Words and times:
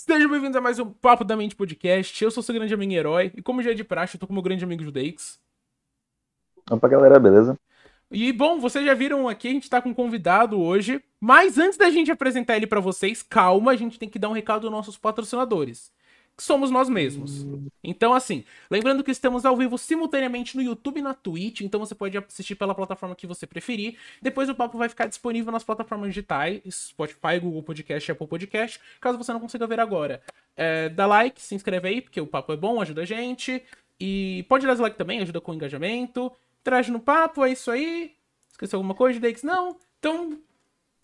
Sejam 0.00 0.30
bem-vindos 0.30 0.54
a 0.54 0.60
mais 0.60 0.78
um 0.78 0.88
Papo 0.88 1.24
da 1.24 1.36
Mente 1.36 1.56
Podcast. 1.56 2.22
Eu 2.22 2.30
sou 2.30 2.40
seu 2.40 2.54
grande 2.54 2.72
amigo 2.72 2.92
herói 2.92 3.32
e 3.36 3.42
como 3.42 3.60
já 3.60 3.72
é 3.72 3.74
de 3.74 3.82
praxe, 3.82 4.14
eu 4.14 4.20
tô 4.20 4.28
com 4.28 4.32
meu 4.32 4.40
grande 4.40 4.62
amigo 4.62 4.80
Judeix. 4.80 5.40
Opa, 6.70 6.86
galera, 6.86 7.18
beleza? 7.18 7.58
E 8.08 8.32
bom, 8.32 8.60
vocês 8.60 8.86
já 8.86 8.94
viram 8.94 9.26
aqui, 9.26 9.48
a 9.48 9.50
gente 9.50 9.68
tá 9.68 9.82
com 9.82 9.88
um 9.88 9.94
convidado 9.94 10.56
hoje, 10.56 11.02
mas 11.20 11.58
antes 11.58 11.76
da 11.76 11.90
gente 11.90 12.12
apresentar 12.12 12.54
ele 12.56 12.66
pra 12.68 12.78
vocês, 12.78 13.24
calma, 13.24 13.72
a 13.72 13.76
gente 13.76 13.98
tem 13.98 14.08
que 14.08 14.20
dar 14.20 14.28
um 14.28 14.32
recado 14.32 14.68
aos 14.68 14.72
nossos 14.72 14.96
patrocinadores 14.96 15.90
que 16.38 16.44
somos 16.44 16.70
nós 16.70 16.88
mesmos. 16.88 17.44
Então, 17.82 18.14
assim, 18.14 18.44
lembrando 18.70 19.02
que 19.02 19.10
estamos 19.10 19.44
ao 19.44 19.56
vivo 19.56 19.76
simultaneamente 19.76 20.56
no 20.56 20.62
YouTube 20.62 21.00
e 21.00 21.02
na 21.02 21.12
Twitch, 21.12 21.62
então 21.62 21.80
você 21.80 21.96
pode 21.96 22.16
assistir 22.16 22.54
pela 22.54 22.76
plataforma 22.76 23.16
que 23.16 23.26
você 23.26 23.44
preferir. 23.44 23.98
Depois 24.22 24.48
o 24.48 24.54
papo 24.54 24.78
vai 24.78 24.88
ficar 24.88 25.06
disponível 25.06 25.50
nas 25.50 25.64
plataformas 25.64 26.10
digitais, 26.10 26.62
Spotify, 26.70 27.40
Google 27.42 27.64
Podcast, 27.64 28.12
Apple 28.12 28.28
Podcast, 28.28 28.80
caso 29.00 29.18
você 29.18 29.32
não 29.32 29.40
consiga 29.40 29.66
ver 29.66 29.80
agora. 29.80 30.22
É, 30.56 30.88
dá 30.88 31.06
like, 31.06 31.42
se 31.42 31.56
inscreve 31.56 31.88
aí, 31.88 32.00
porque 32.00 32.20
o 32.20 32.26
papo 32.26 32.52
é 32.52 32.56
bom, 32.56 32.80
ajuda 32.80 33.02
a 33.02 33.04
gente. 33.04 33.60
E 33.98 34.46
pode 34.48 34.64
dar 34.64 34.78
like 34.78 34.96
também, 34.96 35.18
ajuda 35.18 35.40
com 35.40 35.50
o 35.50 35.54
engajamento. 35.56 36.30
Traz 36.62 36.88
no 36.88 37.00
papo, 37.00 37.44
é 37.44 37.50
isso 37.50 37.68
aí. 37.68 38.12
Esqueceu 38.48 38.76
alguma 38.76 38.94
coisa, 38.94 39.18
Dex? 39.18 39.42
Não? 39.42 39.76
Então. 39.98 40.38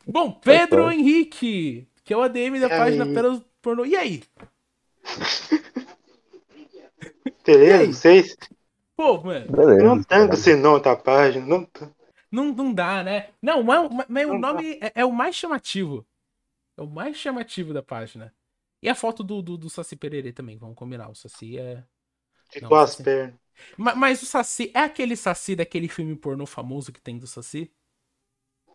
Bom, 0.07 0.31
Pedro 0.31 0.93
Henrique, 0.93 1.89
que 2.05 2.15
é 2.15 2.17
o 2.17 2.23
ADM 2.23 2.61
da 2.61 2.69
página 2.69 3.05
Pelas 3.07 3.43
Pornô. 3.61 3.85
E 3.85 3.97
aí? 3.97 4.23
Beleza, 7.45 7.93
vocês? 7.93 8.37
Pô, 8.97 9.21
mano. 9.23 9.51
Beleza. 9.51 9.85
Não 9.85 10.03
tanto 10.03 10.35
esse 10.35 10.55
nome 10.55 10.83
da 10.83 10.97
página. 10.97 11.47
Não, 11.47 11.69
não, 12.31 12.53
não 12.53 12.73
dá, 12.73 13.05
né? 13.05 13.31
Não, 13.41 13.63
mas, 13.63 13.91
mas 14.09 14.29
o 14.29 14.39
nome 14.39 14.79
é, 14.81 14.93
é, 14.97 15.05
o 15.05 15.13
mais 15.13 15.37
chamativo. 15.37 16.07
É 16.77 16.83
o 16.83 16.87
mais 16.87 17.17
chamativo 17.17 17.73
da 17.73 17.83
página. 17.83 18.35
E 18.83 18.89
a 18.89 18.95
foto 18.95 19.23
do, 19.23 19.41
do, 19.41 19.57
do 19.57 19.71
Saci 19.71 19.97
Pererê 19.97 20.33
também, 20.33 20.57
vamos 20.57 20.77
combinar. 20.77 21.09
O 21.09 21.15
Saci 21.15 21.59
é. 21.59 21.83
Tipo 22.51 22.75
as 22.75 22.97
pernas. 22.97 23.35
Mas, 23.77 23.97
mas, 23.97 24.23
o 24.23 24.27
Saci 24.27 24.71
é 24.75 24.81
aquele 24.81 25.17
Saci 25.17 25.55
daquele 25.55 25.89
filme 25.89 26.17
pornô 26.17 26.45
famoso 26.45 26.93
que 26.93 27.01
tem 27.01 27.19
do 27.19 27.27
Saci? 27.27 27.71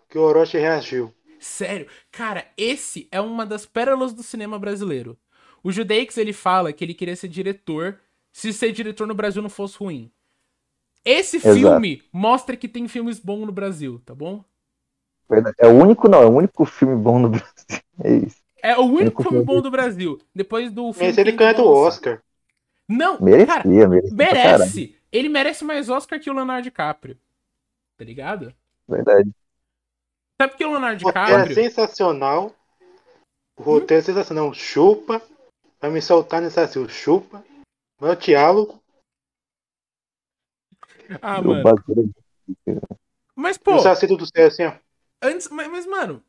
Que 0.08 0.18
o 0.18 0.22
Orochi 0.22 0.58
reagiu. 0.58 1.14
Sério? 1.40 1.88
Cara, 2.12 2.52
esse 2.58 3.08
é 3.12 3.22
uma 3.22 3.46
das 3.46 3.66
pérolas 3.66 4.14
do 4.14 4.24
cinema 4.24 4.58
brasileiro. 4.58 5.18
O 5.64 5.72
Judeix, 5.72 6.18
ele 6.18 6.34
fala 6.34 6.72
que 6.72 6.84
ele 6.84 6.94
queria 6.94 7.16
ser 7.16 7.28
diretor 7.28 8.00
se 8.32 8.54
ser 8.54 8.72
diretor 8.72 9.08
no 9.08 9.14
Brasil 9.14 9.42
não 9.42 9.50
fosse 9.50 9.78
ruim. 9.78 10.12
Esse 11.04 11.38
Exato. 11.38 11.56
filme 11.56 12.04
mostra 12.12 12.56
que 12.56 12.68
tem 12.68 12.88
filmes 12.88 13.20
bons 13.20 13.46
no 13.46 13.52
Brasil, 13.52 14.02
tá 14.06 14.14
bom? 14.14 14.44
É 15.58 15.68
o 15.68 15.72
único, 15.72 16.10
não, 16.10 16.22
é 16.22 16.26
o 16.26 16.32
único 16.32 16.66
filme 16.66 16.96
bom 16.96 17.20
no 17.20 17.30
Brasil. 17.30 17.84
É 18.04 18.14
isso. 18.14 18.38
É 18.62 18.78
o 18.78 18.84
único, 18.84 19.24
filme 19.24 19.44
bom 19.44 19.62
do 19.62 19.72
Brasil. 19.72 20.20
Depois 20.36 20.72
do 20.72 20.92
filme. 20.92 21.08
Mas 21.08 21.18
ele 21.18 21.32
ganha 21.32 21.54
do 21.54 21.66
Oscar. 21.66 22.22
Não, 22.88 23.20
merecia, 23.22 23.48
cara, 23.48 23.68
merecia 23.68 24.16
merece. 24.16 24.96
Ele 25.12 25.30
merece 25.30 25.64
mais 25.64 25.90
Oscar 25.90 26.20
que 26.20 26.30
o 26.30 26.34
Leonardo 26.34 26.64
DiCaprio. 26.64 27.18
Tá 27.98 28.04
ligado? 28.04 28.54
Verdade. 28.88 29.30
Sabe 30.42 30.52
porque 30.52 30.66
o 30.66 30.72
Leonardo 30.72 31.04
o 31.04 31.08
DiCaprio. 31.08 31.52
É 31.52 31.54
sensacional. 31.54 32.54
O 33.56 33.64
roteiro 33.64 34.02
hum? 34.02 34.04
é 34.04 34.06
sensacional. 34.06 34.54
Chupa. 34.54 35.22
Vai 35.80 35.90
me 35.92 36.02
soltar 36.02 36.42
nesse 36.42 36.60
assim, 36.60 36.88
chupa. 36.90 37.44
Meu 38.02 38.16
diálogo. 38.16 38.82
Ah, 41.22 41.42
mano. 41.42 41.64
Mas, 43.36 43.58
pô. 43.58 43.76
O 43.76 43.80
Saci 43.80 44.08
do 44.08 44.26
céu, 44.26 44.48
assim, 44.48 44.66
ó. 44.66 44.78
Antes, 45.22 45.50
mas, 45.50 45.68
mas, 45.70 45.86
mano. 45.86 46.24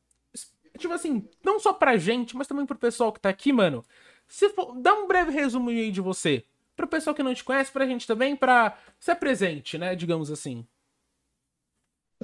Tipo 0.79 0.95
assim, 0.95 1.29
não 1.45 1.59
só 1.59 1.73
pra 1.73 1.97
gente, 1.97 2.37
mas 2.37 2.47
também 2.47 2.65
pro 2.65 2.79
pessoal 2.79 3.13
que 3.13 3.21
tá 3.21 3.29
aqui, 3.29 3.53
mano. 3.53 3.85
Se 4.27 4.49
for, 4.51 4.75
dá 4.81 4.95
um 4.95 5.07
breve 5.07 5.33
resumo 5.33 5.71
aí 5.71 5.91
de 5.91 6.01
você. 6.01 6.47
Pro 6.77 6.87
pessoal 6.87 7.15
que 7.15 7.23
não 7.23 7.35
te 7.35 7.45
conhece, 7.45 7.71
pra 7.71 7.85
gente 7.87 8.07
também, 8.07 8.35
pra 8.35 8.79
ser 8.99 9.17
presente, 9.17 9.77
né? 9.77 9.95
Digamos 9.95 10.31
assim. 10.31 10.67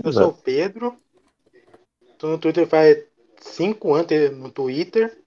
Eu 0.02 0.12
sou 0.12 0.28
o 0.28 0.34
Pedro. 0.34 0.98
Tô 2.16 2.28
no 2.28 2.38
Twitter 2.38 2.66
faz 2.66 3.04
5 3.40 3.94
anos 3.94 4.38
no 4.38 4.50
Twitter. 4.50 5.22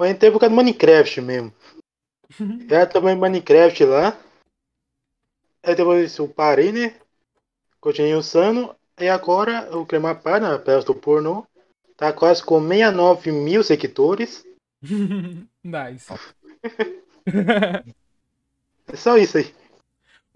Eu 0.00 0.06
entrei 0.06 0.30
por 0.30 0.40
causa 0.40 0.54
do 0.54 0.56
Minecraft 0.56 1.20
mesmo. 1.20 1.52
Já 2.70 2.86
também 2.86 3.14
Minecraft 3.14 3.84
lá. 3.84 4.18
Aí 5.62 5.74
depois 5.74 6.16
eu 6.16 6.26
parei, 6.26 6.72
né? 6.72 6.98
Continuei 7.80 8.14
usando. 8.14 8.74
E 8.98 9.08
agora 9.08 9.76
o 9.76 9.84
Cremapar, 9.84 10.40
na 10.40 10.58
peça 10.58 10.86
do 10.86 10.94
pornô, 10.94 11.46
tá 11.98 12.14
quase 12.14 12.42
com 12.42 12.66
69 12.66 13.30
mil 13.30 13.62
seguidores. 13.62 14.42
nice. 15.62 16.10
é 18.88 18.96
só 18.96 19.18
isso 19.18 19.36
aí. 19.36 19.54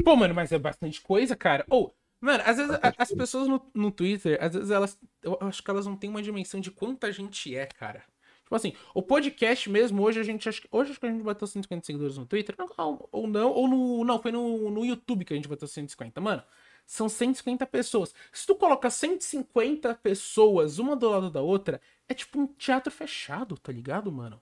Pô, 0.05 0.15
mano, 0.15 0.35
mas 0.35 0.53
é 0.53 0.59
bastante 0.59 1.01
coisa, 1.01 1.35
cara. 1.35 1.65
Ou, 1.71 1.87
oh, 1.87 1.91
mano, 2.21 2.45
às 2.47 2.59
vezes 2.59 2.79
as 2.99 3.13
pessoas 3.13 3.49
no, 3.49 3.67
no 3.73 3.91
Twitter, 3.91 4.37
às 4.43 4.53
vezes 4.53 4.71
elas. 4.71 4.99
Eu 5.23 5.39
acho 5.41 5.63
que 5.63 5.71
elas 5.71 5.87
não 5.87 5.97
têm 5.97 6.11
uma 6.11 6.23
dimensão 6.23 6.61
de 6.61 6.71
quanta 6.71 7.11
gente 7.11 7.57
é, 7.57 7.67
cara. 7.67 8.05
Tipo 8.45 8.57
assim, 8.57 8.75
o 8.95 9.03
podcast 9.03 9.71
mesmo, 9.71 10.03
hoje 10.03 10.21
a 10.21 10.23
gente 10.23 10.49
hoje 10.71 10.91
acho 10.91 11.01
que 11.01 11.07
a 11.07 11.11
gente 11.11 11.23
bateu 11.23 11.47
150 11.47 11.87
seguidores 11.87 12.19
no 12.19 12.27
Twitter, 12.27 12.55
não, 12.59 13.09
ou 13.11 13.27
não, 13.27 13.51
ou 13.51 13.67
no, 13.67 14.05
não, 14.05 14.21
foi 14.21 14.31
no, 14.31 14.71
no 14.71 14.85
YouTube 14.85 15.25
que 15.25 15.33
a 15.33 15.37
gente 15.37 15.49
bateu 15.49 15.67
150, 15.67 16.21
mano. 16.21 16.43
São 16.87 17.09
150 17.09 17.65
pessoas. 17.67 18.15
Se 18.31 18.47
tu 18.47 18.55
coloca 18.55 18.91
150 18.91 19.95
pessoas 19.95 20.79
uma 20.79 20.95
do 20.95 21.09
lado 21.09 21.31
da 21.31 21.41
outra, 21.41 21.81
é 22.07 22.13
tipo 22.13 22.39
um 22.39 22.47
teatro 22.47 22.93
fechado, 22.93 23.57
tá 23.57 23.73
ligado, 23.73 24.13
mano? 24.13 24.39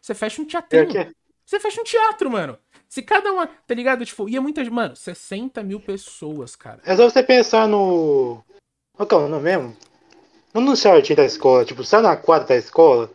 Você 0.00 0.14
fecha 0.14 0.42
um 0.42 0.44
teatrinho. 0.44 0.98
É 0.98 1.10
você 1.48 1.58
fecha 1.58 1.80
um 1.80 1.84
teatro, 1.84 2.30
mano. 2.30 2.58
Se 2.86 3.00
cada 3.00 3.32
uma, 3.32 3.46
tá 3.46 3.74
ligado? 3.74 4.04
Tipo, 4.04 4.28
ia 4.28 4.38
muita. 4.38 4.62
Mano, 4.70 4.94
60 4.94 5.62
mil 5.62 5.80
pessoas, 5.80 6.54
cara. 6.54 6.82
É 6.84 6.94
só 6.94 7.08
você 7.08 7.22
pensar 7.22 7.66
no. 7.66 8.44
Qual 8.92 9.08
é 9.10 9.24
o 9.24 9.28
nome 9.28 9.44
mesmo? 9.44 9.76
Não 10.58 10.66
no 10.70 10.76
jardim 10.76 11.14
da 11.14 11.24
escola, 11.24 11.64
tipo, 11.64 11.84
sai 11.84 12.02
na 12.02 12.16
quadra 12.16 12.48
da 12.48 12.56
escola. 12.56 13.08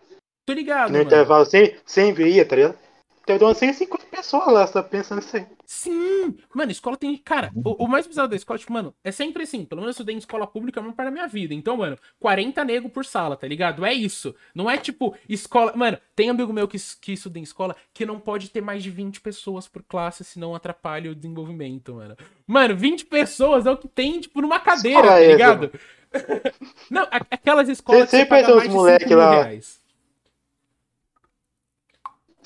Tô 0.48 0.54
ligado, 0.54 0.90
No 0.90 0.98
mano. 0.98 1.06
intervalo 1.06 1.46
sempre, 1.46 1.78
sempre 1.86 2.30
ia, 2.30 2.46
tá 2.46 2.56
ligado? 2.56 2.78
Ter 3.26 3.42
umas 3.42 3.58
150 3.58 4.06
pessoas 4.08 4.48
lá, 4.48 4.68
você 4.68 4.74
tá 4.74 4.84
pensando 4.84 5.22
isso 5.22 5.38
aí. 5.38 5.46
Sim! 5.66 6.36
Mano, 6.54 6.72
escola 6.72 6.98
tem. 6.98 7.16
Cara, 7.18 7.52
o, 7.56 7.86
o, 7.86 7.88
mais 7.88 8.06
bizarro 8.06 8.28
da 8.28 8.36
escola, 8.36 8.60
tipo, 8.60 8.74
mano, 8.74 8.94
é 9.02 9.12
sempre 9.14 9.44
assim. 9.44 9.64
Pelo 9.64 9.80
menos 9.80 9.96
eu 9.96 10.02
estudei 10.02 10.14
em 10.14 10.18
escola 10.18 10.46
pública 10.46 10.80
a 10.80 10.84
maior 10.84 10.94
parte 10.94 11.08
da 11.08 11.12
minha 11.12 11.28
vida. 11.28 11.54
Então, 11.54 11.78
mano, 11.78 11.98
40 12.20 12.66
nego 12.66 12.90
por 12.90 13.06
sala, 13.06 13.38
tá 13.38 13.48
ligado? 13.48 13.86
É 13.86 13.94
isso. 13.94 14.36
Não 14.54 14.70
é 14.70 14.78
tipo 14.78 15.16
escola. 15.28 15.74
Mano, 15.74 15.98
tem 16.14 16.30
amigo 16.30 16.52
meu 16.52 16.68
que, 16.68 16.78
que 17.00 17.14
estuda 17.14 17.40
em 17.40 17.44
escola 17.44 17.78
que 17.94 18.06
não 18.06 18.20
pode 18.20 18.50
ter 18.50 18.60
mais 18.60 18.84
de 18.84 18.90
20 18.90 19.22
pessoas 19.22 19.70
por 19.70 19.84
classe, 19.84 20.26
senão 20.26 20.54
atrapalha 20.54 21.10
o 21.10 21.16
desenvolvimento, 21.16 21.96
mano. 21.96 22.18
Mano, 22.46 22.76
20 22.76 23.06
pessoas 23.06 23.66
é 23.66 23.72
o 23.72 23.78
que 23.78 23.88
tem, 23.88 24.20
tipo, 24.20 24.42
numa 24.42 24.60
cadeira, 24.60 25.00
escola 25.00 25.22
tá 25.22 25.28
ligado? 25.28 25.72
não, 26.92 27.08
aquelas 27.32 27.70
escolas 27.70 28.10
Você 28.10 28.18
que 28.18 28.24
você 28.24 28.26
paga 28.26 28.56
mais 28.56 29.00
de 29.00 29.06
5 29.06 29.16
lá. 29.16 29.32
reais. 29.32 29.83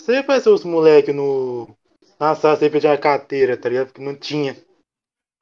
Você 0.08 0.24
vai 0.24 0.38
os 0.40 0.64
moleques 0.64 1.14
no. 1.14 1.68
Na 2.18 2.34
sala 2.34 2.56
sempre 2.56 2.80
tinha 2.80 2.98
carteira, 2.98 3.58
tá 3.58 3.68
ligado? 3.68 3.88
Porque 3.88 4.02
não 4.02 4.16
tinha. 4.16 4.56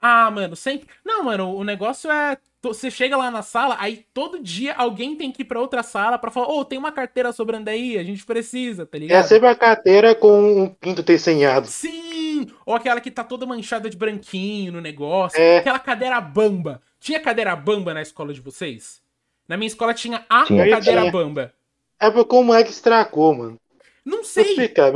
Ah, 0.02 0.32
mano, 0.32 0.56
sempre. 0.56 0.88
Não, 1.06 1.24
mano, 1.24 1.56
o 1.56 1.64
negócio 1.64 2.10
é. 2.10 2.36
Você 2.64 2.90
chega 2.90 3.16
lá 3.16 3.30
na 3.30 3.44
sala, 3.44 3.78
aí 3.80 4.04
todo 4.12 4.42
dia 4.42 4.74
alguém 4.74 5.16
tem 5.16 5.32
que 5.32 5.44
ir 5.44 5.46
pra 5.46 5.62
outra 5.62 5.84
sala 5.84 6.18
pra 6.18 6.32
falar, 6.32 6.48
ô, 6.48 6.62
oh, 6.62 6.66
tem 6.66 6.80
uma 6.80 6.92
carteira 6.92 7.32
sobrando 7.32 7.70
aí, 7.70 7.96
a 7.96 8.04
gente 8.04 8.26
precisa, 8.26 8.88
tá 8.88 8.98
ligado? 8.98 9.20
É 9.20 9.22
sempre 9.22 9.48
a 9.48 9.56
carteira 9.56 10.16
com 10.16 10.64
um 10.64 10.68
pinto 10.68 11.04
desenhado. 11.04 11.68
Sim! 11.68 12.48
Ou 12.66 12.74
aquela 12.74 13.00
que 13.00 13.12
tá 13.12 13.24
toda 13.24 13.46
manchada 13.46 13.88
de 13.88 13.96
branquinho 13.96 14.72
no 14.72 14.82
negócio. 14.82 15.40
É. 15.40 15.60
Aquela 15.60 15.78
cadeira 15.78 16.20
bamba. 16.20 16.82
Tinha 17.00 17.20
cadeira 17.20 17.56
bamba 17.56 17.94
na 17.94 18.02
escola 18.02 18.34
de 18.34 18.42
vocês? 18.42 19.00
Na 19.48 19.58
minha 19.58 19.68
escola 19.68 19.94
tinha 19.94 20.26
a 20.28 20.44
tinha. 20.46 20.68
cadeira 20.68 21.02
tinha. 21.02 21.12
bamba. 21.12 21.54
É 22.00 22.10
porque 22.10 22.36
o 22.36 22.42
moleque 22.42 22.72
estragou, 22.72 23.36
mano. 23.36 23.60
Não 24.06 24.24
sei. 24.24 24.44
Explicar, 24.44 24.94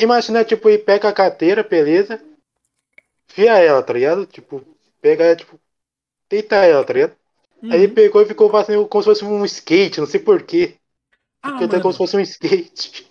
imagina, 0.00 0.44
tipo, 0.44 0.70
e 0.70 0.78
pega 0.78 1.08
a 1.08 1.12
carteira, 1.12 1.64
beleza? 1.64 2.22
Fia 3.26 3.58
ela, 3.58 3.82
tá 3.82 3.92
ligado? 3.92 4.26
Tipo, 4.26 4.64
pega 5.00 5.24
ela, 5.24 5.36
tipo, 5.36 5.58
deita 6.30 6.64
ela, 6.64 6.84
tá 6.84 6.92
ligado? 6.92 7.16
Uhum. 7.60 7.72
Aí 7.72 7.82
ele 7.82 7.92
pegou 7.92 8.22
e 8.22 8.26
ficou 8.26 8.48
fazendo 8.48 8.86
como 8.86 9.02
se 9.02 9.08
fosse 9.08 9.24
um 9.24 9.44
skate, 9.44 9.98
não 9.98 10.06
sei 10.06 10.20
porquê. 10.20 10.76
Ah, 11.42 11.66
tá 11.66 11.80
como 11.80 11.92
se 11.92 11.98
fosse 11.98 12.16
um 12.16 12.20
skate. 12.20 13.08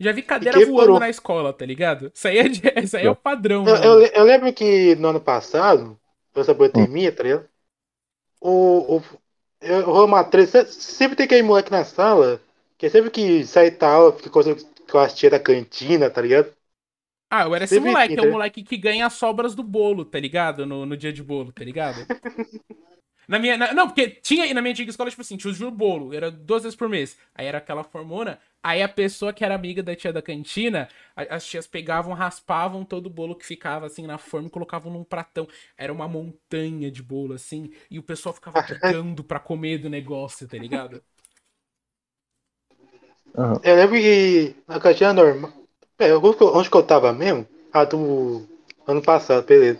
Já 0.00 0.12
vi 0.12 0.22
cadeira 0.22 0.64
voando 0.66 0.98
na 0.98 1.10
escola, 1.10 1.52
tá 1.52 1.64
ligado? 1.64 2.10
Isso 2.14 2.26
aí 2.26 2.38
é, 2.38 2.48
de, 2.48 2.62
isso 2.82 2.96
aí 2.96 3.06
é 3.06 3.10
o 3.10 3.16
padrão. 3.16 3.66
Eu, 3.66 3.76
eu, 3.76 4.06
eu, 4.06 4.24
lembro 4.24 4.52
que 4.52 4.94
no 4.96 5.08
ano 5.08 5.20
passado, 5.20 5.98
essa 6.34 6.54
pandemia, 6.54 7.12
tá 7.12 7.22
ligado? 7.22 7.48
O, 8.40 8.96
o, 8.96 9.02
eu, 9.60 9.88
o 9.88 10.24
treta, 10.24 10.66
sempre 10.66 11.16
tem 11.16 11.24
aquele 11.24 11.42
moleque 11.42 11.70
na 11.70 11.84
sala 11.84 12.40
que 12.84 12.90
sempre 12.90 13.10
que 13.10 13.44
sai 13.46 13.70
tal, 13.70 14.12
fica 14.16 14.30
com 14.30 14.98
a 14.98 15.08
tia 15.08 15.30
da 15.30 15.40
cantina, 15.40 16.10
tá 16.10 16.20
ligado? 16.22 16.52
Ah, 17.30 17.42
eu 17.44 17.54
era 17.54 17.64
esse 17.64 17.80
moleque, 17.80 18.18
é 18.18 18.22
o 18.22 18.26
moleque 18.26 18.62
que 18.62 18.76
ganha 18.78 19.06
as 19.06 19.14
sobras 19.14 19.54
do 19.54 19.62
bolo, 19.62 20.04
tá 20.04 20.18
ligado? 20.20 20.64
No, 20.66 20.86
no 20.86 20.96
dia 20.96 21.12
de 21.12 21.22
bolo, 21.22 21.52
tá 21.52 21.64
ligado? 21.64 22.08
na 23.28 23.38
minha. 23.38 23.56
Na, 23.56 23.72
não, 23.72 23.86
porque 23.88 24.08
tinha 24.08 24.52
na 24.52 24.60
minha 24.62 24.72
antiga 24.72 24.90
escola, 24.90 25.10
tipo 25.10 25.22
assim, 25.22 25.36
tinha 25.36 25.68
o 25.68 25.70
bolo, 25.70 26.12
era 26.14 26.30
duas 26.30 26.62
vezes 26.62 26.76
por 26.76 26.88
mês. 26.88 27.16
Aí 27.34 27.46
era 27.46 27.58
aquela 27.58 27.84
formona, 27.84 28.38
Aí 28.66 28.82
a 28.82 28.88
pessoa 28.88 29.30
que 29.32 29.44
era 29.44 29.54
amiga 29.54 29.82
da 29.82 29.94
tia 29.94 30.10
da 30.10 30.22
cantina, 30.22 30.88
a- 31.14 31.34
as 31.36 31.46
tias 31.46 31.66
pegavam, 31.66 32.14
raspavam 32.14 32.82
todo 32.82 33.06
o 33.08 33.10
bolo 33.10 33.34
que 33.36 33.44
ficava 33.44 33.84
assim 33.86 34.06
na 34.06 34.16
forma 34.16 34.48
e 34.48 34.50
colocavam 34.50 34.90
num 34.90 35.04
pratão. 35.04 35.46
Era 35.76 35.92
uma 35.92 36.08
montanha 36.08 36.90
de 36.90 37.02
bolo 37.02 37.34
assim, 37.34 37.70
e 37.90 37.98
o 37.98 38.02
pessoal 38.02 38.34
ficava 38.34 38.62
picando 38.62 39.22
pra 39.22 39.38
comer 39.38 39.76
do 39.78 39.90
negócio, 39.90 40.48
tá 40.48 40.56
ligado? 40.56 41.02
Aham. 43.36 43.60
Eu 43.62 43.76
lembro 43.76 43.96
que 43.96 44.54
na 44.66 44.80
cantina 44.80 45.12
normal. 45.12 45.52
É, 45.98 46.14
onde 46.14 46.36
que 46.36 46.42
eu- 46.42 46.54
onde 46.54 46.70
que 46.70 46.76
eu 46.76 46.82
tava 46.82 47.12
mesmo? 47.12 47.46
Ah, 47.72 47.84
do 47.84 48.46
ano 48.86 49.02
passado, 49.02 49.44
beleza. 49.46 49.78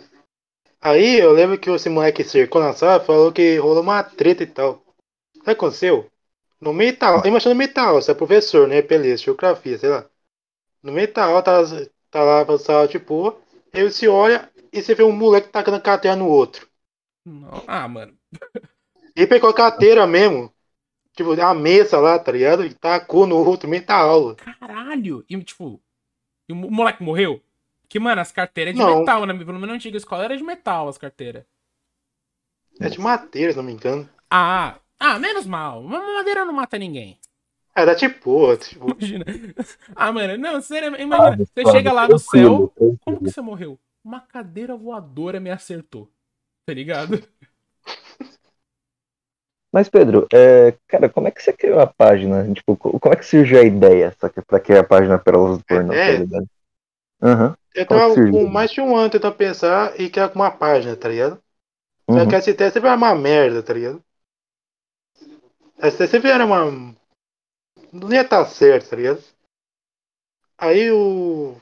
Aí 0.81 1.19
eu 1.19 1.31
lembro 1.33 1.57
que 1.57 1.69
esse 1.69 1.89
moleque 1.89 2.23
cercou 2.23 2.61
na 2.61 2.73
sala 2.73 3.03
falou 3.03 3.31
que 3.31 3.57
rolou 3.57 3.81
uma 3.83 4.03
treta 4.03 4.43
e 4.43 4.47
tal. 4.47 4.83
O 5.37 5.43
que 5.43 5.51
aconteceu? 5.51 6.09
No 6.61 6.73
meio 6.73 6.97
da 6.97 7.07
aula, 7.09 7.27
imagina 7.27 7.53
no 7.53 7.57
meio 7.57 7.73
da 7.73 7.83
aula, 7.83 8.01
você 8.01 8.11
é 8.11 8.15
professor, 8.15 8.67
né? 8.67 8.81
Beleza, 8.81 9.23
geografia, 9.23 9.77
sei 9.77 9.89
lá. 9.89 10.05
No 10.83 10.91
meio 10.91 11.11
da 11.13 11.25
aula, 11.25 11.41
tá, 11.43 11.61
tá 12.11 12.23
lá 12.23 12.45
pra 12.45 12.57
sala 12.57 12.87
de 12.87 12.99
boa, 12.99 13.37
aí 13.73 13.83
você 13.83 14.07
olha 14.07 14.49
e 14.73 14.81
você 14.81 14.95
vê 14.95 15.03
um 15.03 15.11
moleque 15.11 15.49
tacando 15.49 15.77
a 15.77 15.81
carteira 15.81 16.15
no 16.17 16.27
outro. 16.27 16.67
Não- 17.25 17.63
Ah, 17.67 17.87
mano. 17.87 18.13
Ele 19.15 19.27
pegou 19.27 19.49
a 19.49 19.53
carteira 19.53 20.05
mesmo, 20.07 20.51
tipo, 21.15 21.31
a 21.39 21.53
mesa 21.53 21.99
lá, 21.99 22.19
tá 22.19 22.31
ligado? 22.31 22.65
E 22.65 22.73
tacou 22.73 23.25
no 23.25 23.37
outro 23.37 23.69
meio 23.69 23.85
da 23.85 23.95
aula. 23.95 24.35
Caralho! 24.35 25.23
E 25.29 25.43
tipo, 25.43 25.81
e 26.49 26.53
o 26.53 26.55
mo- 26.55 26.69
moleque 26.71 27.03
morreu? 27.03 27.41
Que, 27.87 27.99
mano, 27.99 28.21
as 28.21 28.31
carteiras 28.31 28.73
é 28.73 28.77
de 28.77 28.83
Não. 28.83 28.99
metal, 28.99 29.25
né? 29.25 29.33
Pelo 29.33 29.53
menos 29.53 29.67
na 29.67 29.73
antiga 29.75 29.97
escola 29.97 30.25
era 30.25 30.37
de 30.37 30.43
metal 30.43 30.87
as 30.87 30.97
carteiras. 30.97 31.45
É 32.79 32.89
de 32.89 32.99
madeira, 32.99 33.51
se 33.51 33.57
não 33.57 33.63
me 33.63 33.71
engano. 33.71 34.09
Ah, 34.29 34.79
ah, 34.99 35.17
menos 35.19 35.45
mal. 35.45 35.81
Uma 35.81 35.99
madeira 36.15 36.43
não 36.43 36.53
mata 36.53 36.77
ninguém. 36.77 37.17
É 37.75 37.85
da 37.85 37.93
tipo, 37.95 38.55
tipo, 38.57 38.89
Imagina. 38.91 39.25
Ah, 39.95 40.11
mano, 40.11 40.37
não, 40.37 40.61
sério, 40.61 40.95
imagina. 40.99 41.33
Ah, 41.33 41.37
Você 41.37 41.71
chega 41.71 41.91
lá 41.91 42.07
no 42.07 42.17
céu. 42.17 42.73
Como 43.03 43.19
que 43.19 43.31
você 43.31 43.41
morreu? 43.41 43.79
Uma 44.03 44.19
cadeira 44.21 44.75
voadora 44.75 45.39
me 45.39 45.51
acertou. 45.51 46.09
Tá 46.65 46.73
ligado? 46.73 47.21
Mas, 49.75 49.89
Pedro, 49.89 50.25
é, 50.33 50.73
cara, 50.87 51.09
como 51.09 51.27
é 51.27 51.31
que 51.31 51.43
você 51.43 51.51
criou 51.51 51.81
a 51.81 51.85
página? 51.85 52.49
Tipo, 52.53 52.77
co- 52.77 52.97
como 52.97 53.13
é 53.13 53.17
que 53.17 53.25
surgiu 53.25 53.59
a 53.59 53.63
ideia 53.63 54.15
só 54.17 54.29
que 54.29 54.41
pra 54.41 54.57
criar 54.57 54.79
a 54.79 54.83
página 54.85 55.19
Pérolas 55.19 55.57
do 55.57 55.65
Pornô, 55.65 55.93
tá 55.93 56.11
ligado? 56.13 56.47
Aham. 57.21 57.57
eu 57.75 57.85
Como 57.85 57.99
tava 57.99 58.15
que 58.15 58.31
com 58.31 58.45
mais 58.47 58.71
de 58.71 58.79
um 58.79 58.95
ano 58.95 59.09
tentando 59.09 59.35
pensar 59.35 59.99
e 59.99 60.09
criar 60.09 60.31
uma 60.33 60.49
página, 60.49 60.95
tá 60.95 61.09
ligado? 61.09 61.43
Só 62.09 62.19
uhum. 62.19 62.29
que 62.29 62.35
essa 62.35 62.49
ideia 62.51 62.71
sempre 62.71 62.87
era 62.87 62.95
uma 62.97 63.13
merda, 63.15 63.61
tá 63.61 63.73
ligado? 63.73 64.01
Essa 65.77 65.95
ideia 65.95 66.09
sempre 66.09 66.29
era 66.31 66.45
uma. 66.45 66.95
Não 67.91 68.13
ia 68.13 68.21
estar 68.21 68.45
certo, 68.45 68.91
tá 68.91 68.95
ligado? 68.95 69.21
Aí 70.57 70.89
o. 70.89 71.57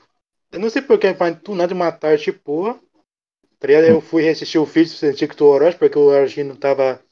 Eu 0.52 0.60
não 0.60 0.70
sei 0.70 0.82
porque, 0.82 1.12
mas 1.18 1.36
do 1.38 1.52
nada 1.56 1.74
uma 1.74 1.90
tarde 1.90 2.26
de 2.26 2.32
porra. 2.32 2.78
Tá 3.58 3.66
ligado? 3.66 3.84
Eu 3.86 4.00
fui 4.00 4.28
assistir 4.28 4.58
o 4.58 4.64
vídeo 4.64 5.00
do 5.00 5.06
Antigo 5.06 5.34
do 5.34 5.46
Orochi, 5.46 5.78
porque 5.78 5.98
o 5.98 6.44
não 6.44 6.54
tava 6.54 7.03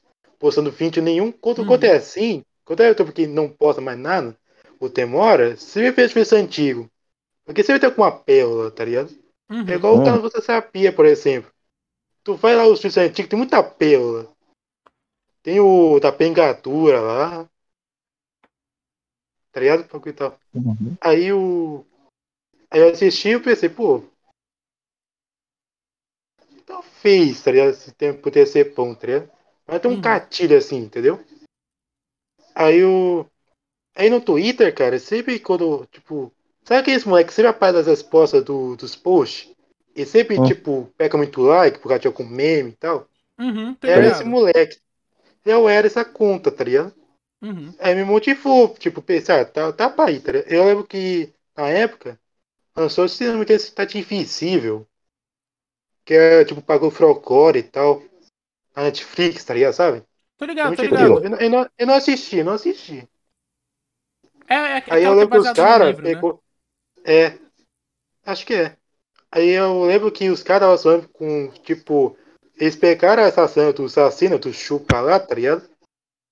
postando 0.42 0.72
vídeo 0.72 1.00
nenhum. 1.00 1.30
Quando, 1.30 1.60
Uhum. 1.60 1.66
quando 1.68 1.84
é 1.84 1.94
assim, 1.94 2.44
quando 2.64 2.80
é 2.80 2.88
YouTube 2.88 3.12
que 3.12 3.28
não 3.28 3.48
posta 3.48 3.80
mais 3.80 3.96
nada, 3.96 4.36
o 4.80 4.90
Temora, 4.90 5.56
você 5.56 5.92
vê 5.92 6.08
vídeo 6.08 6.36
antigo. 6.36 6.90
Porque 7.44 7.62
você 7.62 7.70
vai 7.72 7.80
ter 7.80 7.94
com 7.94 8.02
uma 8.02 8.10
pérola, 8.10 8.68
tá 8.72 8.84
ligado? 8.84 9.10
Uhum. 9.48 9.68
É 9.68 9.74
igual 9.74 9.94
o 9.94 10.00
Hum. 10.00 10.04
canal 10.04 10.20
Você 10.20 10.40
Sabia, 10.42 10.92
por 10.92 11.06
exemplo. 11.06 11.48
Tu 12.24 12.34
vai 12.34 12.56
lá 12.56 12.66
os 12.66 12.80
vídeos 12.80 12.98
antigos, 12.98 13.28
tem 13.30 13.38
muita 13.38 13.62
pérola. 13.62 14.28
Tem 15.44 15.60
o 15.60 16.00
da 16.00 16.10
pengadura 16.10 17.00
lá. 17.00 17.48
Tá 19.52 19.60
ligado? 19.60 20.00
Que 20.00 20.12
tá? 20.12 20.36
Uhum. 20.54 20.96
Aí 21.00 21.32
o. 21.32 21.84
Aí 22.68 22.80
eu 22.80 22.90
assisti 22.90 23.28
e 23.28 23.38
pensei, 23.38 23.68
pô. 23.68 24.02
Então 26.56 26.82
fez, 26.82 27.42
tá 27.42 27.52
ligado? 27.52 27.70
Esse 27.70 27.92
tempo 27.92 28.22
poderia 28.22 28.46
ser 28.46 28.74
pão, 28.74 28.92
tá 28.94 29.06
ligado? 29.06 29.41
Mas 29.66 29.80
tem 29.80 29.90
um 29.90 29.94
Uhum. 29.94 30.00
gatilho 30.00 30.56
assim, 30.56 30.76
entendeu? 30.76 31.20
Aí 32.54 32.84
o. 32.84 33.26
Aí 33.96 34.10
no 34.10 34.20
Twitter, 34.20 34.74
cara, 34.74 34.98
sempre 34.98 35.38
quando, 35.40 35.86
tipo. 35.86 36.32
Sabe 36.64 36.80
aqueles 36.82 37.04
moleques 37.04 37.30
que 37.30 37.36
sempre 37.36 37.50
aparecem 37.50 37.80
as 37.80 37.86
respostas 37.88 38.44
do, 38.44 38.76
dos 38.76 38.94
posts? 38.96 39.52
E 39.96 40.06
sempre, 40.06 40.38
Hum. 40.38 40.46
tipo, 40.46 40.86
pega 40.96 41.16
muito 41.18 41.40
like 41.42 41.78
por 41.80 41.88
causa 41.88 42.00
de 42.00 42.06
algum 42.06 42.24
meme 42.26 42.70
e 42.70 42.76
tal. 42.76 43.08
Uhum, 43.38 43.74
Era 43.82 44.04
ligado? 44.04 44.12
esse 44.12 44.24
moleque. 44.24 44.78
Eu 45.44 45.68
era 45.68 45.86
essa 45.86 46.04
conta, 46.04 46.50
tá 46.52 46.64
ligado? 46.64 46.94
Uhum. 47.42 47.74
Aí 47.80 47.94
me 47.94 48.04
motivou, 48.04 48.74
tipo, 48.74 49.02
pensar, 49.02 49.44
tá, 49.46 49.72
tá 49.72 49.90
pra 49.90 50.06
aí, 50.06 50.20
tá 50.20 50.32
ligado? 50.32 50.52
Eu 50.52 50.64
lembro 50.64 50.86
que, 50.86 51.32
na 51.56 51.68
época, 51.68 52.20
lançou 52.76 53.06
esse 53.06 53.24
nome 53.26 53.46
que 53.46 53.52
é 53.54 53.56
Invisível. 53.98 54.86
Que 56.04 56.14
é, 56.14 56.44
tipo, 56.44 56.62
pagou 56.62 56.90
Frocore 56.90 57.58
e 57.58 57.62
tal. 57.64 58.02
Na 58.76 58.84
Netflix, 58.84 59.44
tá 59.44 59.54
ligado, 59.54 59.72
sabe? 59.74 60.04
Tô 60.36 60.44
ligado, 60.44 60.74
tô 60.74 60.82
ligado. 60.82 61.24
eu, 61.24 61.30
não- 61.30 61.38
eu 61.40 61.50
não, 61.50 61.70
eu 61.78 61.86
não 61.86 61.94
assisti, 61.94 62.42
não 62.44 62.54
assisti. 62.54 63.08
É, 64.48 64.54
é, 64.54 64.76
Aí 64.90 65.02
aquela 65.02 65.04
eu 65.04 65.14
é 65.14 65.14
lembro 65.14 65.30
que 65.30 65.38
os 65.38 65.50
caras 65.50 65.96
né? 65.98 66.26
É. 67.04 67.38
Acho 68.26 68.46
que 68.46 68.54
é. 68.54 68.76
Aí 69.32 69.50
eu 69.50 69.84
lembro 69.84 70.12
que 70.12 70.30
os 70.30 70.42
caras 70.42 70.80
estavam 70.80 71.02
falando 71.02 71.08
com, 71.12 71.50
tipo, 71.62 72.16
eles 72.56 72.76
pegaram 72.76 73.22
essa 73.24 73.48
cena 73.48 73.72
do 73.72 73.84
assassino, 73.86 74.38
do 74.38 74.52
chupa 74.52 75.00
lá, 75.00 75.20
tá 75.20 75.34
ligado? 75.34 75.68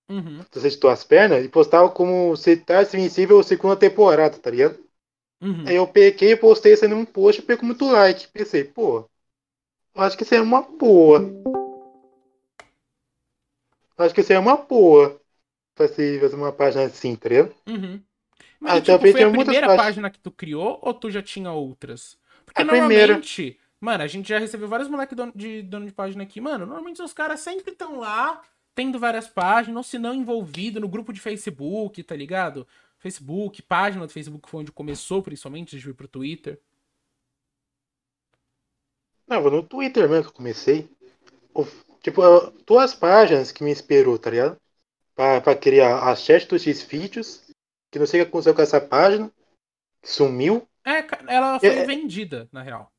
Uhum, 0.08 0.44
Você 0.52 0.66
editou 0.68 0.90
as 0.90 1.04
pernas 1.04 1.44
e 1.44 1.48
postavam 1.48 1.90
como 1.90 2.36
se 2.36 2.56
tá 2.56 2.82
invencível 2.82 3.42
segunda 3.42 3.76
temporada, 3.76 4.38
tá 4.38 4.50
ligado? 4.50 4.78
uhum. 5.40 5.66
Aí 5.66 5.76
eu 5.76 5.86
peguei 5.88 6.32
e 6.32 6.36
postei 6.36 6.74
isso 6.74 6.84
aí 6.84 6.90
num 6.90 7.04
post 7.06 7.40
e 7.40 7.44
pegou 7.44 7.66
muito 7.66 7.86
like. 7.86 8.28
Pensei, 8.28 8.64
pô, 8.64 9.08
eu 9.94 10.02
acho 10.02 10.16
que 10.16 10.24
isso 10.24 10.34
aí 10.34 10.40
é 10.40 10.42
uma 10.42 10.62
boa. 10.62 11.20
Acho 14.00 14.14
que 14.14 14.20
isso 14.20 14.32
aí 14.32 14.36
é 14.36 14.40
uma 14.40 14.56
boa. 14.56 15.20
Fazer, 15.76 16.20
fazer 16.20 16.36
uma 16.36 16.52
página 16.52 16.84
assim, 16.84 17.16
tá 17.16 17.28
ligado? 17.28 17.54
Uhum. 17.66 18.02
Mas 18.60 18.74
Ah, 18.74 18.80
tipo, 18.80 19.06
foi 19.06 19.22
a 19.22 19.28
primeira 19.28 19.68
páginas. 19.68 19.70
página 19.70 20.10
que 20.10 20.20
tu 20.20 20.30
criou 20.30 20.78
ou 20.82 20.94
tu 20.94 21.10
já 21.10 21.22
tinha 21.22 21.52
outras? 21.52 22.18
Porque 22.46 22.62
A 22.62 22.64
primeira. 22.64 23.16
normalmente, 23.18 23.58
mano, 23.80 24.04
a 24.04 24.06
gente 24.06 24.28
já 24.28 24.38
recebeu 24.38 24.68
vários 24.68 24.88
moleques 24.88 25.16
de 25.34 25.62
dono 25.62 25.86
de 25.86 25.92
página 25.92 26.24
aqui, 26.24 26.40
mano. 26.40 26.66
Normalmente 26.66 27.02
os 27.02 27.12
caras 27.12 27.40
sempre 27.40 27.72
estão 27.72 27.98
lá, 28.00 28.42
tendo 28.74 28.98
várias 28.98 29.28
páginas, 29.28 29.76
ou 29.78 29.82
se 29.84 29.98
não 29.98 30.14
envolvido 30.14 30.80
no 30.80 30.88
grupo 30.88 31.12
de 31.12 31.20
Facebook, 31.20 32.02
tá 32.04 32.16
ligado? 32.16 32.66
Facebook, 32.98 33.62
página 33.62 34.06
do 34.06 34.12
Facebook 34.12 34.48
foi 34.50 34.62
onde 34.62 34.72
começou, 34.72 35.22
principalmente, 35.22 35.76
de 35.78 35.84
vir 35.86 35.94
pro 35.94 36.08
Twitter. 36.08 36.60
Não, 39.26 39.40
no 39.50 39.62
Twitter 39.62 40.06
mesmo 40.10 40.24
que 40.24 40.28
eu 40.30 40.34
comecei. 40.34 40.90
Tipo, 42.02 42.22
duas 42.66 42.94
páginas 42.94 43.52
que 43.52 43.62
me 43.62 43.70
inspirou, 43.70 44.18
tá 44.18 44.30
ligado? 44.30 44.56
Pra, 45.14 45.40
pra 45.40 45.54
criar 45.54 45.98
a 46.08 46.16
chat 46.16 46.46
dos 46.48 46.62
X-Vídeos. 46.62 47.42
Que 47.90 47.98
não 47.98 48.06
sei 48.06 48.20
o 48.20 48.24
que 48.24 48.28
aconteceu 48.30 48.54
com 48.54 48.62
essa 48.62 48.80
página. 48.80 49.30
Que 50.02 50.10
sumiu. 50.10 50.66
É, 50.84 51.04
ela 51.28 51.58
foi 51.60 51.68
É- 51.68 51.84
vendida, 51.84 52.48
na 52.52 52.62
real. 52.62 52.90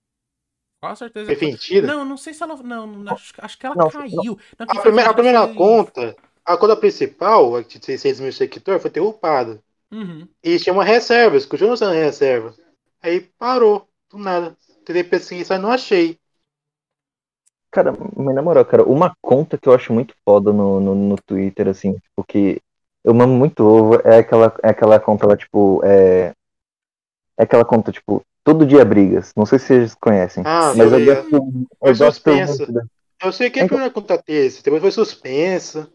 Com 0.84 0.96
certeza. 0.96 1.26
Foi 1.36 1.48
mentira. 1.48 1.88
Não, 1.88 2.04
não 2.06 2.18
sei 2.18 2.34
se 2.34 2.42
ela. 2.44 2.56
Não, 2.58 2.88
não, 2.88 3.14
acho, 3.14 3.34
acho 3.38 3.58
que 3.58 3.66
ela 3.66 3.76
Não, 3.76 3.90
caiu. 3.90 4.38
Não, 4.60 4.66
A 4.68 4.82
primeira, 4.82 5.10
a 5.10 5.14
vendida 5.14 5.14
primeira 5.14 5.48
foi- 5.48 5.56
conta, 5.56 6.16
a 6.46 6.58
conta 6.58 6.76
principal, 6.76 7.56
a 7.56 7.62
de 7.62 7.84
600 7.84 8.20
mil 8.20 8.34
seguidores, 8.34 8.82
foi 8.82 8.92
derrubada. 8.92 9.62
Uhum. 9.92 10.28
E 10.44 10.58
tinha 10.60 10.74
uma 10.74 10.84
reserva, 10.84 11.40
continua 11.48 11.78
sendo 11.78 11.92
reserva. 11.92 12.56
Aí 13.02 13.22
parou, 13.38 13.88
do 14.10 14.18
nada. 14.18 14.56
Tentei 14.86 15.04
pesquisar 15.04 15.56
e 15.56 15.60
não 15.60 15.72
achei. 15.72 16.20
Cara, 17.72 17.94
mas 18.16 18.36
na 18.36 18.42
moral, 18.42 18.66
cara, 18.66 18.84
uma 18.84 19.16
conta 19.22 19.58
que 19.58 19.68
eu 19.70 19.74
acho 19.74 19.94
muito 19.94 20.14
foda 20.26 20.52
no, 20.52 20.80
no, 20.82 20.94
no 20.94 21.16
Twitter, 21.26 21.70
assim, 21.70 21.94
tipo, 21.94 22.24
que 22.28 22.62
eu 23.04 23.14
mamo 23.14 23.34
muito 23.34 23.64
ovo, 23.64 23.96
é 24.04 24.18
aquela, 24.20 24.54
é 24.62 24.70
aquela 24.70 25.00
conta 25.00 25.26
lá, 25.26 25.38
tipo, 25.38 25.82
é. 25.84 26.34
É 27.38 27.44
aquela 27.44 27.64
conta, 27.66 27.92
tipo, 27.92 28.22
todo 28.44 28.66
dia 28.66 28.84
brigas. 28.86 29.32
Não 29.36 29.46
sei 29.46 29.58
se 29.58 29.68
vocês 29.68 29.96
conhecem. 29.96 30.44
Ah, 30.46 30.74
mas 30.76 30.92
eu 30.92 31.06
gosto, 31.06 31.34
eu 31.36 31.66
Foi 31.80 31.96
gosto 31.96 32.72
da- 32.72 32.84
Eu 33.24 33.32
sei 33.32 33.50
que 33.50 33.60
a 33.60 33.64
Então- 33.64 33.78
primeira 33.78 33.94
conta 33.94 34.18
teve, 34.22 34.62
depois 34.62 34.82
foi 34.82 34.92
suspensa. 34.92 35.88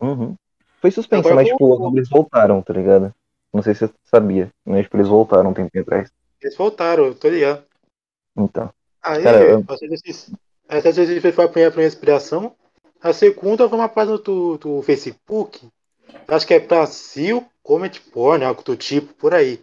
Uhum. 0.00 0.34
Foi 0.80 0.90
suspensa, 0.90 1.20
Agora 1.28 1.34
mas, 1.36 1.48
tipo, 1.48 1.74
agora 1.74 1.92
eles 1.94 2.08
voltaram, 2.08 2.62
tá 2.62 2.72
ligado? 2.72 3.14
Não 3.52 3.62
sei 3.62 3.74
se 3.74 3.86
você 3.86 3.92
sabia, 4.04 4.50
mas, 4.64 4.84
tipo, 4.84 4.96
eles 4.96 5.08
voltaram 5.08 5.50
um 5.50 5.54
tempinho 5.54 5.82
atrás. 5.82 6.10
Eles 6.40 6.56
voltaram, 6.56 7.04
eu 7.04 7.14
tô 7.14 7.28
ligado. 7.28 7.62
Então. 8.36 8.70
Aí, 9.02 9.22
Cara, 9.22 9.42
eu- 9.44 9.64
essa 10.78 10.92
foi 10.92 11.44
a 11.44 11.48
primeira, 11.48 11.68
a 11.68 11.70
primeira 11.70 11.86
inspiração. 11.86 12.56
A 13.00 13.12
segunda 13.12 13.68
foi 13.68 13.78
uma 13.78 13.88
página 13.88 14.16
do, 14.18 14.56
do 14.56 14.82
Facebook. 14.82 15.68
Acho 16.28 16.46
que 16.46 16.54
é 16.54 16.60
Brasil 16.60 17.46
Comment 17.62 17.92
Porn, 18.12 18.44
algo 18.44 18.62
do 18.62 18.76
tipo, 18.76 19.12
por 19.14 19.34
aí. 19.34 19.58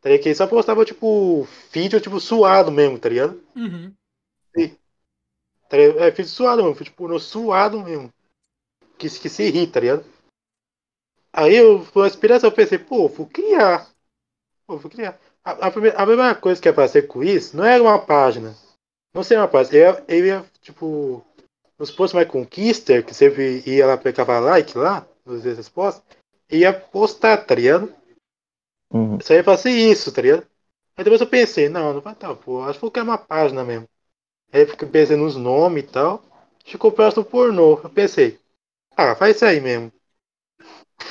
Tá 0.00 0.08
ligado? 0.08 0.22
Que 0.22 0.28
eles 0.28 0.38
só 0.38 0.46
postava, 0.46 0.84
tipo, 0.84 1.46
vídeo, 1.72 2.00
tipo, 2.00 2.20
suado 2.20 2.70
mesmo, 2.70 2.98
tá 2.98 3.08
ligado? 3.08 3.42
Uhum. 3.56 3.92
Tá 5.68 5.76
ligado? 5.76 5.98
É, 6.00 6.10
vídeo 6.10 6.28
suado 6.28 6.62
mesmo, 6.62 6.84
tipo, 6.84 7.08
no 7.08 7.18
suado 7.18 7.80
mesmo. 7.80 8.12
Que, 8.96 9.08
que 9.08 9.28
se 9.28 9.42
irrita, 9.44 9.74
tá 9.74 9.80
ligado? 9.80 10.04
Aí 11.32 11.56
eu, 11.56 11.84
por 11.92 12.06
inspiração, 12.06 12.48
eu 12.48 12.54
pensei, 12.54 12.78
pô, 12.78 13.08
vou 13.08 13.26
criar. 13.26 13.90
Pô, 14.66 14.78
vou 14.78 14.90
criar. 14.90 15.18
A, 15.44 15.66
a, 15.66 15.70
primeira, 15.70 15.98
a 15.98 16.06
primeira 16.06 16.34
coisa 16.34 16.62
que 16.62 16.72
fazer 16.72 17.02
com 17.02 17.22
isso 17.22 17.56
não 17.56 17.64
era 17.64 17.82
uma 17.82 17.98
página. 17.98 18.54
Não 19.14 19.22
uma 19.38 19.48
página. 19.48 19.76
Eu, 19.78 19.82
ia- 19.84 20.04
eu 20.08 20.26
ia, 20.26 20.44
tipo, 20.60 21.24
nos 21.78 21.90
posts 21.90 22.14
mais 22.14 22.28
Conquister, 22.28 23.04
que 23.04 23.14
sempre 23.14 23.62
ia 23.64 23.86
lá, 23.86 23.96
pegava 23.96 24.40
like 24.40 24.76
lá, 24.76 25.06
nos 25.24 25.44
vezes 25.44 25.68
posts, 25.68 26.02
ia 26.50 26.72
postar, 26.72 27.38
tá 27.38 27.54
ligado? 27.54 27.92
Uhum. 28.92 29.20
Só 29.20 29.34
ia 29.34 29.44
fazer 29.44 29.70
isso, 29.70 30.12
tá 30.12 30.20
ligado? 30.20 30.46
Aí 30.96 31.04
depois 31.04 31.20
eu 31.20 31.26
pensei, 31.26 31.68
não, 31.68 31.92
não 31.94 32.00
vai 32.00 32.14
tá, 32.14 32.34
pô, 32.34 32.62
acho 32.62 32.74
que 32.74 32.82
vou 32.82 32.90
criar 32.90 33.04
uma 33.04 33.18
página 33.18 33.64
mesmo. 33.64 33.88
Aí 34.52 34.62
eu 34.62 34.68
fiquei 34.68 34.88
pensando 34.88 35.22
nos 35.22 35.36
nomes 35.36 35.84
e 35.84 35.86
tal. 35.86 36.22
Ficou 36.64 36.92
próximo 36.92 37.24
do 37.24 37.30
pornô. 37.30 37.80
Eu 37.82 37.90
pensei, 37.90 38.38
ah, 38.96 39.14
faz 39.16 39.36
isso 39.36 39.44
aí 39.44 39.60
mesmo. 39.60 39.92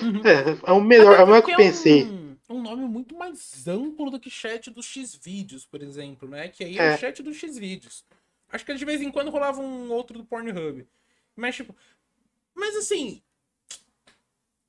Uhum. 0.02 0.22
É, 0.26 0.70
é 0.70 0.72
o 0.72 0.82
melhor, 0.82 1.20
é 1.20 1.24
o 1.24 1.28
melhor 1.28 1.42
que 1.42 1.52
eu 1.52 1.56
porque 1.58 1.64
pensei. 1.64 2.04
É 2.04 2.06
um, 2.06 2.33
um 2.54 2.62
nome 2.62 2.86
muito 2.86 3.16
mais 3.16 3.68
amplo 3.68 4.10
do 4.10 4.20
que 4.20 4.30
chat 4.30 4.70
dos 4.72 4.86
X-Vídeos, 4.86 5.66
por 5.66 5.82
exemplo, 5.82 6.28
né? 6.28 6.48
Que 6.48 6.64
aí 6.64 6.78
é, 6.78 6.92
É. 6.92 6.96
o 6.96 6.98
chat 6.98 7.22
dos 7.24 7.36
X-Vídeos. 7.38 8.06
Acho 8.50 8.66
que 8.66 8.74
de 8.74 8.86
vez 8.86 9.02
em 9.02 9.12
quando 9.12 9.32
rolava 9.32 9.60
um 9.62 9.92
outro 9.92 10.18
do 10.18 10.26
Pornhub. 10.26 10.88
Mas, 11.36 11.56
tipo. 11.56 11.76
Mas 12.56 12.76
assim. 12.76 13.22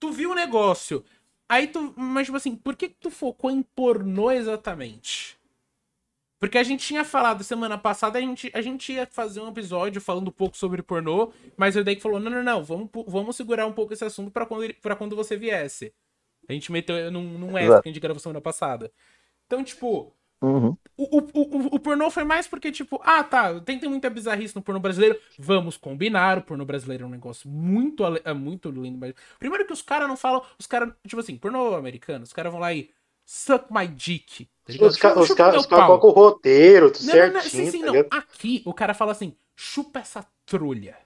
Tu 0.00 0.10
viu 0.10 0.30
o 0.30 0.34
negócio. 0.34 1.04
Aí 1.48 1.66
tu. 1.66 1.92
Mas, 1.96 2.26
tipo 2.26 2.36
assim, 2.36 2.56
por 2.56 2.74
que, 2.76 2.88
que 2.88 2.96
tu 2.96 3.10
focou 3.10 3.50
em 3.50 3.62
pornô 3.62 4.30
exatamente? 4.30 5.38
Porque 6.40 6.58
a 6.58 6.62
gente 6.62 6.86
tinha 6.86 7.04
falado 7.04 7.42
semana 7.42 7.78
passada, 7.78 8.18
a 8.18 8.20
gente, 8.20 8.50
a 8.52 8.60
gente 8.60 8.92
ia 8.92 9.06
fazer 9.06 9.40
um 9.40 9.48
episódio 9.48 10.00
falando 10.00 10.28
um 10.28 10.32
pouco 10.32 10.56
sobre 10.56 10.82
pornô, 10.82 11.32
mas 11.56 11.74
o 11.74 11.82
Deck 11.82 12.02
falou: 12.02 12.20
não, 12.20 12.30
não, 12.30 12.42
não, 12.42 12.62
vamos, 12.62 12.90
vamos 13.06 13.36
segurar 13.36 13.66
um 13.66 13.72
pouco 13.72 13.94
esse 13.94 14.04
assunto 14.04 14.30
pra 14.30 14.44
quando, 14.44 14.74
pra 14.74 14.94
quando 14.96 15.16
você 15.16 15.36
viesse. 15.36 15.92
A 16.48 16.52
gente 16.52 16.70
meteu 16.70 17.10
num, 17.10 17.38
num 17.38 17.48
extra 17.48 17.62
Exato. 17.64 17.82
que 17.82 17.88
a 17.88 17.92
gente 17.92 18.00
gravou 18.00 18.20
semana 18.20 18.40
passada. 18.40 18.92
Então, 19.46 19.62
tipo, 19.62 20.14
Uhum. 20.44 20.76
o, 20.96 21.18
o, 21.18 21.20
o, 21.32 21.66
o 21.76 21.80
pornô 21.80 22.10
foi 22.10 22.22
mais 22.22 22.46
porque, 22.46 22.70
tipo, 22.70 23.00
ah, 23.02 23.24
tá, 23.24 23.58
tem, 23.60 23.78
tem 23.78 23.88
muita 23.88 24.10
bizarrice 24.10 24.54
no 24.54 24.60
pornô 24.60 24.78
brasileiro. 24.78 25.18
Vamos 25.38 25.78
combinar, 25.78 26.36
o 26.36 26.42
pornô 26.42 26.66
brasileiro 26.66 27.04
é 27.04 27.06
um 27.06 27.10
negócio 27.10 27.48
muito, 27.48 28.04
é 28.22 28.34
muito 28.34 28.70
lindo. 28.70 28.98
Mas... 28.98 29.14
Primeiro 29.38 29.66
que 29.66 29.72
os 29.72 29.80
caras 29.80 30.06
não 30.06 30.18
falam, 30.18 30.42
os 30.58 30.66
caras, 30.66 30.92
tipo 31.06 31.20
assim, 31.20 31.36
pornô 31.36 31.74
americano, 31.74 32.24
os 32.24 32.32
caras 32.32 32.52
vão 32.52 32.60
lá 32.60 32.74
e 32.74 32.90
suck 33.24 33.72
my 33.72 33.86
dick. 33.86 34.46
Tá? 34.66 35.18
Os 35.18 35.32
caras 35.32 35.66
colocam 35.66 36.10
o 36.10 36.12
roteiro, 36.12 36.90
tudo 36.90 37.06
Não, 37.06 37.14
não, 37.14 37.32
não, 37.32 37.40
certinho, 37.40 37.64
sim, 37.64 37.78
sim, 37.78 37.84
tá 37.84 37.92
não. 37.92 38.06
Aqui, 38.10 38.62
o 38.66 38.74
cara 38.74 38.92
fala 38.92 39.12
assim, 39.12 39.34
chupa 39.56 40.00
essa 40.00 40.26
trolha. 40.44 40.96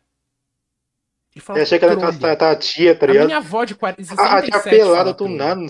Ele 1.39 1.45
fala 1.45 1.59
Eu 1.59 1.63
achei 1.63 1.79
que 1.79 1.85
era 1.85 1.95
aquela 1.95 2.13
tá, 2.19 2.35
tá, 2.37 2.57
tia, 2.57 2.95
tá 2.97 3.07
A 3.07 3.09
ligado? 3.09 3.27
minha 3.27 3.39
avó 3.39 3.65
de 3.65 3.75
40, 3.77 4.03
A, 4.21 4.39
a 4.39 4.43
tia 4.43 4.53
67 4.53 4.71
pelada 4.77 5.13
do 5.15 5.29
nada. 5.29 5.61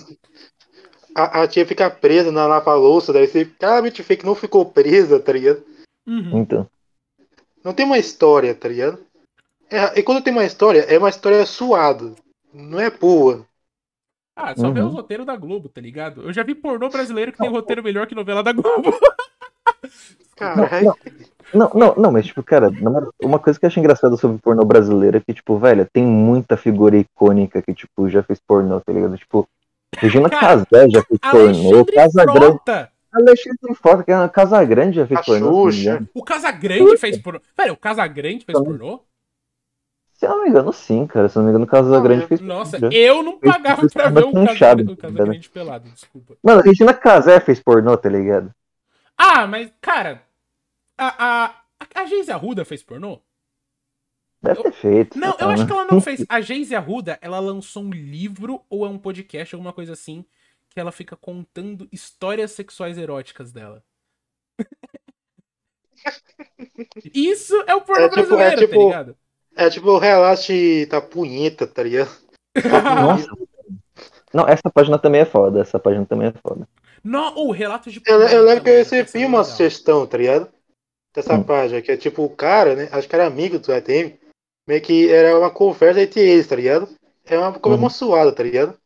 A, 1.15 1.43
a 1.43 1.49
tia 1.49 1.67
fica 1.67 1.91
presa 1.91 2.33
na 2.33 2.47
lava-louça, 2.47 3.13
daí 3.13 3.27
você 3.27 3.45
claramente 3.45 4.01
vê 4.03 4.17
que 4.17 4.25
não 4.25 4.35
ficou 4.35 4.65
presa, 4.65 5.21
tá 5.21 5.33
ligado? 5.33 5.63
Uhum. 6.07 6.39
Então. 6.41 6.67
Não 7.63 7.75
tem 7.75 7.85
uma 7.85 7.99
história, 7.99 8.55
tá 8.55 8.67
ligado? 8.69 8.99
É, 9.71 9.99
e 9.99 10.03
quando 10.03 10.23
tem 10.23 10.33
uma 10.33 10.45
história, 10.45 10.81
é 10.89 10.97
uma 10.99 11.11
história 11.11 11.45
suada. 11.45 12.15
Não 12.55 12.81
é 12.81 12.89
boa. 12.91 13.45
Ah, 14.35 14.55
só 14.57 14.71
vê 14.71 14.81
Uhum. 14.81 14.87
os 14.87 14.95
roteiros 14.95 15.27
da 15.27 15.37
Globo, 15.37 15.69
tá 15.69 15.81
ligado? 15.83 16.23
Eu 16.23 16.33
já 16.33 16.43
vi 16.43 16.55
pornô 16.55 16.89
brasileiro 16.89 17.33
que 17.33 17.39
tem 17.39 17.51
roteiro 17.51 17.83
melhor 17.83 18.07
que 18.07 18.15
novela 18.15 18.43
da 18.43 18.53
Globo. 18.53 18.99
Caralho. 20.37 20.87
Não, 20.87 20.95
não, 20.95 20.97
não, 21.55 22.13
mas 22.13 22.27
tipo, 22.27 22.43
cara, 22.43 22.71
uma 23.23 23.39
coisa 23.39 23.59
que 23.59 23.65
eu 23.65 23.69
acho 23.69 23.81
engraçada 23.81 24.17
sobre 24.17 24.39
pornô 24.39 24.65
brasileiro 24.65 25.17
é 25.17 25.21
que, 25.21 25.33
tipo, 25.33 25.59
velho, 25.59 25.87
tem 25.93 26.05
muita 26.05 26.57
figura 26.57 26.97
icônica 26.97 27.63
que, 27.63 27.73
tipo, 27.75 28.09
já 28.09 28.23
fez 28.23 28.39
pornô, 28.41 28.81
tá 28.81 28.93
ligado? 28.93 29.17
Tipo, 29.17 29.49
Regina 29.97 30.29
Cara, 30.29 30.65
Casé 30.67 30.91
já 30.91 31.03
fez 31.03 31.19
pornô, 31.21 31.39
Alexandre 31.49 31.95
Casagrande. 31.95 32.61
Alexandre 33.11 33.75
Frota, 33.75 34.03
que 34.05 34.13
é 34.13 34.29
Casagrande 34.29 34.97
já 34.97 35.07
fez 35.07 35.21
A 35.21 35.23
pornô. 35.23 35.47
não 35.51 35.65
Xuxa. 35.71 35.81
engano. 35.91 36.09
O 36.15 36.23
Casagrande 36.25 36.97
fez 36.99 37.19
pornô. 37.19 37.41
Velho, 37.57 37.73
o 37.73 37.77
Casagrande 37.77 38.45
fez 38.45 38.59
Também. 38.59 38.77
pornô? 38.79 39.01
Se 40.13 40.27
eu 40.27 40.31
não 40.31 40.43
me 40.45 40.51
engano, 40.51 40.73
sim, 40.73 41.07
cara. 41.07 41.29
Se 41.29 41.39
eu 41.39 41.41
não 41.41 41.45
me 41.47 41.51
engano, 41.51 41.65
o 41.65 41.69
Casagrande 41.69 42.21
Não, 42.23 42.29
fez 42.29 42.41
Nossa, 42.41 42.79
pornô. 42.79 42.93
já. 42.93 42.99
eu 42.99 43.23
não 43.23 43.39
Fez 43.39 43.53
pagava 43.53 43.77
pornô 43.77 43.91
pra 43.93 44.11
ver 44.11 44.25
o, 44.25 44.31
com 44.33 44.45
Casa... 44.47 44.59
Chaves, 44.59 44.89
o 44.89 44.97
Casagrande 44.97 45.49
pelado, 45.49 45.89
desculpa. 45.91 46.35
Mano, 46.43 46.61
Regina 46.61 46.93
Casé 46.93 47.41
fez 47.41 47.59
pornô, 47.61 47.97
tá 47.97 48.09
ligado? 48.11 48.51
Ah, 49.17 49.47
mas, 49.47 49.73
cara, 49.81 50.23
a, 50.99 51.47
a, 51.47 51.55
a 52.03 52.07
Geise 52.07 52.31
Arruda 52.33 52.65
fez 52.65 52.83
pornô? 52.83 53.21
Deve 54.43 54.63
ter 54.63 54.73
feito. 54.73 55.19
Não, 55.19 55.33
sei 55.37 55.47
eu 55.47 55.51
acho 55.51 55.67
que 55.67 55.73
ela 55.73 55.87
não 55.91 56.01
fez. 56.01 56.25
A 56.29 56.41
Geise 56.41 56.75
Arruda, 56.75 57.19
ela 57.23 57.41
lançou 57.41 57.83
um 57.83 57.91
livro 57.91 58.63
ou 58.69 58.85
é 58.87 58.89
um 58.89 58.99
podcast, 58.99 59.55
alguma 59.55 59.73
coisa 59.73 59.93
assim, 59.95 60.25
que 60.71 60.79
ela 60.79 60.93
fica 60.93 61.17
contando 61.17 61.89
histórias 61.91 62.53
sexuais 62.53 62.99
eróticas 62.99 63.51
dela. 63.53 63.83
Isso 67.15 67.55
é 67.67 67.75
o 67.75 67.81
pornô 67.81 68.05
É 68.05 68.09
tipo- 68.09 68.21
é 68.21 68.27
brasileiro, 68.27 68.57
tá 68.61 68.67
tipo- 68.67 68.85
ligado? 68.87 69.17
É 69.57 69.71
tipo 69.71 69.91
o 69.91 69.99
relato 69.99 70.53
da 70.89 71.01
punheta, 71.01 71.67
tá 71.67 71.83
ligado? 71.83 72.11
Nossa. 72.55 73.27
Não, 74.33 74.47
essa 74.47 74.71
página 74.73 74.99
também 74.99 75.23
é 75.23 75.25
foda. 75.25 75.61
Essa 75.61 75.81
página 75.81 76.07
também 76.07 76.29
é 76.29 76.33
foda. 76.33 76.69
Não, 77.03 77.37
o 77.39 77.51
relato 77.51 77.91
de 77.91 78.01
Eu, 78.07 78.21
eu 78.23 78.45
lembro 78.45 78.63
que 78.63 78.71
eu 78.71 78.85
também, 78.85 79.03
recebi 79.03 79.25
é 79.25 79.27
uma 79.27 79.39
legal. 79.39 79.45
sugestão, 79.53 80.07
tá 80.07 80.17
ligado? 80.19 80.49
Dessa 81.19 81.37
Hum. 81.37 81.43
página, 81.43 81.83
que 81.83 81.91
é 81.91 81.97
tipo 81.97 82.23
o 82.23 82.31
cara, 82.31 82.77
né? 82.77 82.89
Acho 82.93 83.09
que 83.09 83.15
era 83.17 83.27
amigo 83.27 83.59
do 83.59 83.73
ATM. 83.73 84.17
Meio 84.69 84.81
que 84.81 85.11
era 85.11 85.37
uma 85.37 85.51
conversa 85.51 86.01
entre 86.01 86.21
eles, 86.21 86.47
tá 86.47 86.55
ligado? 86.55 86.89
É 87.25 87.37
uma 87.37 87.59
coisa 87.59 87.83
Uhum. 87.83 87.91
suada, 87.91 88.33
tá 88.33 88.45
ligado? 88.45 88.79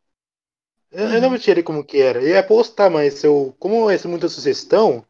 Eu, 0.90 1.08
eu 1.08 1.20
não 1.20 1.28
me 1.28 1.38
tirei 1.38 1.62
como 1.62 1.84
que 1.84 2.00
era. 2.00 2.22
Eu 2.22 2.28
ia 2.28 2.42
postar, 2.42 2.88
mas 2.88 3.22
eu, 3.22 3.54
como 3.58 3.90
essa 3.90 4.08
muita 4.08 4.30
sugestão, 4.30 5.04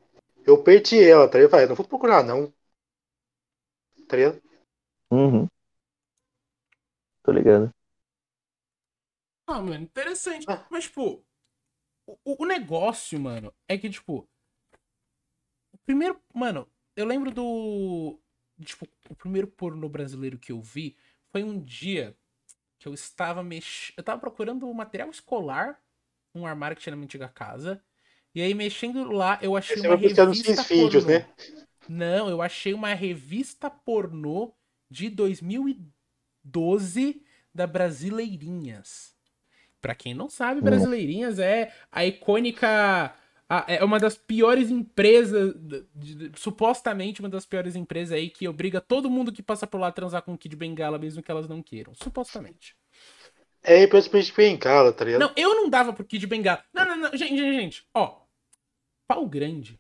eu 0.45 0.61
perdi 0.65 1.01
ela, 1.01 1.29
tá 1.29 1.39
ligado? 1.39 1.45
Eu 1.45 1.51
falei, 1.51 1.67
não 1.69 1.77
vou 1.77 1.87
procurar, 1.87 2.25
não. 2.25 2.53
Tá 4.09 4.17
ligado? 4.17 4.43
Uhum. 5.13 5.47
Tô 7.23 7.31
ligado. 7.31 7.71
Ah, 9.47 9.61
mano, 9.63 9.85
interessante. 9.85 10.45
Ah. 10.49 10.67
Mas, 10.69 10.85
tipo, 10.85 11.25
o, 12.25 12.43
o 12.43 12.47
negócio, 12.47 13.21
mano, 13.21 13.55
é 13.69 13.79
que, 13.79 13.89
tipo. 13.89 14.29
O 15.73 15.79
primeiro. 15.85 16.21
Mano, 16.35 16.69
eu 16.97 17.07
lembro 17.07 17.31
do. 17.31 18.19
Tipo, 18.65 18.87
o 19.09 19.15
primeiro 19.15 19.47
pornô 19.49 19.89
brasileiro 19.89 20.39
que 20.39 20.53
eu 20.53 20.61
vi 20.61 20.97
foi 21.31 21.43
um 21.43 21.59
dia 21.59 22.15
que 22.79 22.87
eu 22.87 22.93
estava 22.95 23.43
mex... 23.43 23.93
Eu 23.97 24.03
tava 24.03 24.21
procurando 24.21 24.73
material 24.75 25.09
escolar 25.11 25.81
num 26.35 26.47
armário 26.47 26.77
que 26.77 26.83
tinha 26.83 26.91
na 26.93 26.97
minha 26.97 27.07
antiga 27.07 27.29
casa. 27.29 27.83
E 28.35 28.41
aí, 28.43 28.55
mexendo 28.55 29.11
lá, 29.11 29.39
eu 29.43 29.57
achei 29.57 29.77
Você 29.77 29.89
uma 29.89 29.97
buscar 29.97 30.27
nos 30.27 30.39
revista 30.39 30.41
seus 30.41 30.67
vídeos, 30.67 31.05
pornô. 31.05 31.05
né? 31.05 31.29
Não, 31.89 32.29
eu 32.29 32.41
achei 32.41 32.73
uma 32.75 32.95
revista 32.95 33.69
pornô 33.71 34.55
de 34.91 35.09
2012 35.11 37.23
da 37.55 37.67
Brasileirinhas. 37.67 39.15
Pra 39.81 39.95
quem 39.95 40.15
não 40.15 40.29
sabe, 40.29 40.61
Hum. 40.61 40.65
Brasileirinhas 40.65 41.39
é 41.39 41.73
a 41.91 42.05
icônica. 42.07 43.15
A- 43.59 43.65
é 43.69 43.85
uma 43.85 43.99
das 43.99 44.17
piores 44.17 44.71
empresas. 44.71 45.55
supostamente 46.37 47.21
uma 47.21 47.29
das 47.29 47.45
piores 47.45 47.77
empresas 47.77 48.13
aí 48.17 48.31
que 48.31 48.49
obriga 48.49 48.81
todo 48.81 49.11
mundo 49.11 49.33
que 49.33 49.43
passa 49.43 49.67
por 49.67 49.79
lá 49.79 49.89
a 49.89 49.93
transar 49.93 50.23
com 50.23 50.33
um 50.33 50.37
Kid 50.37 50.57
Bengala, 50.57 50.99
mesmo 50.99 51.23
que 51.23 51.31
elas 51.31 51.49
não 51.49 51.63
queiram. 51.63 51.95
Supostamente. 51.95 52.75
É 53.63 53.83
em 54.49 54.57
casa, 54.57 54.93
tá 54.93 55.05
ligado? 55.05 55.21
Não, 55.21 55.33
eu 55.37 55.55
não 55.55 55.69
dava 55.69 55.93
pro 55.93 56.05
Kid 56.05 56.27
Bengala. 56.27 56.65
Não, 56.73 56.85
não, 56.85 56.97
não. 56.97 57.11
Gente, 57.17 57.37
gente, 57.37 57.55
gente. 57.55 57.87
Ó. 57.95 58.23
Pau 59.07 59.27
grande. 59.27 59.79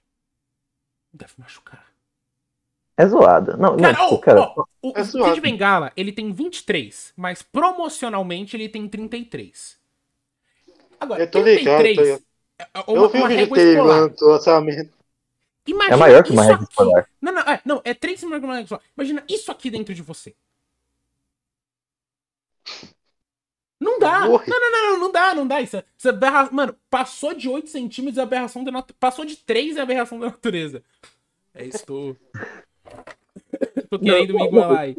Deve 1.12 1.32
machucar. 1.38 1.86
É 2.96 3.06
zoado. 3.06 3.56
Não, 3.56 3.76
não, 3.76 3.78
Cara, 3.78 3.94
tipo, 3.94 4.14
ó, 4.14 4.18
cara, 4.18 4.40
ó, 4.40 4.64
o, 4.82 4.92
é 4.94 5.00
o 5.00 5.04
zoado. 5.04 5.34
Kid 5.34 5.40
Bengala, 5.40 5.92
ele 5.96 6.12
tem 6.12 6.32
23, 6.32 7.12
mas 7.16 7.42
promocionalmente 7.42 8.54
ele 8.56 8.68
tem 8.68 8.86
33. 8.86 9.78
Agora, 11.00 11.22
Eu 11.22 11.30
tô 11.30 11.42
ligado, 11.42 11.78
33 11.82 11.96
tô 11.96 12.02
ligado. 12.02 12.31
É 12.75 12.81
eu 12.87 12.95
uma, 12.95 13.09
vi 13.09 13.19
uma 13.19 13.26
o 13.26 13.28
vídeo 13.28 13.54
régua 13.54 13.59
escolar. 13.59 14.09
do 14.09 14.26
lançamento. 14.26 14.92
Imagina 15.66 15.95
é 15.95 15.99
maior 15.99 16.23
que 16.25 16.33
uma 16.33 16.42
régua 16.42 16.66
escolar. 16.69 17.09
Não, 17.21 17.33
não, 17.33 17.42
é, 17.42 17.61
não, 17.64 17.81
é 17.85 17.95
3 17.95 18.23
maior 18.25 18.40
que 18.40 18.45
uma 18.47 18.54
régua 18.54 18.64
escolar. 18.64 18.83
Imagina 18.97 19.25
isso 19.28 19.50
aqui 19.52 19.71
dentro 19.71 19.95
de 19.95 20.02
você. 20.02 20.35
Não 23.81 23.99
dá. 23.99 24.21
Não, 24.21 24.31
não, 24.31 24.40
não, 24.47 24.71
não, 24.92 25.00
não 25.00 25.12
dá, 25.12 25.35
não 25.35 25.47
dá. 25.47 25.61
Isso, 25.61 25.76
é- 25.76 25.85
isso 25.99 26.07
é 26.09 26.11
aberra... 26.11 26.49
Mano, 26.52 26.76
passou 26.88 27.35
de 27.35 27.49
8 27.49 27.69
centímetros 27.69 28.19
é 28.19 28.23
aberração 28.23 28.62
da 28.62 28.71
natureza. 28.71 28.97
Passou 29.00 29.25
de 29.25 29.37
3 29.37 29.76
é 29.76 29.81
aberração 29.81 30.21
da 30.21 30.26
natureza. 30.26 30.83
É 31.54 31.64
isso, 31.64 31.85
tô. 31.85 32.16
tô 33.90 33.99
querendo 33.99 34.35
me 34.35 34.45
igualar 34.45 34.78
aí. 34.81 34.97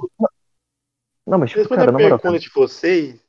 Não, 1.25 1.37
mas 1.37 1.51
tipo, 1.51 1.69
cara, 1.69 1.83
a 1.83 1.91
na 1.93 1.99
moral, 1.99 2.19
pergunta 2.19 2.39
de 2.39 2.49
vocês. 2.49 3.19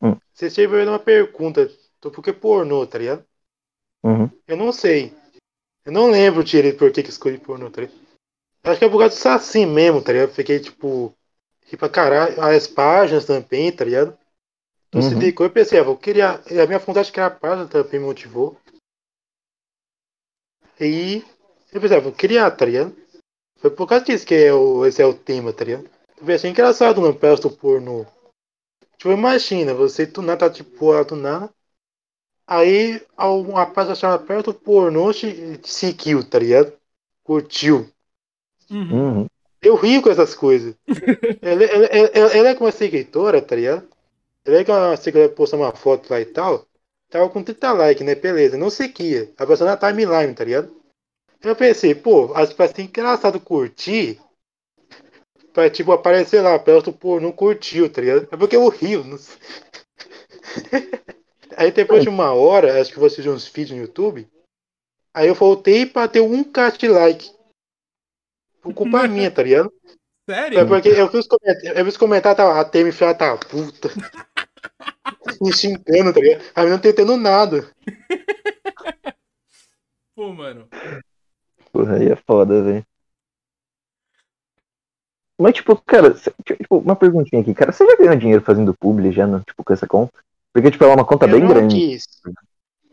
Hum. 0.00 0.16
Vocês 0.32 0.54
tiveram 0.54 0.92
uma 0.92 0.98
pergunta. 0.98 1.68
do 2.00 2.10
Por 2.10 2.22
que 2.22 2.32
pornô, 2.32 2.86
tá 2.86 2.98
ligado? 2.98 3.24
Uhum. 4.04 4.30
Eu 4.46 4.56
não 4.56 4.70
sei. 4.72 5.16
Eu 5.84 5.92
não 5.92 6.10
lembro 6.10 6.44
direito 6.44 6.78
por 6.78 6.92
que, 6.92 7.02
que 7.02 7.08
escolhi 7.10 7.38
pornô, 7.38 7.70
tá 7.70 7.80
ligado? 7.82 7.98
Acho 8.64 8.78
que 8.78 8.84
é 8.84 8.88
por 8.88 8.98
causa 8.98 9.14
do 9.14 9.18
Saci 9.18 9.66
mesmo, 9.66 10.02
tá 10.02 10.12
ligado? 10.12 10.32
Fiquei 10.32 10.60
tipo. 10.60 11.14
Ri 11.66 11.76
pra 11.76 11.88
caralho. 11.88 12.40
As 12.40 12.66
páginas 12.66 13.24
também, 13.24 13.72
tá 13.72 13.84
ligado? 13.84 14.16
Tu 14.90 15.02
se 15.02 15.14
Uhum. 15.14 15.20
ligou 15.20 15.46
e 15.46 15.50
pensei, 15.50 15.78
ah, 15.78 15.82
vou 15.82 15.96
criar. 15.96 16.42
e 16.50 16.60
A 16.60 16.66
minha 16.66 16.78
vontade 16.78 17.06
de 17.06 17.12
criar 17.12 17.26
a 17.26 17.30
página 17.30 17.66
também 17.66 18.00
me 18.00 18.06
motivou. 18.06 18.56
E 20.80 21.24
eu 21.72 21.80
pensei, 21.80 21.96
ah, 21.96 22.00
vou 22.00 22.12
criar, 22.12 22.50
tá 22.50 22.64
ligado? 22.64 22.94
Foi 23.58 23.70
por 23.70 23.86
causa 23.88 24.04
disso 24.04 24.26
que 24.26 24.34
é 24.34 24.52
o, 24.52 24.84
esse 24.84 25.00
é 25.00 25.06
o 25.06 25.14
tema, 25.14 25.52
tá 25.52 25.64
ligado? 25.64 25.88
Eu 26.16 26.34
achei 26.34 26.50
engraçado 26.50 27.00
no 27.00 27.14
peço 27.14 27.42
do 27.42 27.50
pornô. 27.50 28.06
Tipo, 28.96 29.12
imagina, 29.12 29.74
você 29.74 30.06
do 30.06 30.22
nada 30.22 30.48
tá 30.48 30.54
tipo 30.54 31.04
do 31.04 31.16
nada. 31.16 31.52
Aí 32.46 33.00
a- 33.16 33.30
uma 33.30 33.66
página 33.66 33.94
chama 33.94 34.18
perto 34.18 34.52
do 34.52 34.58
pornô 34.58 35.12
te 35.12 35.58
seguiu, 35.64 36.22
tá 36.28 36.38
ligado? 36.38 36.72
Curtiu. 37.22 37.88
Uhum. 38.70 39.20
Uhum. 39.20 39.26
Eu 39.62 39.76
rio 39.76 40.02
com 40.02 40.10
essas 40.10 40.34
coisas. 40.34 40.74
ela, 41.40 41.64
ela, 41.64 41.86
ela, 41.86 42.36
ela 42.36 42.48
é 42.50 42.54
como 42.54 42.66
uma 42.66 42.72
seguidora, 42.72 43.40
tá 43.40 43.56
ligado? 43.56 43.88
Ela 44.44 44.58
é 44.58 44.64
que 44.64 44.70
uma 44.70 44.96
seguidora 44.96 45.30
postou 45.30 45.58
uma 45.60 45.72
foto 45.72 46.10
lá 46.10 46.20
e 46.20 46.26
tal. 46.26 46.66
Tava 47.08 47.28
com 47.30 47.42
30 47.42 47.72
likes, 47.72 48.04
né? 48.04 48.14
Beleza, 48.14 48.58
não 48.58 48.68
seguia. 48.70 49.32
A 49.38 49.46
pessoa 49.46 49.70
na 49.70 49.76
timeline, 49.76 50.34
tá 50.34 50.44
ligado? 50.44 50.74
Eu 51.42 51.54
pensei, 51.56 51.94
pô, 51.94 52.32
acho 52.34 52.52
que 52.52 52.58
vai 52.58 52.68
ser 52.68 52.82
engraçado 52.82 53.40
curtir. 53.40 54.20
Pra 55.54 55.70
tipo 55.70 55.92
aparecer 55.92 56.42
lá, 56.42 56.58
perto 56.58 56.92
pô, 56.92 57.18
não 57.20 57.32
curtiu, 57.32 57.88
tá 57.90 58.00
ligado? 58.00 58.28
É 58.30 58.36
porque 58.36 58.56
eu 58.56 58.68
rio. 58.68 59.04
Não 59.04 59.16
sei. 59.16 59.36
Aí 61.56 61.70
depois 61.70 62.02
de 62.02 62.08
uma 62.08 62.32
hora, 62.32 62.80
acho 62.80 62.92
que 62.92 62.98
você 62.98 63.20
viu 63.22 63.32
uns 63.32 63.46
vídeos 63.46 63.76
no 63.78 63.84
YouTube. 63.84 64.28
Aí 65.12 65.28
eu 65.28 65.34
voltei 65.34 65.86
pra 65.86 66.08
ter 66.08 66.20
um 66.20 66.42
k 66.42 66.70
de 66.70 66.88
like. 66.88 67.30
Por 68.60 68.74
culpa 68.74 69.06
minha, 69.08 69.30
tá 69.30 69.42
ligado? 69.42 69.72
É 70.28 70.34
Sério? 70.34 70.66
porque 70.66 70.88
eu 70.88 71.08
vi 71.08 71.18
os 71.18 71.26
comentários, 71.26 71.76
eu 71.76 71.84
vi 71.84 71.88
os 71.90 71.96
comentários, 71.96 72.36
tava, 72.36 72.60
a 72.60 72.64
Temi 72.64 72.92
filha 72.92 73.14
tá 73.14 73.36
puta. 73.36 73.90
Me 75.40 75.52
xingando, 75.52 76.14
tá 76.14 76.20
ligado? 76.20 76.44
A 76.54 76.64
mim 76.64 76.70
não 76.70 76.78
tá 76.80 76.88
entendendo 76.88 77.16
nada. 77.16 77.70
Pô, 80.16 80.32
mano. 80.32 80.68
Porra, 81.72 81.96
aí 81.96 82.10
é 82.10 82.16
foda, 82.16 82.62
velho. 82.62 82.86
Mas, 85.38 85.54
tipo, 85.54 85.76
cara, 85.82 86.16
cê- 86.16 86.32
tipo, 86.44 86.78
uma 86.78 86.94
perguntinha 86.94 87.42
aqui, 87.42 87.52
cara, 87.52 87.72
você 87.72 87.84
já 87.84 87.96
ganhou 87.96 88.16
dinheiro 88.16 88.42
fazendo 88.42 88.72
publi 88.72 89.10
já, 89.10 89.26
no, 89.26 89.40
tipo, 89.42 89.64
com 89.64 89.72
essa 89.72 89.86
conta? 89.86 90.12
Porque, 90.54 90.70
tipo, 90.70 90.84
ela 90.84 90.92
é 90.92 90.96
uma 90.96 91.04
conta 91.04 91.26
eu 91.26 91.32
bem 91.32 91.40
não 91.40 91.48
grande. 91.48 91.74
quis. 91.74 92.06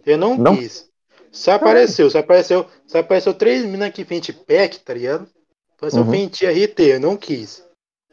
Eu 0.04 0.18
não, 0.18 0.36
Não? 0.36 0.58
quis. 0.58 0.90
Só 1.32 1.52
apareceu, 1.54 2.10
só 2.10 2.20
apareceu, 2.20 2.66
só 2.88 2.98
apareceu 3.00 3.34
três 3.34 3.64
minas 3.64 3.94
que 3.94 4.04
vende 4.04 4.34
pack, 4.34 4.80
tá 4.80 4.94
ligado? 4.94 5.30
Apareceu 5.78 6.02
Uhum. 6.02 6.10
vende 6.10 6.46
RT, 6.46 6.80
eu 6.82 7.00
não 7.00 7.16
quis. 7.16 7.64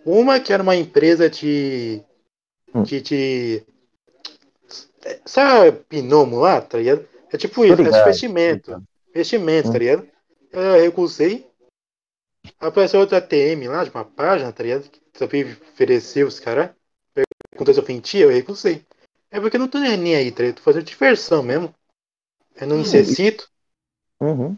Uma 0.04 0.38
que 0.38 0.52
era 0.52 0.62
uma 0.62 0.76
empresa 0.76 1.28
de. 1.28 2.00
Hum. 2.74 2.82
de. 2.82 3.00
de 3.00 3.62
sabe 5.24 5.78
Pinomo 5.88 6.38
lá, 6.38 6.60
tá 6.60 6.78
ligado? 6.78 7.06
É 7.32 7.36
tipo 7.36 7.64
isso, 7.64 7.74
é 7.74 7.76
ligado, 7.76 8.00
investimento. 8.02 8.82
Investimento, 9.10 9.68
Hum. 9.68 9.72
tá 9.72 9.78
ligado? 9.78 10.08
Eu 10.52 10.72
recusei. 10.82 11.46
Apareceu 12.60 13.00
outra 13.00 13.20
TM 13.20 13.66
lá, 13.68 13.84
de 13.84 13.90
uma 13.90 14.04
página, 14.04 14.52
tá 14.52 14.62
ligado? 14.62 14.88
Que 14.88 15.00
também 15.12 15.44
ofereceu 15.72 16.26
os 16.26 16.38
caras. 16.38 16.70
Perguntou 17.50 17.74
se 17.74 17.80
eu 17.80 17.84
vendia, 17.84 18.24
eu 18.24 18.30
recusei. 18.30 18.84
É 19.30 19.40
porque 19.40 19.56
eu 19.56 19.60
não 19.60 19.68
tô 19.68 19.78
nem 19.78 20.14
aí, 20.14 20.30
tá 20.32 20.42
ligado? 20.42 20.56
Tô 20.56 20.62
fazendo 20.62 20.84
diversão 20.84 21.42
mesmo. 21.42 21.74
Eu 22.60 22.66
não 22.68 22.76
Hum. 22.76 22.82
necessito. 22.82 23.48
Uhum. 24.20 24.56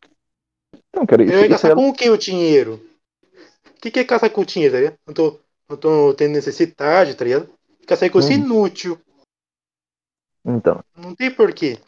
Então, 0.88 1.06
cara, 1.06 1.24
isso, 1.24 1.34
Eu 1.34 1.40
ia 1.40 1.48
isso 1.48 1.52
gastar 1.52 1.70
é... 1.70 1.74
com 1.74 1.88
o 1.88 1.92
que 1.94 2.08
o 2.10 2.16
dinheiro? 2.16 2.80
O 3.66 3.80
que, 3.80 3.90
que 3.90 4.00
é 4.00 4.04
caçar 4.04 4.30
com 4.30 4.42
o 4.42 4.46
dinheiro, 4.46 4.74
tá 4.74 4.80
ligado? 4.80 4.98
Não 5.06 5.14
tô, 5.14 5.40
não 5.68 5.76
tô 5.76 6.14
tendo 6.14 6.32
necessidade, 6.34 7.14
tá 7.14 7.24
ligado? 7.24 7.48
Caçar 7.86 8.10
com 8.10 8.20
isso 8.20 8.32
é 8.32 8.36
Uhum. 8.36 8.44
inútil. 8.44 9.00
Então, 10.44 10.82
Não 10.96 11.16
tem 11.16 11.34
porquê. 11.34 11.80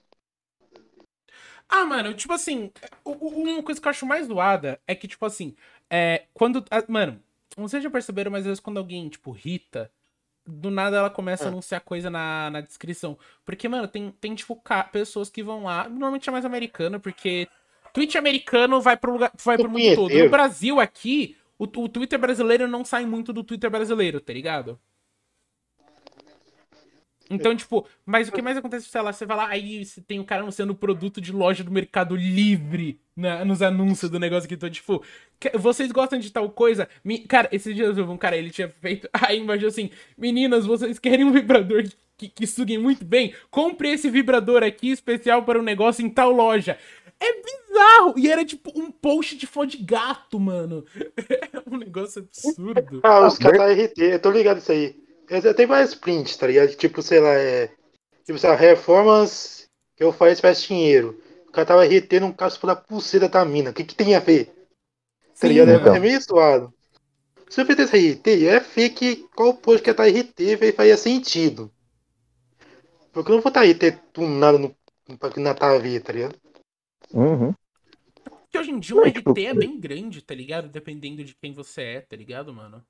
Ah, 1.68 1.84
mano, 1.84 2.12
tipo 2.14 2.32
assim, 2.32 2.70
uma 3.04 3.62
coisa 3.62 3.80
que 3.80 3.86
eu 3.86 3.90
acho 3.90 4.06
mais 4.06 4.26
zoada 4.26 4.80
é 4.86 4.94
que, 4.94 5.08
tipo 5.08 5.24
assim, 5.24 5.54
é, 5.90 6.26
quando. 6.34 6.64
ah, 6.70 6.84
Mano, 6.88 7.22
não 7.56 7.68
sei 7.68 7.80
se 7.80 7.84
já 7.84 7.90
perceberam, 7.90 8.30
mas 8.30 8.40
às 8.40 8.46
vezes 8.46 8.60
quando 8.60 8.78
alguém, 8.78 9.08
tipo, 9.08 9.34
irrita, 9.36 9.90
do 10.46 10.70
nada 10.70 10.96
ela 10.96 11.10
começa 11.10 11.44
a 11.44 11.46
Ah. 11.46 11.50
anunciar 11.50 11.80
coisa 11.80 12.10
na, 12.10 12.50
na 12.50 12.60
descrição. 12.60 13.18
Porque, 13.44 13.68
mano, 13.68 13.86
tem, 13.88 14.10
tem 14.20 14.34
tipo, 14.34 14.60
pessoas 14.90 15.30
que 15.30 15.42
vão 15.42 15.64
lá, 15.64 15.88
normalmente 15.88 16.28
é 16.28 16.32
mais 16.32 16.44
americano, 16.44 16.98
porque 17.00 17.48
Twitch 17.92 18.16
americano 18.16 18.80
vai 18.80 18.96
pro 18.96 19.12
lugar, 19.12 19.32
vai 19.44 19.56
pro 19.56 19.70
mundo 19.70 19.94
todo. 19.94 20.14
No. 20.24 20.30
Brasil 20.30 20.80
aqui, 20.80 21.36
o, 21.58 21.64
o 21.64 21.88
Twitter 21.88 22.18
brasileiro 22.18 22.66
não 22.66 22.84
sai 22.84 23.04
muito 23.06 23.32
do 23.32 23.44
Twitter 23.44 23.70
brasileiro, 23.70 24.20
tá 24.20 24.32
ligado? 24.32 24.78
Então, 27.34 27.54
tipo, 27.56 27.86
mas 28.04 28.28
o 28.28 28.32
que 28.32 28.42
mais 28.42 28.56
acontece, 28.56 28.88
sei 28.88 29.00
lá, 29.00 29.12
você 29.12 29.24
vai 29.26 29.36
lá, 29.36 29.48
aí 29.48 29.84
você 29.84 30.00
tem 30.00 30.20
o 30.20 30.24
cara 30.24 30.42
anunciando 30.42 30.74
produto 30.74 31.20
de 31.20 31.32
loja 31.32 31.62
do 31.64 31.70
Mercado 31.70 32.14
Livre 32.16 33.00
na- 33.16 33.44
nos 33.44 33.62
anúncios 33.62 34.10
do 34.10 34.18
negócio 34.18 34.48
que 34.48 34.56
tô, 34.56 34.68
tipo, 34.70 35.02
"Que- 35.40 35.56
vocês 35.56 35.90
gostam 35.92 36.18
de 36.18 36.30
tal 36.30 36.48
coisa? 36.50 36.88
Mi- 37.04 37.20
cara, 37.26 37.48
esses 37.52 37.74
dias 37.74 37.96
eu 37.96 38.06
vi 38.06 38.10
um 38.12 38.16
cara, 38.16 38.36
ele 38.36 38.50
tinha 38.50 38.68
feito, 38.68 39.08
aí 39.34 39.38
embaixo 39.38 39.66
assim, 39.66 39.90
meninas, 40.16 40.66
vocês 40.66 40.98
querem 40.98 41.24
um 41.24 41.32
vibrador 41.32 41.84
que, 42.16 42.28
que 42.28 42.46
suguem 42.46 42.78
muito 42.78 43.04
bem? 43.04 43.34
Compre 43.50 43.90
esse 43.92 44.08
vibrador 44.10 44.62
aqui 44.62 44.90
especial 44.90 45.42
para 45.44 45.58
um 45.58 45.62
negócio 45.62 46.04
em 46.04 46.10
tal 46.10 46.30
loja. 46.30 46.78
É 47.18 47.34
bizarro! 47.40 48.14
E 48.18 48.28
era 48.30 48.44
tipo 48.44 48.72
um 48.74 48.90
post 48.90 49.36
de 49.36 49.46
fã 49.46 49.64
de 49.66 49.76
gato, 49.78 50.40
mano. 50.40 50.84
É 51.52 51.74
um 51.74 51.76
negócio 51.78 52.22
absurdo. 52.22 53.00
Ah, 53.02 53.26
os 53.26 53.38
caras 53.38 53.58
tá 53.58 53.66
RT, 53.72 53.98
eu 54.02 54.18
tô 54.20 54.30
ligado 54.30 54.58
isso 54.58 54.72
aí. 54.72 54.96
Eu- 55.28 55.54
Tem 55.54 55.66
vários 55.66 55.94
prints, 55.94 56.36
tá 56.36 56.46
ligado? 56.46 56.74
Tipo, 56.74 57.02
sei 57.02 57.20
lá, 57.20 57.30
é. 57.34 57.70
Tipo, 58.24 58.38
sei 58.38 58.50
lá, 58.50 58.56
reformas 58.56 59.68
que 59.96 60.04
eu 60.04 60.12
faço 60.12 60.40
faz 60.42 60.62
dinheiro. 60.62 61.20
O 61.48 61.52
cara 61.52 61.66
tava 61.66 61.84
RT 61.84 62.20
num 62.20 62.32
caso 62.32 62.58
pela 62.60 62.76
pulseira 62.76 63.28
da 63.28 63.44
mina. 63.44 63.70
O 63.70 63.74
que, 63.74 63.84
que 63.84 63.94
tem 63.94 64.14
a 64.14 64.20
ver? 64.20 64.52
Tá 65.38 65.48
ligado? 65.48 65.70
É- 65.70 65.74
então. 65.76 65.96
É, 65.96 66.00
meio 66.00 66.22
suado. 66.22 66.72
Se 67.48 67.60
eu 67.60 67.66
fizesse 67.66 67.96
RT, 67.96 68.46
é 68.46 68.60
fake 68.60 69.28
qual 69.34 69.54
post 69.54 69.82
que 69.82 69.92
tá 69.94 70.08
RT 70.08 70.72
faria 70.72 70.96
sentido. 70.96 71.70
Porque 73.12 73.30
eu 73.30 73.36
não 73.36 73.42
vou 73.42 73.50
estar 73.50 73.64
RT 73.64 73.98
do 74.14 74.22
nada 74.26 74.58
no, 74.58 74.70
que 75.34 75.40
nada 75.40 75.58
tá 75.58 75.76
a 75.76 76.00
tá 76.00 76.12
ligado? 76.12 76.36
uhum. 77.12 77.54
Porque 78.24 78.58
hoje 78.58 78.70
em 78.70 78.78
dia 78.78 78.94
um 78.96 79.00
Não, 79.00 79.06
RT 79.06 79.18
tipo, 79.18 79.38
é 79.38 79.54
bem 79.54 79.80
grande, 79.80 80.22
tá 80.22 80.34
ligado? 80.34 80.68
Dependendo 80.68 81.24
de 81.24 81.34
quem 81.34 81.52
você 81.52 81.82
é, 81.82 82.00
tá 82.00 82.16
ligado, 82.16 82.52
mano? 82.52 82.84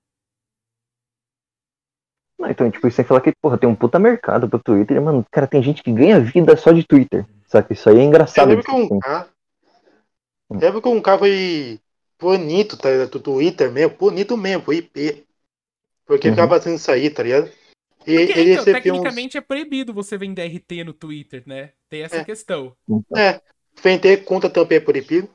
Não, 2.42 2.50
então, 2.50 2.68
tipo, 2.68 2.90
sem 2.90 3.04
falar 3.04 3.20
que, 3.20 3.32
porra, 3.40 3.56
tem 3.56 3.68
um 3.68 3.74
puta 3.76 4.00
mercado 4.00 4.48
pro 4.48 4.58
Twitter, 4.58 5.00
mano, 5.00 5.24
cara, 5.30 5.46
tem 5.46 5.62
gente 5.62 5.80
que 5.80 5.92
ganha 5.92 6.18
vida 6.18 6.56
só 6.56 6.72
de 6.72 6.84
Twitter, 6.84 7.24
saca? 7.46 7.72
Isso 7.72 7.88
aí 7.88 7.98
é 7.98 8.02
engraçado. 8.02 8.48
lembro 8.48 8.64
que 8.64 8.72
um 8.72 8.82
assim. 8.84 8.98
cara. 8.98 9.28
Que 10.58 10.88
um 10.88 11.00
cara 11.00 11.18
foi 11.20 11.80
bonito, 12.20 12.76
tá 12.76 12.90
ligado? 12.90 13.10
Do 13.10 13.20
Twitter 13.20 13.70
mesmo, 13.70 13.96
bonito 13.96 14.36
mesmo, 14.36 14.64
foi 14.64 14.78
IP. 14.78 15.24
Porque 16.04 16.26
Uhum. 16.26 16.34
ficava 16.34 16.58
fazendo 16.58 16.74
isso 16.74 16.90
aí, 16.90 17.08
tá 17.10 17.22
ligado? 17.22 17.46
E 18.04 18.16
Porque, 18.16 18.32
ele 18.32 18.50
então, 18.54 18.64
recebeu 18.64 18.94
uns. 18.94 18.98
tecnicamente 18.98 19.38
é 19.38 19.40
proibido 19.40 19.94
você 19.94 20.18
vender 20.18 20.42
RT 20.42 20.82
no 20.82 20.92
Twitter, 20.92 21.44
né? 21.46 21.70
Tem 21.88 22.02
essa 22.02 22.16
É. 22.16 22.24
questão. 22.24 22.74
Então, 22.88 23.16
É, 23.16 23.40
vender 23.80 24.24
conta 24.24 24.50
também 24.50 24.78
é 24.78 24.80
proibido. 24.80 25.28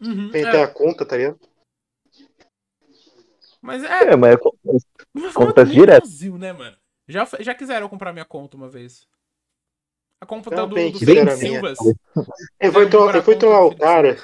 Uhum, 0.00 0.30
Vender 0.30 0.56
é, 0.56 0.62
a 0.64 0.66
conta, 0.66 1.06
tá 1.06 1.16
ligado? 1.16 1.38
mas 3.62 3.84
é. 3.84 4.12
É, 4.12 4.16
mas 4.16 4.36
é- 5.62 5.64
no 5.64 5.70
direto. 5.72 6.02
Brasil, 6.02 6.38
né, 6.38 6.52
mano? 6.52 6.76
Já, 7.08 7.26
já 7.40 7.54
quiseram 7.54 7.88
comprar 7.88 8.12
minha 8.12 8.24
conta 8.24 8.56
uma 8.56 8.68
vez. 8.68 9.06
A 10.20 10.26
conta 10.26 10.50
do, 10.50 10.56
Também 10.56 10.92
do 10.92 10.98
minha. 11.04 11.36
Silvas. 11.36 11.78
Ele 12.60 12.72
foi 12.72 12.82
a 12.82 12.90
conta 13.32 13.38
trollar 13.38 13.62
do 13.62 13.68
o 13.68 13.76
cara. 13.78 14.18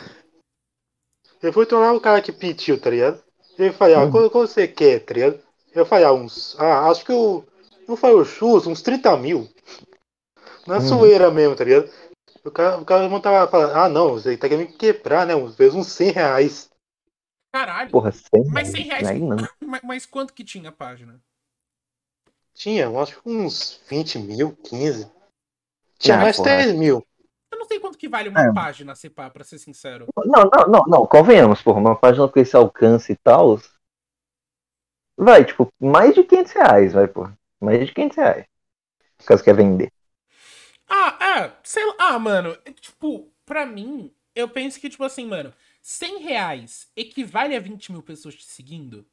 Ele 1.42 1.52
foi 1.52 1.66
trollar 1.66 1.94
o 1.94 2.00
cara 2.00 2.20
que 2.22 2.32
pediu, 2.32 2.80
tá 2.80 2.90
ligado? 2.90 3.22
Ele 3.58 3.72
falou, 3.72 3.96
ah, 3.96 4.04
Uhum. 4.04 4.10
quanto, 4.10 4.30
você 4.48 4.68
quer, 4.68 5.00
tá 5.00 5.14
ligado? 5.14 5.40
Eu 5.74 5.86
falei, 5.86 6.04
ah, 6.04 6.12
uns. 6.12 6.54
Ah, 6.58 6.88
acho 6.90 7.04
que 7.04 7.12
o. 7.12 7.44
Não 7.88 7.96
foi 7.96 8.12
o 8.14 8.24
Chus, 8.24 8.66
uns 8.66 8.82
30 8.82 9.16
mil. 9.16 9.48
Na 10.66 10.76
Uhum. 10.76 10.80
zoeira 10.80 11.30
mesmo, 11.30 11.54
tá 11.56 11.64
ligado? 11.64 11.90
O 12.44 12.50
cara, 12.50 12.78
o 12.78 12.84
cara 12.84 13.08
não 13.08 13.20
tava 13.20 13.50
falando, 13.50 13.74
ah 13.74 13.88
não, 13.88 14.12
você 14.12 14.36
tá 14.36 14.48
querendo 14.48 14.68
me 14.68 14.76
quebrar, 14.76 15.26
né? 15.26 15.34
Uns 15.34 15.56
vezes 15.56 15.74
uns 15.74 15.88
100 15.88 16.10
reais. 16.12 16.68
Caralho. 17.58 17.90
porra, 17.90 18.12
100 18.12 18.44
Mas 18.50 18.68
100 18.68 18.82
reais. 18.84 19.08
Aí 19.08 19.20
não. 19.20 19.36
Mas, 19.64 19.80
mas 19.82 20.06
quanto 20.06 20.32
que 20.34 20.44
tinha 20.44 20.68
a 20.68 20.72
página? 20.72 21.20
Tinha, 22.54 22.84
eu 22.84 22.98
acho 23.00 23.20
que 23.20 23.28
uns 23.28 23.80
20 23.88 24.18
mil, 24.18 24.56
15. 24.56 25.10
Tinha 25.98 26.16
Ah, 26.16 26.20
mais 26.20 26.36
porra. 26.36 26.56
10 26.56 26.74
mil. 26.74 27.06
Eu 27.50 27.58
não 27.58 27.66
sei 27.66 27.78
quanto 27.80 27.98
que 27.98 28.08
vale 28.08 28.28
uma 28.28 28.46
É. 28.48 28.52
página, 28.52 28.94
se 28.94 29.08
pá, 29.08 29.30
pra 29.30 29.44
ser 29.44 29.58
sincero. 29.58 30.06
Não, 30.24 30.42
não, 30.44 30.68
não, 30.68 30.82
não, 30.86 31.06
convenhamos, 31.06 31.62
porra, 31.62 31.80
uma 31.80 31.96
página 31.96 32.28
com 32.28 32.38
esse 32.40 32.54
alcance 32.56 33.12
e 33.12 33.16
tal. 33.16 33.58
Vai, 35.18 35.44
tipo, 35.44 35.72
mais 35.80 36.14
de 36.14 36.22
500 36.24 36.52
reais, 36.52 36.92
vai, 36.92 37.08
porra. 37.08 37.38
Mais 37.60 37.86
de 37.86 37.94
500 37.94 38.16
reais. 38.16 38.46
Caso 39.24 39.42
quer 39.42 39.54
vender. 39.54 39.90
Ah, 40.88 41.18
é, 41.40 41.52
sei 41.62 41.84
lá. 41.86 41.94
Ah, 41.98 42.18
mano, 42.18 42.56
é, 42.64 42.72
tipo, 42.72 43.30
pra 43.46 43.64
mim, 43.64 44.12
eu 44.34 44.48
penso 44.48 44.78
que, 44.78 44.90
tipo 44.90 45.04
assim, 45.04 45.26
mano, 45.26 45.52
100 45.86 46.18
reais 46.18 46.90
equivale 46.96 47.54
a 47.54 47.60
20 47.60 47.92
mil 47.92 48.02
pessoas 48.02 48.34
te 48.34 48.44
seguindo? 48.44 49.06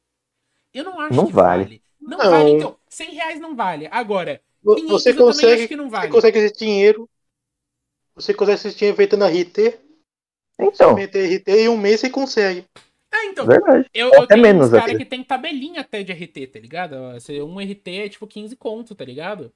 Eu 0.72 0.84
não 0.84 0.98
acho 1.00 1.14
Não 1.14 1.26
que 1.26 1.32
vale. 1.32 1.64
vale. 1.64 1.82
Não, 2.00 2.18
Não. 2.18 2.30
vale, 2.30 2.50
então. 2.50 2.76
100 2.88 3.14
reais 3.14 3.40
não 3.40 3.54
vale. 3.54 3.88
Agora, 3.92 4.42
Vo- 4.62 4.74
500 4.76 4.88
Você 4.88 5.10
eu 5.10 5.14
também 5.14 5.26
consegue, 5.26 5.60
acho 5.60 5.68
que 5.68 5.76
não 5.76 5.88
vale. 5.88 6.08
você 6.08 6.16
consegue 6.16 6.38
esse 6.38 6.56
dinheiro. 6.56 7.08
Você 8.16 8.34
consegue 8.34 8.56
esse 8.68 8.76
dinheiro 8.76 8.96
feito 8.96 9.16
na 9.16 9.28
RT. 9.28 9.78
Então, 10.58 10.90
Você 10.90 10.94
meter 10.94 11.32
RT 11.32 11.48
e 11.64 11.68
um 11.68 11.76
mês 11.76 12.00
você 12.00 12.10
consegue. 12.10 12.64
Ah, 13.10 13.24
então. 13.26 13.46
verdade. 13.46 13.88
Eu, 13.94 14.08
Ou 14.08 14.14
eu 14.14 14.26
tenho 14.26 14.42
menos 14.42 14.72
cara 14.72 14.86
até. 14.86 14.98
que 14.98 15.04
tem 15.04 15.22
tabelinha 15.22 15.80
até 15.82 16.02
de 16.02 16.12
RT, 16.12 16.46
tá 16.48 16.58
ligado? 16.58 16.96
Um 17.46 17.60
RT 17.60 17.88
é 17.98 18.08
tipo 18.08 18.26
15 18.26 18.56
conto, 18.56 18.94
tá 18.94 19.04
ligado? 19.04 19.52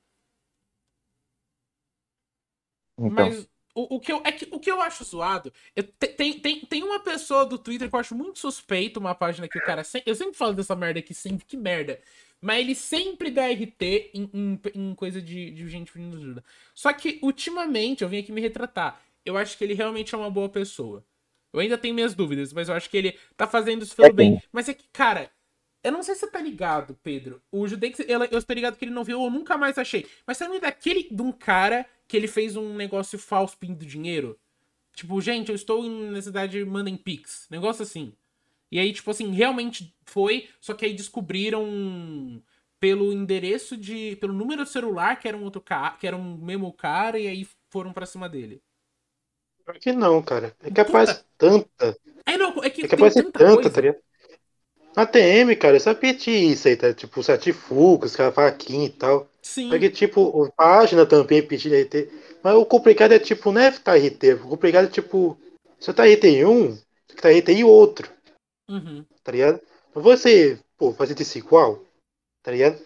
Então, 2.99 3.29
Mas 3.29 3.49
o, 3.81 3.97
o, 3.97 4.01
que 4.01 4.13
eu, 4.13 4.21
é 4.25 4.33
que, 4.33 4.49
o 4.51 4.59
que 4.59 4.71
eu 4.71 4.81
acho 4.81 5.05
zoado. 5.05 5.53
eu- 5.77 5.85
te- 5.85 6.09
tem, 6.09 6.39
tem, 6.41 6.61
tem 6.61 6.83
uma 6.83 7.01
pessoa 7.01 7.45
do 7.47 7.59
Twitter 7.59 7.89
que 7.89 7.95
eu 7.95 8.01
acho 8.01 8.15
muito 8.15 8.39
suspeito, 8.39 8.99
uma 9.01 9.15
página 9.15 9.49
que 9.49 9.59
o 9.59 9.63
cara. 9.63 9.85
sem- 9.85 10.03
eu 10.07 10.15
sempre 10.15 10.35
falo 10.37 10.53
dessa 10.55 10.75
merda 10.75 10.99
aqui, 11.01 11.15
sempre 11.15 11.45
que 11.47 11.57
merda. 11.57 12.01
Mas 12.41 12.61
ele 12.61 12.75
sempre 12.75 13.31
dá 13.31 13.51
RT 13.51 14.11
em, 14.15 14.31
em, 14.33 14.61
em 14.75 14.95
coisa 14.95 15.21
de, 15.21 15.51
de 15.51 15.69
gente 15.69 15.93
pedindo 15.93 16.17
ajuda. 16.17 16.45
Só 16.75 16.93
que, 16.93 17.19
ultimamente, 17.23 18.03
eu 18.03 18.09
vim 18.09 18.19
aqui 18.19 18.31
me 18.33 18.41
retratar. 18.41 19.01
Eu 19.25 19.37
acho 19.37 19.59
que 19.59 19.65
ele 19.65 19.75
realmente 19.75 20.15
é 20.15 20.19
uma 20.19 20.31
boa 20.31 20.49
pessoa. 20.49 21.05
Eu 21.53 21.61
ainda 21.61 21.77
tenho 21.79 21.95
minhas 21.95 22.15
dúvidas, 22.15 22.53
mas 22.53 22.69
eu 22.69 22.75
acho 22.75 22.89
que 22.91 22.97
ele 22.97 23.19
tá 23.37 23.47
fazendo 23.47 23.83
isso 23.83 23.97
pelo 23.97 24.09
É 24.09 24.13
bem. 24.13 24.41
Mas 24.53 24.69
é 24.69 24.75
que, 24.75 24.87
cara, 24.93 25.31
eu 25.83 25.93
não 25.93 26.03
sei 26.03 26.15
se 26.15 26.21
você 26.21 26.31
tá 26.31 26.41
ligado, 26.41 26.99
Pedro. 27.03 27.43
O 27.51 27.67
Judex, 27.67 28.01
eu, 28.01 28.23
eu 28.25 28.43
tô 28.43 28.53
ligado 28.53 28.77
que 28.77 28.85
ele 28.85 28.93
não 28.93 29.05
viu, 29.05 29.23
eu 29.23 29.31
nunca 29.31 29.57
mais 29.57 29.79
achei. 29.79 30.07
Mas 30.27 30.37
você 30.37 30.45
lembra 30.45 30.61
daquele 30.63 31.09
de 31.11 31.23
um 31.23 31.33
cara 31.33 31.87
que 32.09 32.17
ele 32.17 32.29
fez 32.29 32.57
um 32.57 32.75
negócio 32.77 33.19
falso 33.19 33.57
pedindo 33.59 33.87
dinheiro? 33.87 34.39
Tipo, 34.95 35.21
gente, 35.21 35.51
eu 35.51 35.55
estou 35.57 35.85
em- 35.85 36.11
na 36.11 36.23
cidade, 36.23 36.65
mandem 36.65 36.97
Pix. 36.97 37.47
Negócio 37.51 37.83
assim. 37.85 38.15
E 38.71 38.79
aí, 38.81 38.93
tipo 38.93 39.11
assim, 39.11 39.31
realmente 39.33 39.95
foi, 40.07 40.49
só 40.61 40.75
que 40.75 40.85
aí 40.87 40.95
descobriram 40.95 42.43
pelo 42.81 43.13
endereço 43.13 43.77
de. 43.77 44.17
pelo 44.17 44.33
número 44.35 44.65
de 44.65 44.71
celular 44.71 45.19
que 45.21 45.29
era 45.29 45.37
um 45.37 45.45
outro 45.45 45.61
cara, 45.61 45.97
que 45.97 46.07
era 46.07 46.17
um 46.17 46.37
mesmo 46.39 46.73
cara, 46.73 47.19
e 47.19 47.27
aí 47.29 47.49
foram 47.71 47.93
pra 47.93 48.07
cima 48.07 48.29
dele. 48.29 48.63
Pior 49.65 49.79
que 49.79 49.93
não, 49.93 50.23
cara. 50.23 50.57
É 50.61 50.71
capaz 50.71 51.25
tanta. 51.37 51.97
É, 52.27 52.37
não, 52.37 52.63
é 52.63 52.71
que 52.71 52.85
É 52.85 52.87
tem 52.87 52.95
capaz 52.95 53.15
ser 53.15 53.25
tanta 53.33 53.41
tanta, 53.41 53.71
coisa. 53.71 53.73
tá? 53.73 53.83
Na 54.99 55.07
TM, 55.07 55.55
cara, 55.55 55.77
eu 55.77 55.81
só 55.81 55.95
pedi 55.95 56.33
isso 56.51 56.67
aí, 56.67 56.77
tá? 56.77 56.93
Tipo, 56.93 57.23
certifucos, 57.23 58.17
cara, 58.17 58.33
faquinha 58.33 58.87
e 58.87 58.91
tal. 58.91 59.29
Sim. 59.41 59.69
Porque, 59.69 59.89
tipo, 59.89 60.43
a 60.45 60.51
página 60.51 61.07
também 61.07 61.41
pedindo 61.41 61.77
RT. 61.77 62.11
Mas 62.43 62.55
o 62.57 62.67
complicado 62.67 63.13
é, 63.13 63.19
tipo, 63.21 63.53
não 63.53 63.61
é 63.61 63.71
tá 63.71 63.97
RT. 63.97 64.35
O 64.35 64.49
complicado 64.49 64.87
é, 64.87 64.91
tipo, 64.91 65.39
se 65.79 65.89
eu 65.89 65.95
tá 65.95 66.05
RT 66.05 66.25
em 66.27 66.45
um, 66.45 66.75
tem 67.07 67.15
que 67.17 67.23
tá 67.23 67.31
RT 67.31 67.53
em 67.53 67.63
outro, 67.63 68.11
Uhum. 68.69 69.05
tá 69.23 69.31
ligado? 69.31 69.61
Não 69.95 70.03
você, 70.03 70.59
pô, 70.77 70.93
fazer 70.93 71.15
isso 71.21 71.39
igual, 71.39 71.81
tá 72.43 72.51
ligado? 72.51 72.85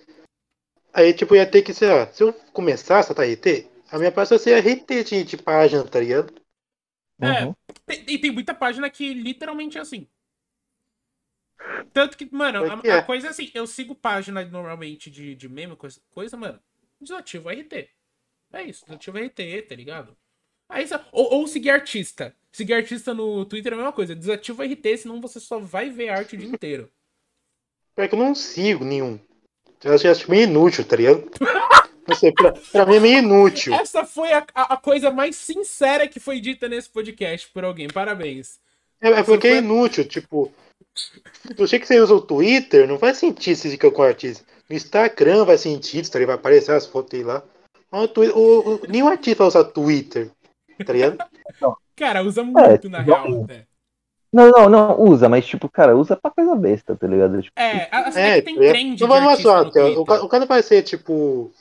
Aí, 0.92 1.14
tipo, 1.14 1.34
ia 1.34 1.46
ter 1.46 1.62
que, 1.62 1.72
sei 1.72 1.88
lá, 1.88 2.06
se 2.12 2.22
eu 2.22 2.34
começasse 2.52 3.10
a 3.10 3.14
tá 3.14 3.24
RT, 3.24 3.66
a 3.90 3.98
minha 3.98 4.12
página 4.12 4.38
seria 4.38 4.58
RT 4.58 5.02
de, 5.02 5.24
de 5.24 5.36
página, 5.38 5.82
tá 5.82 5.98
ligado? 5.98 6.30
É. 7.22 7.46
uhum. 7.46 7.54
Tem- 7.86 8.04
E 8.06 8.18
tem 8.18 8.30
muita 8.30 8.52
página 8.52 8.90
que 8.90 9.14
literalmente 9.14 9.78
é 9.78 9.80
assim. 9.80 10.06
Tanto 11.92 12.16
que, 12.16 12.28
mano, 12.30 12.64
é 12.64 12.70
a, 12.70 12.76
que 12.78 12.90
a 12.90 12.96
é? 12.96 13.02
coisa 13.02 13.26
é 13.28 13.30
assim, 13.30 13.50
eu 13.54 13.66
sigo 13.66 13.94
página 13.94 14.44
normalmente 14.44 15.10
de, 15.10 15.34
de 15.34 15.48
meme, 15.48 15.76
coisa, 15.76 16.00
coisa, 16.10 16.36
mano, 16.36 16.58
desativo 17.00 17.48
RT. 17.50 17.88
É 18.52 18.62
isso, 18.62 18.84
desativo 18.86 19.18
RT, 19.18 19.62
tá 19.68 19.74
ligado? 19.74 20.16
Aí, 20.68 20.86
ou, 21.12 21.34
ou 21.34 21.46
seguir 21.46 21.70
artista. 21.70 22.34
Seguir 22.50 22.74
artista 22.74 23.14
no 23.14 23.44
Twitter 23.44 23.72
é 23.72 23.74
a 23.74 23.78
mesma 23.78 23.92
coisa, 23.92 24.14
desativa 24.14 24.64
RT, 24.64 24.98
senão 24.98 25.20
você 25.20 25.40
só 25.40 25.58
vai 25.58 25.90
ver 25.90 26.10
arte 26.10 26.34
o 26.34 26.38
dia 26.38 26.48
inteiro. 26.48 26.90
Pior 27.94 28.08
que 28.08 28.14
eu 28.14 28.18
não 28.18 28.34
sigo 28.34 28.84
nenhum. 28.84 29.18
Eu 29.84 29.94
acho, 29.94 30.06
eu 30.06 30.12
acho 30.12 30.30
meio 30.30 30.44
inútil, 30.44 30.84
tá 30.84 30.96
ligado? 30.96 31.30
Não 32.04 32.16
sei, 32.16 32.32
pra, 32.32 32.50
pra 32.50 32.84
mim 32.84 32.96
é 32.96 33.00
meio 33.00 33.18
inútil. 33.18 33.72
Essa 33.74 34.04
foi 34.04 34.32
a, 34.32 34.44
a, 34.52 34.74
a 34.74 34.76
coisa 34.76 35.08
mais 35.12 35.36
sincera 35.36 36.08
que 36.08 36.18
foi 36.18 36.40
dita 36.40 36.68
nesse 36.68 36.90
podcast 36.90 37.48
por 37.50 37.62
alguém, 37.64 37.86
parabéns. 37.86 38.58
É, 39.00 39.10
é 39.10 39.22
porque 39.22 39.48
foi- 39.48 39.58
é 39.58 39.60
inútil, 39.60 40.04
tipo. 40.04 40.52
Jeito 41.66 41.80
que 41.80 41.86
você 41.86 42.00
usa 42.00 42.14
o 42.14 42.20
Twitter, 42.20 42.86
não 42.86 42.98
faz 42.98 43.18
sentido 43.18 43.56
você 43.56 43.70
ficar 43.70 43.90
com 43.90 44.02
o 44.02 44.04
artista. 44.04 44.44
No 44.68 44.76
Instagram 44.76 45.44
vai 45.44 45.58
sentido, 45.58 46.08
tá? 46.10 46.18
Vai 46.24 46.34
aparecer 46.34 46.72
as 46.72 46.86
fotos 46.86 47.18
aí 47.18 47.24
lá. 47.24 47.42
O 47.90 48.08
Twitter, 48.08 48.36
o, 48.36 48.74
o, 48.76 48.86
nenhum 48.88 49.08
artista 49.08 49.38
vai 49.38 49.48
usar 49.48 49.64
Twitter, 49.64 50.30
tá 50.84 50.92
ligado? 50.92 51.18
Cara, 51.96 52.22
usa 52.22 52.42
muito 52.42 52.88
na 52.88 53.00
igual- 53.00 53.26
real 53.26 53.44
até. 53.44 53.66
Não, 54.34 54.50
não, 54.50 54.68
não, 54.70 54.98
usa, 55.02 55.28
mas 55.28 55.44
tipo, 55.44 55.68
cara, 55.68 55.94
usa 55.94 56.16
pra 56.16 56.30
coisa 56.30 56.54
besta, 56.56 56.96
tá 56.96 57.06
ligado? 57.06 57.42
Tipo, 57.42 57.52
É, 57.60 57.86
assim, 57.94 58.18
É, 58.18 58.34
que 58.36 58.42
tem 58.46 58.54
tá 58.54 58.60
trend 58.70 58.98
vai 59.00 59.20
mais 59.20 59.28
artista 59.46 59.50
só, 59.50 59.62
no 59.64 59.68
o, 59.68 59.72
Twitter. 59.72 60.04
ca- 60.06 60.24
o 60.24 60.28
cara 60.28 60.46
vai 60.46 60.62
ser 60.62 60.82
tipo. 60.82 61.52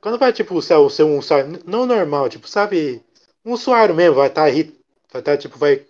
Quando 0.00 0.18
vai, 0.18 0.32
tipo, 0.32 0.60
ser, 0.60 0.74
ser 0.90 1.04
um 1.04 1.18
usuário, 1.18 1.60
não 1.64 1.86
normal, 1.86 2.28
tipo, 2.28 2.48
sabe? 2.48 3.00
Um 3.44 3.52
usuário 3.52 3.94
mesmo, 3.94 4.16
vai 4.16 4.26
estar 4.28 4.42
aí, 4.42 4.74
vai 5.12 5.20
estar, 5.20 5.36
tipo, 5.36 5.56
vai 5.56 5.86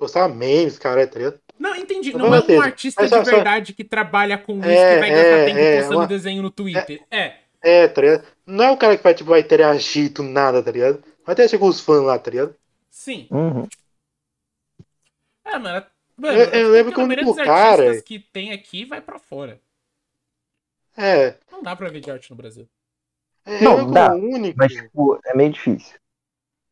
postar 0.00 0.28
memes, 0.28 0.78
cara, 0.78 1.06
tá 1.06 1.18
ligado? 1.18 1.38
Não, 1.58 1.76
entendi. 1.76 2.12
Não 2.12 2.30
Não 2.30 2.34
é 2.36 2.42
um 2.52 2.60
artista 2.62 3.02
Mas 3.02 3.10
de 3.10 3.16
só- 3.18 3.24
só- 3.24 3.30
verdade 3.30 3.74
que 3.74 3.84
trabalha 3.84 4.38
com 4.38 4.58
isso, 4.58 4.68
É, 4.68 4.94
que 4.94 5.00
vai 5.00 5.10
gastar 5.10 5.26
é, 5.28 5.44
tempo 5.46 5.58
é, 5.58 5.76
postando 5.76 5.98
uma- 5.98 6.06
desenho 6.06 6.42
no 6.42 6.50
Twitter. 6.50 7.02
É. 7.10 7.34
É, 7.62 7.86
tá 7.88 8.00
ligado? 8.00 8.24
Não 8.46 8.64
é 8.64 8.70
o 8.70 8.76
cara 8.78 8.96
que 8.96 9.02
vai, 9.02 9.14
tipo, 9.14 9.28
vai 9.30 9.40
interagir 9.40 10.10
do 10.12 10.22
nada, 10.22 10.62
tá 10.62 10.70
ligado? 10.70 11.04
Vai 11.26 11.34
ter 11.34 11.58
com 11.58 11.66
os 11.68 11.80
fãs 11.80 12.02
lá, 12.02 12.18
tá 12.18 12.30
ligado? 12.30 12.54
Sim. 12.90 13.28
uhum. 13.30 13.66
É, 15.44 15.58
mano. 15.58 15.84
mano 16.16 16.38
Eu- 16.38 16.50
eu 16.50 16.70
lembro 16.70 16.92
que 16.92 17.00
a 17.00 17.04
o 17.04 17.06
maioria 17.06 17.24
único 17.26 17.36
dos 17.38 17.46
cara- 17.46 17.82
artistas 17.82 18.02
que 18.02 18.18
tem 18.18 18.52
aqui 18.52 18.84
vai 18.84 19.00
pra 19.00 19.18
fora. 19.18 19.60
É. 20.96 21.34
Não 21.52 21.62
dá 21.62 21.74
pra 21.76 21.88
ver 21.88 22.00
de 22.00 22.10
arte 22.10 22.30
no 22.30 22.36
Brasil. 22.36 22.66
é 23.44 23.60
Não, 23.62 23.90
dá, 23.90 24.14
o 24.14 24.18
único. 24.18 24.58
Mas, 24.58 24.72
tipo, 24.72 25.18
é 25.24 25.34
meio 25.36 25.50
difícil. 25.50 25.98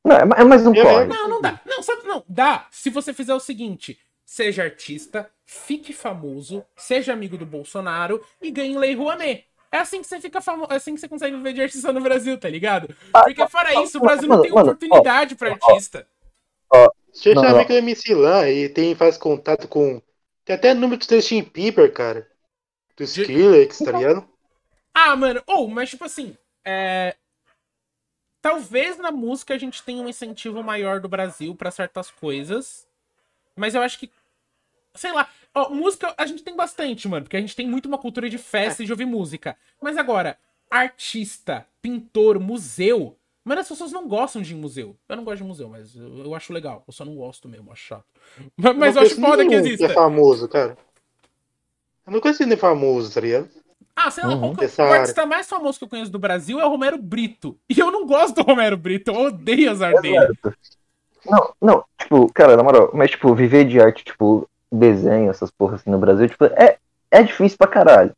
Não, 0.04 0.16
é, 0.16 0.40
é 0.40 0.44
mais 0.44 0.66
um 0.66 0.74
corre. 0.74 1.06
Não, 1.06 1.28
não 1.28 1.40
dá. 1.40 1.60
Não, 1.66 1.82
sabe, 1.82 2.02
não, 2.04 2.24
dá. 2.28 2.66
Se 2.70 2.90
você 2.90 3.12
fizer 3.12 3.34
o 3.34 3.40
seguinte: 3.40 3.98
seja 4.24 4.62
artista, 4.62 5.30
fique 5.44 5.92
famoso, 5.92 6.64
seja 6.76 7.12
amigo 7.12 7.36
do 7.36 7.46
Bolsonaro 7.46 8.24
e 8.40 8.50
ganhe 8.50 8.76
Lei 8.76 8.94
Rouanet. 8.94 9.46
É 9.70 9.78
assim 9.78 10.00
que 10.00 10.06
você 10.06 10.18
fica 10.18 10.40
famoso, 10.40 10.72
é 10.72 10.76
assim 10.76 10.94
que 10.94 11.00
você 11.00 11.08
consegue 11.08 11.36
viver 11.36 11.52
de 11.52 11.60
artista 11.60 11.92
no 11.92 12.00
Brasil, 12.00 12.38
tá 12.38 12.48
ligado? 12.48 12.88
Porque 13.12 13.46
fora 13.48 13.82
isso, 13.82 13.98
o 13.98 14.00
Brasil 14.00 14.26
não 14.26 14.40
tem 14.40 14.50
mano, 14.50 14.68
ó, 14.68 14.72
oportunidade 14.72 15.34
pra 15.34 15.50
artista. 15.52 16.06
Você 17.12 17.34
Não, 17.34 17.42
chama 17.42 17.52
não. 17.52 17.56
amigo 17.56 17.68
do 17.72 17.76
MC 17.78 18.14
lá 18.14 18.48
e 18.48 18.68
tem, 18.68 18.94
faz 18.94 19.18
contato 19.18 19.68
com. 19.68 20.00
Tem 20.44 20.56
até 20.56 20.72
número 20.72 20.98
do 21.04 21.14
Justin 21.14 21.42
Bieber, 21.42 21.92
cara. 21.92 22.26
Do 22.96 23.04
De- 23.04 23.10
Skrillex, 23.20 23.78
tá 23.78 23.92
ligado? 23.92 24.26
Ah, 24.94 25.14
mano, 25.16 25.42
ou, 25.46 25.68
mas 25.68 25.90
tipo 25.90 26.04
assim, 26.04 26.36
é. 26.64 27.14
Talvez 28.48 28.96
na 28.96 29.12
música 29.12 29.52
a 29.52 29.58
gente 29.58 29.82
tenha 29.82 30.02
um 30.02 30.08
incentivo 30.08 30.62
maior 30.62 31.00
do 31.00 31.08
Brasil 31.08 31.54
pra 31.54 31.70
certas 31.70 32.10
coisas. 32.10 32.86
Mas 33.54 33.74
eu 33.74 33.82
acho 33.82 33.98
que. 33.98 34.10
Sei 34.94 35.12
lá. 35.12 35.28
Ó, 35.54 35.68
música 35.68 36.14
a 36.16 36.24
gente 36.24 36.42
tem 36.42 36.56
bastante, 36.56 37.06
mano. 37.06 37.24
Porque 37.24 37.36
a 37.36 37.40
gente 37.40 37.54
tem 37.54 37.68
muito 37.68 37.84
uma 37.84 37.98
cultura 37.98 38.30
de 38.30 38.38
festa 38.38 38.82
e 38.82 38.86
de 38.86 38.92
ouvir 38.92 39.04
música. 39.04 39.54
Mas 39.82 39.98
agora, 39.98 40.38
artista, 40.70 41.66
pintor, 41.82 42.40
museu. 42.40 43.14
Mano, 43.44 43.60
as 43.60 43.68
pessoas 43.68 43.92
não 43.92 44.08
gostam 44.08 44.40
de 44.40 44.54
museu. 44.54 44.96
Eu 45.06 45.16
não 45.16 45.24
gosto 45.24 45.38
de 45.38 45.44
museu, 45.44 45.68
mas 45.68 45.94
eu, 45.94 46.24
eu 46.24 46.34
acho 46.34 46.50
legal. 46.50 46.82
Eu 46.86 46.92
só 46.94 47.04
não 47.04 47.16
gosto 47.16 47.50
mesmo, 47.50 47.70
acho 47.70 47.82
chato. 47.82 48.06
Mas, 48.56 48.76
mas 48.78 48.96
eu 48.96 49.02
acho 49.02 49.20
foda 49.20 49.46
que 49.46 49.54
exista. 49.54 49.84
é 49.84 49.88
famoso, 49.90 50.48
cara. 50.48 50.74
Eu 52.06 52.12
não 52.14 52.20
conheço 52.20 52.46
nem 52.46 52.56
famoso, 52.56 53.12
tá 53.12 53.20
ligado? 53.20 53.50
Ah, 54.00 54.10
sei 54.10 54.24
lá, 54.24 54.34
Uhum. 54.34 54.52
o, 54.52 54.60
o 54.60 54.64
Essa 54.64 54.82
artista 54.84 55.26
mais 55.26 55.48
famoso 55.48 55.78
que 55.78 55.84
eu 55.84 55.88
conheço 55.88 56.10
do 56.12 56.18
Brasil 56.18 56.60
é 56.60 56.64
o 56.66 56.68
Romero 56.70 56.96
Brito. 56.98 57.56
E 57.68 57.78
eu 57.78 57.90
não 57.90 58.06
gosto 58.06 58.36
do 58.36 58.42
Romero 58.42 58.76
Brito, 58.76 59.10
eu 59.10 59.20
odeio 59.26 59.70
as 59.70 59.82
artes 59.82 60.02
dele. 60.02 60.38
Não, 61.26 61.52
não, 61.60 61.84
tipo, 61.98 62.32
cara, 62.32 62.56
na 62.56 62.62
moral, 62.62 62.90
mas 62.94 63.10
tipo, 63.10 63.34
viver 63.34 63.64
de 63.64 63.80
arte, 63.80 64.04
tipo, 64.04 64.48
desenho, 64.70 65.30
essas 65.30 65.50
porras 65.50 65.80
assim 65.80 65.90
no 65.90 65.98
Brasil, 65.98 66.28
tipo, 66.28 66.44
é, 66.44 66.76
é 67.10 67.22
difícil 67.22 67.58
pra 67.58 67.66
caralho. 67.66 68.12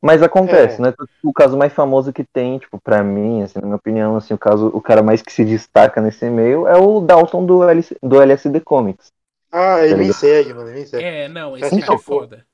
Mas 0.00 0.22
acontece, 0.22 0.80
É. 0.80 0.84
né? 0.84 0.94
O 1.24 1.32
caso 1.32 1.56
mais 1.56 1.72
famoso 1.72 2.12
que 2.12 2.22
tem, 2.24 2.58
tipo, 2.58 2.80
pra 2.80 3.02
mim, 3.02 3.42
assim, 3.42 3.58
na 3.58 3.66
minha 3.66 3.76
opinião, 3.76 4.16
assim, 4.16 4.32
o 4.32 4.38
caso, 4.38 4.68
o 4.72 4.80
cara 4.80 5.02
mais 5.02 5.20
que 5.20 5.32
se 5.32 5.44
destaca 5.44 6.00
nesse 6.00 6.30
meio 6.30 6.66
é 6.68 6.76
o 6.78 7.00
Dalton 7.00 7.44
do, 7.44 7.68
LC, 7.68 7.96
do 8.02 8.20
LSD 8.22 8.60
Comics. 8.60 9.12
Ah, 9.50 9.84
ele 9.84 9.96
me 9.96 10.12
segue, 10.14 10.54
mano, 10.54 10.68
ele 10.70 10.80
me 10.80 10.86
segue. 10.86 11.04
É, 11.04 11.28
não, 11.28 11.56
esse 11.56 11.66
Então, 11.66 11.80
cara 11.80 11.94
é 11.94 11.98
foda. 11.98 12.46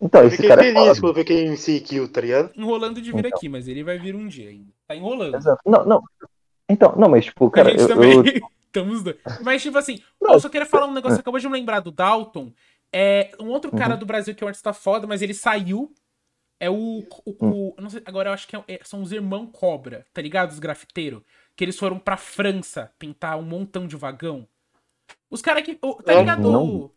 Então, 0.00 0.20
eu 0.22 0.26
esse 0.28 0.36
fiquei 0.36 0.48
cara 0.48 0.62
é 0.62 0.72
feliz 0.72 0.98
foda. 0.98 1.00
quando 1.00 1.18
eu 1.30 1.36
ele 1.36 1.50
me 1.50 1.56
seguiu, 1.56 2.08
tá 2.10 2.20
ligado? 2.20 2.50
Enrolando 2.56 3.00
de 3.00 3.12
vir 3.12 3.18
Então. 3.26 3.36
aqui, 3.36 3.48
mas 3.48 3.68
ele 3.68 3.82
vai 3.84 3.98
vir 3.98 4.14
um 4.14 4.26
dia 4.28 4.50
ainda. 4.50 4.72
Tá 4.86 4.94
enrolando. 4.96 5.34
Exato. 5.36 5.60
Não, 5.64 5.84
não. 5.84 6.02
Então, 6.68 6.94
não, 6.96 7.08
mas 7.08 7.24
tipo, 7.26 7.50
cara, 7.50 7.68
a 7.68 7.70
gente 7.72 7.82
eu, 7.82 7.88
também. 7.88 8.12
eu- 8.12 8.24
Estamos 8.74 9.04
dois. 9.04 9.16
Mas, 9.42 9.62
tipo 9.62 9.78
assim, 9.78 10.00
Não, 10.20 10.32
eu 10.32 10.40
só 10.40 10.48
queria 10.48 10.66
falar 10.66 10.86
um 10.88 10.92
negócio. 10.94 11.20
Acabou 11.20 11.38
de 11.38 11.46
me 11.46 11.52
lembrar 11.52 11.78
do 11.78 11.92
Dalton. 11.92 12.52
É 12.92 13.30
um 13.40 13.48
outro 13.50 13.70
cara 13.70 13.94
Uhum. 13.94 14.00
do 14.00 14.06
Brasil 14.06 14.34
que 14.34 14.42
é 14.42 14.44
um 14.44 14.48
artista 14.48 14.72
foda, 14.72 15.06
mas 15.06 15.22
ele 15.22 15.32
saiu. 15.34 15.92
É 16.58 16.68
o. 16.68 17.04
o, 17.24 17.36
Hum. 17.40 17.74
o- 17.78 17.90
sei, 17.90 18.02
agora 18.04 18.30
eu 18.30 18.32
acho 18.34 18.48
que 18.48 18.56
é- 18.56 18.64
é- 18.66 18.80
são 18.82 19.00
os 19.00 19.12
irmãos 19.12 19.48
Cobra, 19.52 20.04
tá 20.12 20.20
ligado? 20.20 20.50
Os 20.50 20.58
grafiteiros. 20.58 21.22
Que 21.56 21.64
eles 21.64 21.78
foram 21.78 22.00
pra 22.00 22.16
França 22.16 22.90
pintar 22.98 23.38
um 23.38 23.42
montão 23.42 23.86
de 23.86 23.94
vagão. 23.94 24.44
Os 25.30 25.40
caras 25.40 25.62
que. 25.62 25.74
tá 25.76 26.12
É, 26.12 26.18
ligado? 26.18 26.42
não. 26.50 26.90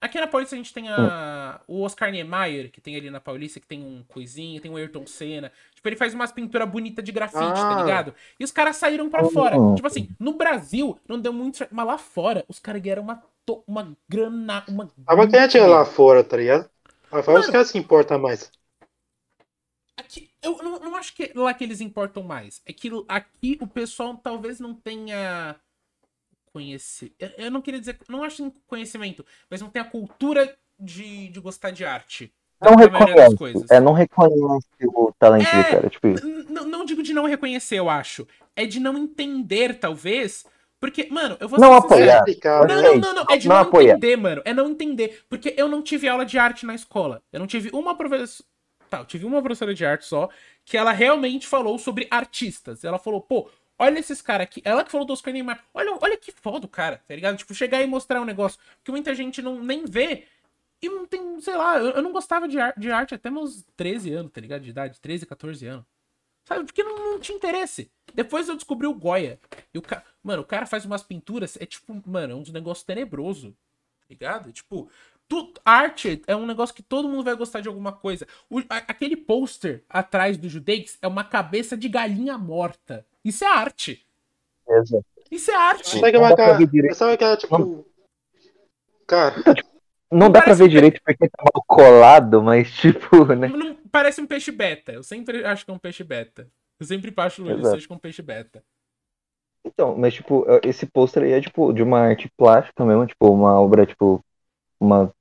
Aqui 0.00 0.20
na 0.20 0.26
Paulista 0.26 0.54
a 0.54 0.58
gente 0.58 0.74
tem 0.74 0.88
a, 0.88 1.60
o 1.66 1.82
Oscar 1.82 2.10
Niemeyer, 2.12 2.70
que 2.70 2.80
tem 2.80 2.94
ali 2.96 3.10
na 3.10 3.18
Paulista, 3.20 3.58
que 3.58 3.66
tem 3.66 3.82
um 3.82 4.04
coisinha, 4.04 4.60
tem 4.60 4.70
o 4.70 4.76
Ayrton 4.76 5.06
Senna. 5.06 5.50
Tipo, 5.74 5.88
ele 5.88 5.96
faz 5.96 6.12
umas 6.12 6.30
pinturas 6.30 6.68
bonitas 6.68 7.02
de 7.04 7.10
grafite, 7.12 7.40
tá 7.54 7.78
Ah. 7.78 7.82
ligado? 7.82 8.14
E 8.38 8.44
os 8.44 8.52
caras 8.52 8.76
saíram 8.76 9.08
pra 9.08 9.24
Oh. 9.24 9.30
fora. 9.30 9.56
Tipo 9.74 9.86
assim, 9.86 10.08
no 10.20 10.34
Brasil 10.34 10.98
não 11.08 11.18
deu 11.18 11.32
muito 11.32 11.56
certo, 11.56 11.74
mas 11.74 11.86
lá 11.86 11.96
fora 11.98 12.44
os 12.46 12.58
caras 12.58 12.82
ganharam 12.82 13.02
uma, 13.02 13.22
to- 13.44 13.64
uma 13.66 13.96
grana, 14.08 14.62
uma... 14.68 14.88
A 15.06 15.16
maquete 15.16 15.56
é 15.58 15.66
lá 15.66 15.84
fora, 15.84 16.22
tá 16.22 16.36
ligado? 16.36 16.68
Lá 17.10 17.22
fora 17.22 17.40
os 17.40 17.46
caras 17.50 17.68
se 17.68 17.78
importam 17.78 18.18
mais. 18.18 18.50
Aqui, 19.96 20.30
eu 20.42 20.58
não, 20.58 20.78
não 20.78 20.94
acho 20.94 21.14
que 21.14 21.24
é 21.24 21.32
lá 21.34 21.54
que 21.54 21.64
eles 21.64 21.80
importam 21.80 22.22
mais. 22.22 22.60
É 22.66 22.72
que 22.72 22.90
aqui 23.08 23.58
o 23.60 23.66
pessoal 23.66 24.14
talvez 24.18 24.60
não 24.60 24.74
tenha 24.74 25.56
conhecer. 26.56 27.12
Eu, 27.36 27.50
não 27.50 27.60
queria 27.60 27.78
dizer. 27.78 27.98
Não 28.08 28.24
acho 28.24 28.50
conhecimento, 28.66 29.24
mas 29.50 29.60
não 29.60 29.68
tem 29.68 29.82
a 29.82 29.84
cultura 29.84 30.56
de, 30.80 31.28
de 31.28 31.38
gostar 31.38 31.70
de 31.70 31.84
arte. 31.84 32.32
Não 32.58 32.74
reconhece. 32.74 33.36
coisas. 33.36 33.70
É, 33.70 33.78
não 33.78 33.92
reconhece 33.92 34.66
o 34.86 35.12
talento 35.18 35.46
É. 35.46 35.62
do 35.62 35.70
cara. 35.70 35.90
Tipo, 35.90 36.08
não 36.66 36.86
digo 36.86 37.02
de 37.02 37.12
não 37.12 37.26
reconhecer, 37.26 37.76
eu 37.76 37.90
acho. 37.90 38.26
É 38.56 38.64
de 38.64 38.80
não 38.80 38.96
entender, 38.96 39.78
talvez. 39.78 40.46
Porque, 40.80 41.08
mano, 41.10 41.36
eu 41.38 41.48
vou 41.48 41.60
Não 41.60 41.74
apoiar. 41.74 42.18
explicado. 42.18 42.66
Não, 42.68 42.82
não, 42.82 42.96
não, 42.96 43.14
não. 43.16 43.26
É 43.28 43.36
de 43.36 43.48
não 43.48 43.62
não, 43.62 43.82
entender, 43.82 44.16
mano. 44.16 44.42
É 44.46 44.54
não 44.54 44.70
entender. 44.70 45.24
Porque 45.28 45.54
eu 45.58 45.68
não 45.68 45.82
tive 45.82 46.08
aula 46.08 46.24
de 46.24 46.38
arte 46.38 46.64
na 46.64 46.74
escola. 46.74 47.22
Eu 47.30 47.40
não 47.40 47.46
tive 47.46 47.68
uma 47.74 47.94
professora. 47.94 48.48
Tá, 48.88 48.98
eu 49.00 49.04
tive 49.04 49.26
uma 49.26 49.42
professora 49.42 49.74
de 49.74 49.84
arte 49.84 50.06
só, 50.06 50.28
que 50.64 50.76
ela 50.76 50.92
realmente 50.92 51.46
falou 51.46 51.76
sobre 51.78 52.06
artistas. 52.10 52.84
Ela 52.84 52.98
falou, 52.98 53.20
pô, 53.20 53.50
olha 53.78 53.98
esses 53.98 54.20
caras 54.22 54.44
aqui. 54.44 54.62
Ela 54.64 54.84
que 54.84 54.90
falou 54.90 55.06
do 55.06 55.12
Oscar 55.12 55.32
Niemeyer. 55.32 55.60
Olha, 55.74 55.96
olha 56.00 56.16
que 56.16 56.32
foda 56.32 56.66
o 56.66 56.68
cara, 56.68 57.02
tá 57.06 57.14
ligado? 57.14 57.36
Tipo, 57.36 57.54
chegar 57.54 57.82
e 57.82 57.86
mostrar 57.86 58.20
um 58.20 58.24
negócio 58.24 58.58
que 58.84 58.90
muita 58.90 59.14
gente 59.14 59.40
não 59.42 59.62
nem 59.62 59.84
vê. 59.84 60.26
E 60.82 60.88
não 60.88 61.06
tem, 61.06 61.40
sei 61.40 61.56
lá, 61.56 61.78
eu, 61.78 61.86
eu 61.90 62.02
não 62.02 62.12
gostava 62.12 62.46
de, 62.46 62.58
ar- 62.58 62.74
de 62.76 62.90
arte 62.90 63.14
até 63.14 63.30
meus 63.30 63.64
13 63.76 64.12
anos, 64.12 64.30
tá 64.32 64.40
ligado? 64.40 64.62
De 64.62 64.70
idade, 64.70 65.00
13, 65.00 65.24
14 65.26 65.66
anos. 65.66 65.84
Sabe? 66.44 66.64
Porque 66.64 66.82
não, 66.84 67.12
não 67.12 67.20
tinha 67.20 67.36
interesse. 67.36 67.90
Depois 68.14 68.48
eu 68.48 68.54
descobri 68.54 68.86
o 68.86 68.94
Goya. 68.94 69.40
E 69.74 69.78
o 69.78 69.82
ca... 69.82 70.04
Mano, 70.22 70.42
o 70.42 70.46
cara 70.46 70.66
faz 70.66 70.84
umas 70.84 71.02
pinturas, 71.02 71.56
é 71.60 71.66
tipo, 71.66 72.00
mano, 72.06 72.32
é 72.34 72.36
um 72.36 72.52
negócio 72.52 72.84
tenebroso. 72.86 73.50
Tá 74.00 74.06
ligado? 74.10 74.52
Tipo, 74.52 74.88
tu... 75.26 75.52
arte 75.64 76.22
é 76.26 76.36
um 76.36 76.46
negócio 76.46 76.74
que 76.74 76.82
todo 76.82 77.08
mundo 77.08 77.24
vai 77.24 77.34
gostar 77.34 77.60
de 77.60 77.68
alguma 77.68 77.90
coisa. 77.92 78.28
O- 78.48 78.62
aquele 78.68 79.16
pôster 79.16 79.82
atrás 79.88 80.36
do 80.36 80.48
Judeix 80.48 80.98
é 81.02 81.08
uma 81.08 81.24
cabeça 81.24 81.76
de 81.76 81.88
galinha 81.88 82.38
morta. 82.38 83.04
Isso 83.26 83.44
é 83.44 83.48
arte. 83.48 84.06
Exato. 84.68 85.04
Isso 85.32 85.50
é 85.50 85.54
arte. 85.56 85.88
Sabe 85.88 86.00
que 86.00 86.08
é 86.08 86.12
Não 86.12 86.20
uma 86.20 86.28
dá 86.30 86.36
pra 86.36 86.46
cara. 86.46 86.58
ver 86.58 86.66
direito. 86.68 86.94
Sabe 86.94 87.12
aquela, 87.14 87.36
tipo. 87.36 87.84
Cara, 89.04 89.34
Não 90.12 90.30
dá 90.30 90.40
pra 90.42 90.54
ver 90.54 90.68
direito 90.68 91.00
porque 91.04 91.28
tá 91.28 91.42
mal 91.42 91.64
colado, 91.66 92.40
mas 92.40 92.70
tipo, 92.78 93.24
né? 93.34 93.48
Não, 93.48 93.74
parece 93.90 94.20
um 94.20 94.26
peixe 94.26 94.52
beta. 94.52 94.92
Eu 94.92 95.02
sempre 95.02 95.44
acho 95.44 95.64
que 95.64 95.70
é 95.72 95.74
um 95.74 95.78
peixe 95.78 96.04
beta. 96.04 96.48
Eu 96.78 96.86
sempre 96.86 97.12
acho 97.16 97.42
o 97.42 97.50
Exato. 97.50 97.76
acho 97.76 97.86
que 97.88 97.92
é 97.92 97.96
um 97.96 97.98
peixe 97.98 98.22
beta. 98.22 98.62
Então, 99.64 99.96
mas 99.98 100.14
tipo, 100.14 100.46
esse 100.62 100.86
pôster 100.86 101.24
aí 101.24 101.32
é 101.32 101.40
tipo 101.40 101.72
de 101.72 101.82
uma 101.82 101.98
arte 101.98 102.30
plástica 102.36 102.84
mesmo, 102.84 103.06
tipo, 103.06 103.28
uma 103.28 103.60
obra, 103.60 103.84
tipo, 103.84 104.24
uma. 104.78 105.12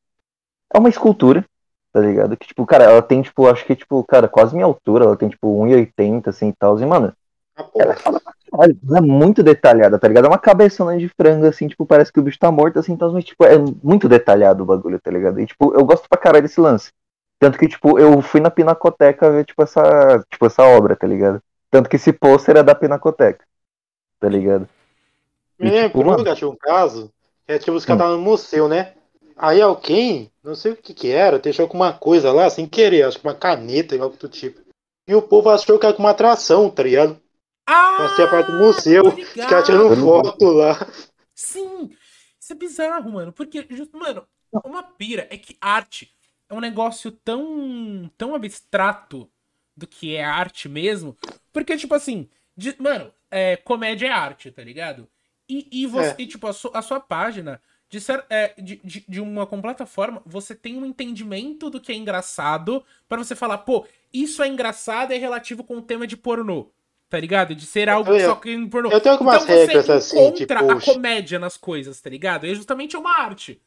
É 0.71 0.77
uma 0.77 0.89
escultura, 0.89 1.43
tá 1.91 2.01
ligado? 2.01 2.37
Que, 2.37 2.45
tipo, 2.45 2.63
cara, 2.67 2.83
ela 2.83 3.01
tem, 3.01 3.23
tipo, 3.23 3.47
acho 3.47 3.65
que, 3.65 3.75
tipo, 3.75 4.03
cara, 4.03 4.27
quase 4.27 4.53
minha 4.53 4.65
altura, 4.67 5.05
ela 5.05 5.17
tem, 5.17 5.29
tipo, 5.29 5.47
1,80, 5.65 6.27
assim 6.27 6.49
e 6.49 6.53
tal. 6.53 6.79
E, 6.79 6.85
mano, 6.85 7.11
a 7.57 7.63
ela 7.75 7.93
é 7.93 7.95
caralho. 7.95 8.79
Ela 8.87 8.97
é 8.97 9.01
muito 9.01 9.43
detalhada, 9.43 9.99
tá 9.99 10.07
ligado? 10.07 10.25
É 10.25 10.29
uma 10.29 10.37
cabeçona 10.39 10.97
de 10.97 11.09
frango, 11.09 11.45
assim, 11.45 11.67
tipo, 11.67 11.85
parece 11.85 12.11
que 12.11 12.19
o 12.19 12.23
bicho 12.23 12.39
tá 12.39 12.51
morto, 12.51 12.79
assim, 12.79 12.93
então, 12.93 13.11
mas, 13.11 13.23
tipo, 13.25 13.43
é 13.45 13.57
muito 13.83 14.07
detalhado 14.07 14.63
o 14.63 14.65
bagulho, 14.65 14.99
tá 14.99 15.11
ligado? 15.11 15.39
E, 15.39 15.45
tipo, 15.45 15.73
eu 15.73 15.85
gosto 15.85 16.07
pra 16.07 16.17
caralho 16.19 16.43
desse 16.43 16.59
lance. 16.59 16.91
Tanto 17.39 17.57
que, 17.57 17.67
tipo, 17.67 17.99
eu 17.99 18.21
fui 18.21 18.39
na 18.39 18.49
Pinacoteca 18.49 19.29
ver, 19.31 19.45
tipo, 19.45 19.61
essa, 19.61 20.23
tipo, 20.31 20.45
essa 20.45 20.63
obra, 20.63 20.95
tá 20.95 21.05
ligado? 21.05 21.41
Tanto 21.69 21.89
que 21.89 21.97
esse 21.97 22.13
pôster 22.13 22.55
é 22.57 22.63
da 22.63 22.73
Pinacoteca, 22.73 23.43
tá 24.19 24.29
ligado? 24.29 24.67
Me 25.59 25.67
E, 25.67 25.71
tipo, 25.71 25.99
lembrou, 25.99 26.17
mano- 26.17 26.35
tinha 26.35 26.49
um 26.49 26.55
caso, 26.55 27.11
é 27.47 27.57
tipo, 27.59 27.73
os 27.73 27.83
Hum. 27.83 27.87
caras 27.87 28.01
estavam 28.01 28.17
no 28.17 28.23
museu, 28.23 28.67
né? 28.69 28.93
Aí 29.37 29.61
alguém, 29.61 30.31
não 30.41 30.55
sei 30.55 30.71
o 30.71 30.77
que 30.77 30.93
que 30.93 31.11
era, 31.11 31.39
deixou 31.39 31.67
com 31.67 31.75
uma 31.75 31.91
coisa 31.91 32.31
lá, 32.31 32.49
sem 32.49 32.65
querer, 32.65 33.03
acho 33.03 33.19
que 33.19 33.27
uma 33.27 33.35
caneta, 33.35 34.01
algo 34.01 34.15
do 34.15 34.29
tipo. 34.29 34.61
E 35.07 35.13
o 35.13 35.21
povo 35.21 35.49
achou 35.49 35.77
que 35.77 35.85
era 35.85 35.93
com 35.93 36.01
uma 36.01 36.11
atração, 36.11 36.69
tá 36.69 36.83
ligado? 36.83 37.19
Ah! 37.65 37.95
Passei 37.97 38.25
a 38.25 38.29
parte 38.29 38.51
do 38.51 38.57
museu, 38.57 39.03
caras 39.35 39.65
tirando 39.65 39.95
foto 39.95 40.45
lá. 40.49 40.87
Sim! 41.33 41.89
Isso 42.39 42.53
é 42.53 42.55
bizarro, 42.55 43.11
mano. 43.11 43.31
Porque, 43.33 43.67
mano, 43.93 44.27
uma 44.63 44.83
pira 44.83 45.27
é 45.31 45.37
que 45.37 45.57
arte 45.59 46.13
é 46.47 46.53
um 46.53 46.59
negócio 46.59 47.11
tão, 47.11 48.09
tão 48.17 48.35
abstrato 48.35 49.29
do 49.75 49.87
que 49.87 50.15
é 50.15 50.23
arte 50.23 50.69
mesmo. 50.69 51.17
Porque, 51.51 51.75
tipo 51.75 51.95
assim, 51.95 52.29
de- 52.55 52.75
mano, 52.79 53.11
é, 53.31 53.57
comédia 53.57 54.07
é 54.07 54.11
arte, 54.11 54.51
tá 54.51 54.63
ligado? 54.63 55.07
E, 55.49 55.67
e 55.71 55.87
você, 55.87 56.09
É. 56.11 56.15
e, 56.19 56.27
tipo, 56.27 56.45
a, 56.47 56.53
su- 56.53 56.71
a 56.73 56.81
sua 56.81 56.99
página, 56.99 57.59
de, 57.89 57.99
cer- 57.99 58.25
é, 58.29 58.53
de, 58.61 58.79
de, 58.83 59.05
de 59.07 59.19
uma 59.21 59.45
completa 59.47 59.85
forma, 59.85 60.21
você 60.25 60.53
tem 60.55 60.77
um 60.77 60.85
entendimento 60.85 61.69
do 61.69 61.81
que 61.81 61.91
é 61.91 61.95
engraçado 61.95 62.83
pra 63.09 63.17
você 63.17 63.35
falar, 63.35 63.59
pô, 63.59 63.85
isso 64.13 64.41
é 64.43 64.47
engraçado 64.47 65.11
é 65.11 65.17
relativo 65.17 65.63
com 65.63 65.77
o 65.77 65.81
tema 65.81 66.05
de 66.07 66.15
pornô. 66.15 66.71
Tá 67.15 67.19
ligado? 67.21 67.55
De 67.55 67.65
ser 67.65 67.87
algo 67.87 68.11
Eu- 68.11 68.29
só 68.29 68.35
que 68.35 68.51
em 68.51 68.67
pornô. 68.67 68.91
Eu 68.91 68.99
tenho 68.99 69.13
algumas 69.13 69.41
Então 69.41 69.55
você 69.55 69.65
regras 69.67 69.89
assim, 69.89 70.17
encontra 70.17 70.59
tipo. 70.59 70.69
a 70.69 70.81
comédia 70.81 71.39
nas 71.39 71.55
coisas, 71.55 72.01
tá 72.01 72.09
ligado? 72.09 72.45
E 72.45 72.53
justamente 72.53 72.93
é 72.93 72.99
uma 72.99 73.17
arte. 73.17 73.61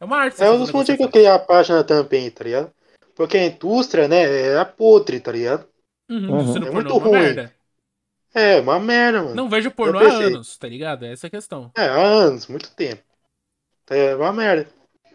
É 0.00 0.04
uma 0.04 0.16
arte. 0.16 0.36
você 0.38 0.44
É 0.44 0.50
um 0.50 0.58
dos 0.58 0.72
motivos 0.72 0.98
que 0.98 1.04
eu 1.04 1.08
criei 1.08 1.28
a 1.28 1.38
página 1.38 1.84
também, 1.84 2.28
tá 2.32 2.42
ligado? 2.42 2.72
Porque 3.14 3.38
a 3.38 3.46
indústria, 3.46 4.08
né, 4.08 4.56
é 4.56 4.64
podre, 4.64 5.20
tá 5.20 5.30
ligado? 5.30 5.68
Uhum, 6.10 6.32
Uhum. 6.32 6.56
É 6.56 6.70
muito 6.72 6.90
é 6.90 6.92
uma 6.94 7.04
ruim. 7.06 7.12
merda. 7.12 7.54
É, 8.34 8.60
uma 8.60 8.80
merda, 8.80 9.22
mano. 9.22 9.36
Não 9.36 9.48
vejo 9.48 9.70
pornô 9.70 10.00
há 10.00 10.12
anos, 10.12 10.56
tá 10.58 10.66
ligado? 10.66 11.04
Essa 11.04 11.26
é 11.26 11.28
a 11.28 11.30
questão. 11.30 11.70
É, 11.76 11.82
há 11.82 11.94
anos, 11.94 12.48
muito 12.48 12.74
tempo. 12.74 13.04
É 13.88 14.16
uma 14.16 14.32
merda. 14.32 14.68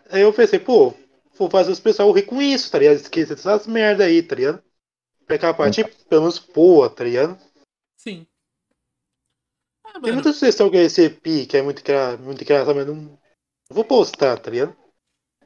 Aí 0.10 0.22
eu 0.22 0.32
pensei, 0.32 0.60
pô, 0.60 0.94
vou 1.38 1.50
fazer 1.50 1.74
os 1.74 1.80
pessoal 1.82 2.10
rir 2.14 2.24
com 2.24 2.42
isso, 2.42 2.72
tá 2.72 2.80
ligado? 2.80 2.96
Esquecer 2.96 3.36
dessas 3.36 3.68
merda 3.68 4.06
aí, 4.06 4.24
tá 4.24 4.36
ligado? 4.36 4.64
Pegar 5.28 5.50
a 5.50 5.54
parte, 5.54 5.84
pelo 6.10 6.22
menos, 6.24 6.40
boa, 6.40 6.90
tá 6.90 7.04
ligado? 7.04 7.38
Sim. 8.00 8.26
Ah, 9.84 9.94
Tem 9.94 10.02
mano, 10.02 10.14
muita 10.16 10.32
sugestão 10.32 10.70
que 10.70 10.78
eu 10.78 10.82
recebi, 10.82 11.46
que 11.46 11.58
é 11.58 11.62
muito, 11.62 11.82
engra... 11.82 12.16
muito 12.18 12.42
engraçado, 12.42 12.76
mas 12.76 12.88
não... 12.88 12.96
não 12.96 13.20
vou 13.72 13.84
postar, 13.84 14.40
tá 14.40 14.50
ligado? 14.50 14.74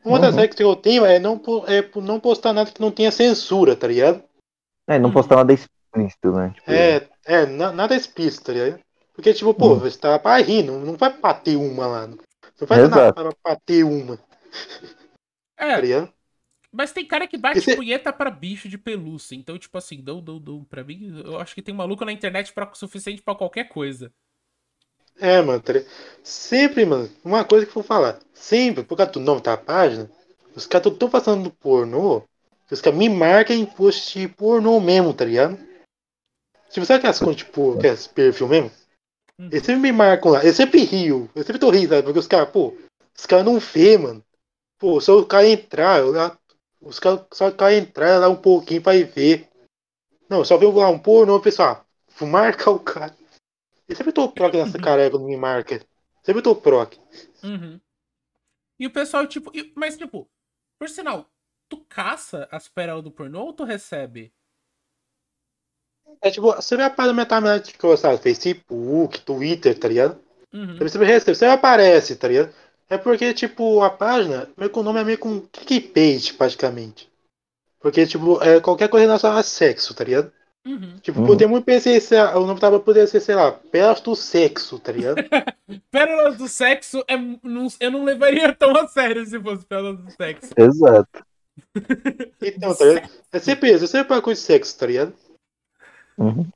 Uma 0.05 0.19
das 0.19 0.35
Uhum. 0.35 0.41
regras 0.41 0.55
que 0.55 0.63
eu 0.63 0.75
tenho 0.75 1.03
é 1.05 1.17
não, 1.17 1.41
é 1.67 1.81
não 1.99 2.19
postar 2.19 2.53
nada 2.53 2.71
que 2.71 2.79
não 2.81 2.91
tenha 2.91 3.11
censura, 3.11 3.75
tá 3.75 3.87
ligado? 3.87 4.23
É, 4.87 4.99
não 4.99 5.11
postar 5.11 5.37
nada 5.37 5.53
explícito, 5.53 6.31
né? 6.31 6.51
Tipo, 6.53 6.71
É, 6.71 7.07
é, 7.25 7.45
na- 7.47 7.71
nada 7.71 7.95
explícito, 7.95 8.45
tá 8.45 8.53
ligado? 8.53 8.79
Porque, 9.15 9.33
tipo, 9.33 9.53
pô, 9.53 9.75
Hum. 9.75 9.79
você 9.79 9.97
tá 9.97 10.19
pra 10.19 10.37
rir, 10.37 10.63
não, 10.63 10.79
não 10.79 10.95
vai 10.95 11.17
bater 11.17 11.55
uma 11.55 11.87
lá. 11.87 12.07
Não 12.07 12.17
não 12.59 12.67
vai 12.67 12.77
nada 12.77 12.95
Exato. 12.95 13.13
pra 13.13 13.31
bater 13.43 13.83
uma, 13.83 14.17
tá 14.17 14.23
é, 15.57 15.81
ligado? 15.81 16.13
Mas 16.73 16.91
tem 16.93 17.05
cara 17.07 17.27
que 17.27 17.37
bate 17.37 17.59
Esse- 17.59 17.75
punheta 17.75 18.11
pra 18.13 18.31
bicho 18.31 18.69
de 18.69 18.77
pelúcia. 18.77 19.35
Então, 19.35 19.57
tipo 19.57 19.77
assim, 19.77 20.01
dou, 20.03 20.21
dou, 20.21 20.39
dou. 20.39 20.65
Pra 20.65 20.83
mim, 20.83 21.21
eu 21.25 21.39
acho 21.39 21.55
que 21.55 21.61
tem 21.61 21.73
maluco 21.75 22.05
na 22.05 22.11
internet 22.11 22.53
pra, 22.53 22.73
suficiente 22.73 23.21
pra 23.21 23.35
qualquer 23.35 23.69
coisa. 23.69 24.13
É, 25.19 25.41
mano, 25.41 25.61
tá? 25.61 25.73
Sempre, 26.23 26.85
mano, 26.85 27.09
uma 27.23 27.43
coisa 27.45 27.65
que 27.65 27.69
eu 27.71 27.75
vou 27.75 27.83
falar. 27.83 28.19
Sempre, 28.33 28.83
por 28.83 28.95
causa 28.97 29.11
do 29.13 29.19
nome 29.19 29.41
da 29.41 29.57
página, 29.57 30.09
os 30.55 30.65
caras 30.67 30.91
estão 30.91 31.09
passando 31.09 31.43
do 31.43 31.51
pornô, 31.51 32.23
os 32.71 32.81
caras 32.81 32.97
me 32.99 33.09
marcam 33.09 33.55
em 33.55 33.65
post 33.65 34.19
de 34.19 34.27
pornô 34.27 34.79
mesmo, 34.79 35.13
tá 35.13 35.25
ligado? 35.25 35.57
Tipo, 36.69 36.85
sabe 36.85 36.97
aquelas 36.99 37.19
contas, 37.19 37.37
tipo, 37.37 37.73
aqueles 37.73 38.07
perfil 38.07 38.47
mesmo? 38.47 38.71
Hum. 39.39 39.51
Eles 39.51 39.65
sempre 39.65 39.81
me 39.81 39.93
marcam 39.93 40.31
lá, 40.31 40.45
eu 40.45 40.53
sempre 40.53 40.83
rio, 40.83 41.29
eu 41.35 41.43
sempre 41.43 41.59
tô 41.59 41.69
rindo, 41.71 41.89
sabe? 41.89 42.03
Porque 42.03 42.19
os 42.19 42.27
caras, 42.27 42.49
pô, 42.51 42.75
os 43.17 43.25
caras 43.25 43.45
não 43.45 43.59
vê, 43.59 43.97
mano. 43.97 44.23
Pô, 44.79 45.01
só 45.01 45.19
o 45.19 45.25
cara 45.27 45.47
entrar, 45.49 45.99
eu 45.99 46.11
lá, 46.11 46.37
os 46.83 46.99
caras 46.99 47.25
só 47.33 47.51
cara 47.51 47.75
entrar 47.75 48.19
lá 48.19 48.29
um 48.29 48.35
pouquinho 48.35 48.81
pra 48.81 48.95
ir 48.95 49.05
ver. 49.05 49.49
Não, 50.29 50.43
só 50.43 50.57
vê 50.57 50.65
lá 50.65 50.89
um 50.89 50.99
pornô, 50.99 51.39
pessoal, 51.39 51.85
vou 52.17 52.27
marcar 52.27 52.71
o 52.71 52.79
cara. 52.79 53.15
Eu 53.87 53.95
sempre 53.95 54.13
tô 54.13 54.29
proc 54.29 54.53
nessa 54.53 54.79
careca 54.79 55.11
quando 55.11 55.25
me 55.25 55.37
marca. 55.37 55.85
Sempre 56.23 56.41
tô 56.41 56.55
proc. 56.55 56.95
Uhum. 57.43 57.79
E 58.79 58.87
o 58.87 58.91
pessoal, 58.91 59.27
tipo. 59.27 59.51
Mas, 59.75 59.97
tipo, 59.97 60.29
por 60.79 60.89
sinal, 60.89 61.29
tu 61.69 61.85
caça 61.87 62.47
as 62.51 62.67
pérolas 62.67 63.03
do 63.03 63.11
pornô 63.11 63.45
ou 63.45 63.53
tu 63.53 63.63
recebe? 63.63 64.33
É 66.21 66.29
tipo, 66.29 66.53
você 66.53 66.75
vai 66.77 66.85
aparecer 66.85 67.15
na 67.15 67.25
timeline, 67.25 67.61
tipo, 67.61 67.97
sabe, 67.97 68.21
Facebook, 68.21 69.21
Twitter, 69.21 69.77
tá 69.77 69.87
ligado? 69.87 70.21
Uhum. 70.53 70.77
Você 70.77 70.97
recebe, 70.97 71.35
você 71.35 71.45
aparece, 71.45 72.15
tá 72.15 72.27
ligado? 72.27 72.53
É 72.89 72.97
porque, 72.97 73.33
tipo, 73.33 73.81
a 73.81 73.89
página, 73.89 74.49
meio 74.57 74.69
que 74.69 74.79
o 74.79 74.83
nome 74.83 75.01
é 75.01 75.03
meio 75.03 75.17
com 75.17 75.41
clickbait, 75.41 76.33
praticamente. 76.37 77.09
Porque, 77.79 78.05
tipo, 78.05 78.41
é 78.41 78.59
qualquer 78.59 78.87
coisa 78.87 79.05
relacionada 79.05 79.39
a 79.39 79.43
sexo, 79.43 79.93
tá 79.93 80.03
ligado? 80.03 80.31
Uhum. 80.65 80.97
Tipo, 80.99 81.19
uhum. 81.19 81.27
podemos 81.27 81.61
pensar, 81.63 82.37
o 82.37 82.45
nome 82.45 82.59
tava 82.59 82.79
poder 82.79 83.05
ser, 83.07 83.19
sei 83.19 83.35
lá, 83.35 83.51
Pérolas 83.51 83.99
do 83.99 84.15
Sexo, 84.15 84.79
tá 84.79 84.93
ligado? 84.93 85.17
Pérolas 85.91 86.37
do 86.37 86.47
Sexo, 86.47 87.03
é, 87.05 87.17
não, 87.17 87.67
eu 87.79 87.91
não 87.91 88.05
levaria 88.05 88.53
tão 88.53 88.71
a 88.77 88.87
sério 88.87 89.25
se 89.25 89.37
fosse 89.41 89.65
Pérolas 89.65 89.99
do 89.99 90.11
Sexo. 90.11 90.53
Exato. 90.57 91.25
Então, 92.41 92.75
tá 92.75 92.85
ligado? 92.85 93.09
É 93.31 93.39
sempre 93.39 93.71
isso, 93.71 93.83
é 93.83 93.87
sempre 93.87 94.13
uma 94.13 94.21
coisa 94.21 94.41
de 94.41 94.45
sexo, 94.45 94.77
tá 94.77 94.87
ligado? 94.87 95.13
Uhum. 96.17 96.49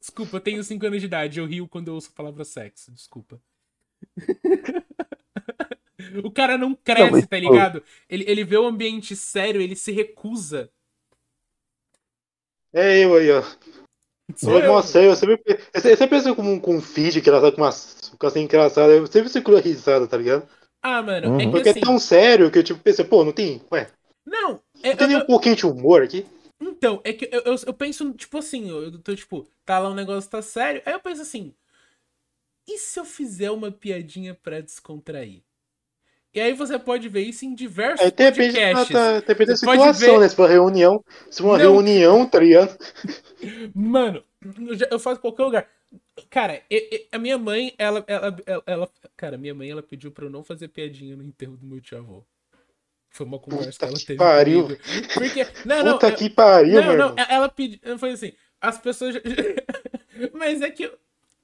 Desculpa, 0.00 0.36
eu 0.36 0.40
tenho 0.40 0.62
5 0.62 0.86
anos 0.86 1.00
de 1.00 1.06
idade, 1.06 1.38
eu 1.38 1.46
rio 1.46 1.68
quando 1.68 1.88
eu 1.88 1.94
ouço 1.94 2.10
a 2.12 2.16
palavra 2.16 2.44
sexo, 2.44 2.90
desculpa. 2.90 3.40
o 6.24 6.30
cara 6.30 6.58
não 6.58 6.74
cresce, 6.74 7.12
não, 7.12 7.26
tá 7.26 7.38
ligado? 7.38 7.82
Ele, 8.08 8.24
ele 8.26 8.44
vê 8.44 8.56
o 8.56 8.66
ambiente 8.66 9.16
sério, 9.16 9.60
ele 9.60 9.76
se 9.76 9.92
recusa 9.92 10.70
é 12.72 13.04
eu 13.04 13.16
aí, 13.16 13.30
ó. 13.30 13.42
Eu, 14.42 14.68
nossa, 14.68 15.02
eu 15.02 15.14
sempre, 15.16 15.42
eu 15.74 15.80
sempre 15.80 16.06
penso 16.06 16.36
com, 16.36 16.60
com 16.60 16.76
um 16.76 16.80
feed 16.80 17.18
engraçado, 17.18 17.52
com 17.52 17.62
uma 17.62 17.70
com 18.16 18.26
assim 18.26 18.42
engraçada, 18.42 18.92
eu 18.92 19.06
sempre 19.08 19.28
seguro 19.28 19.56
a 19.56 19.60
risada, 19.60 20.06
tá 20.06 20.16
ligado? 20.16 20.48
Ah, 20.80 21.02
mano, 21.02 21.30
uhum. 21.30 21.40
é 21.40 21.44
que 21.44 21.50
Porque 21.50 21.68
é 21.68 21.72
assim... 21.72 21.80
é 21.80 21.82
tão 21.82 21.98
sério 21.98 22.50
que 22.50 22.58
eu 22.58 22.62
tipo 22.62 22.80
pensei, 22.80 23.04
pô, 23.04 23.24
não 23.24 23.32
tem, 23.32 23.60
ué. 23.72 23.90
Não, 24.24 24.60
é, 24.82 24.90
não 24.90 24.96
tem 24.96 25.08
nem 25.08 25.16
um 25.16 25.26
pouquinho 25.26 25.56
de 25.56 25.66
humor 25.66 26.02
aqui? 26.02 26.24
Então, 26.60 27.00
é 27.02 27.12
que 27.12 27.28
eu, 27.32 27.40
eu, 27.40 27.56
eu, 27.66 27.74
penso, 27.74 28.12
tipo 28.12 28.38
assim, 28.38 28.68
eu 28.68 28.98
tô 29.00 29.16
tipo, 29.16 29.48
tá 29.64 29.78
lá 29.78 29.88
um 29.88 29.94
negócio 29.94 30.30
tá 30.30 30.40
sério, 30.40 30.80
aí 30.86 30.92
eu 30.92 31.00
penso 31.00 31.22
assim, 31.22 31.52
e 32.66 32.78
se 32.78 32.98
eu 32.98 33.04
fizer 33.04 33.50
uma 33.50 33.70
piadinha 33.70 34.34
pra 34.34 34.60
descontrair? 34.60 35.42
E 36.32 36.40
aí 36.40 36.52
você 36.52 36.78
pode 36.78 37.08
ver 37.08 37.22
isso 37.22 37.44
em 37.44 37.54
diversos 37.54 38.06
é, 38.06 38.10
depende, 38.10 38.54
podcasts. 38.54 38.92
Tá, 38.92 39.20
depende 39.20 39.50
da 39.50 39.56
situação, 39.56 40.14
ver... 40.14 40.20
né? 40.20 40.28
Se 40.28 40.36
for 40.36 40.48
reunião, 40.48 41.04
se 41.28 41.42
for 41.42 41.48
uma 41.48 41.58
Não. 41.58 41.64
reunião, 41.64 42.26
tá 42.26 42.38
ligado? 42.38 42.78
Mano, 43.74 44.22
eu 44.90 44.98
faço 45.00 45.20
qualquer 45.20 45.44
lugar. 45.44 45.68
Cara, 46.28 46.62
a 47.10 47.18
minha 47.18 47.36
mãe, 47.36 47.74
ela, 47.76 48.04
ela, 48.06 48.36
ela, 48.46 48.62
ela, 48.64 48.90
Cara, 49.16 49.36
minha 49.36 49.54
mãe, 49.54 49.70
ela 49.70 49.82
pediu 49.82 50.12
pra 50.12 50.24
eu 50.24 50.30
não 50.30 50.44
fazer 50.44 50.68
piadinha 50.68 51.16
no 51.16 51.24
enterro 51.24 51.56
do 51.56 51.66
meu 51.66 51.80
tio-avô. 51.80 52.24
Foi 53.08 53.26
uma 53.26 53.40
conversa 53.40 53.72
Puta 53.72 53.78
que 53.78 53.84
ela 53.84 53.98
que 53.98 54.06
teve 54.06 54.18
pariu. 54.18 54.62
comigo. 54.62 54.82
Porque... 55.14 55.46
Não, 55.64 55.84
não, 55.84 55.92
Puta 55.94 56.12
que 56.12 56.30
pariu, 56.30 56.80
Não, 56.80 56.96
não, 56.96 57.14
ela 57.28 57.48
pediu... 57.48 57.98
Foi 57.98 58.12
assim, 58.12 58.32
as 58.60 58.78
pessoas... 58.78 59.16
Mas 60.32 60.62
é 60.62 60.70
que... 60.70 60.90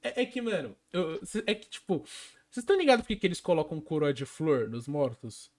É, 0.06 0.22
é 0.22 0.26
que, 0.26 0.40
mano, 0.40 0.76
eu, 0.92 1.20
é 1.46 1.54
que, 1.54 1.68
tipo... 1.68 2.04
Vocês 2.50 2.62
estão 2.62 2.78
ligados 2.78 3.06
por 3.06 3.16
que 3.16 3.26
eles 3.26 3.40
colocam 3.40 3.80
coroa 3.80 4.14
de 4.14 4.24
flor 4.24 4.68
nos 4.68 4.86
mortos? 4.88 5.50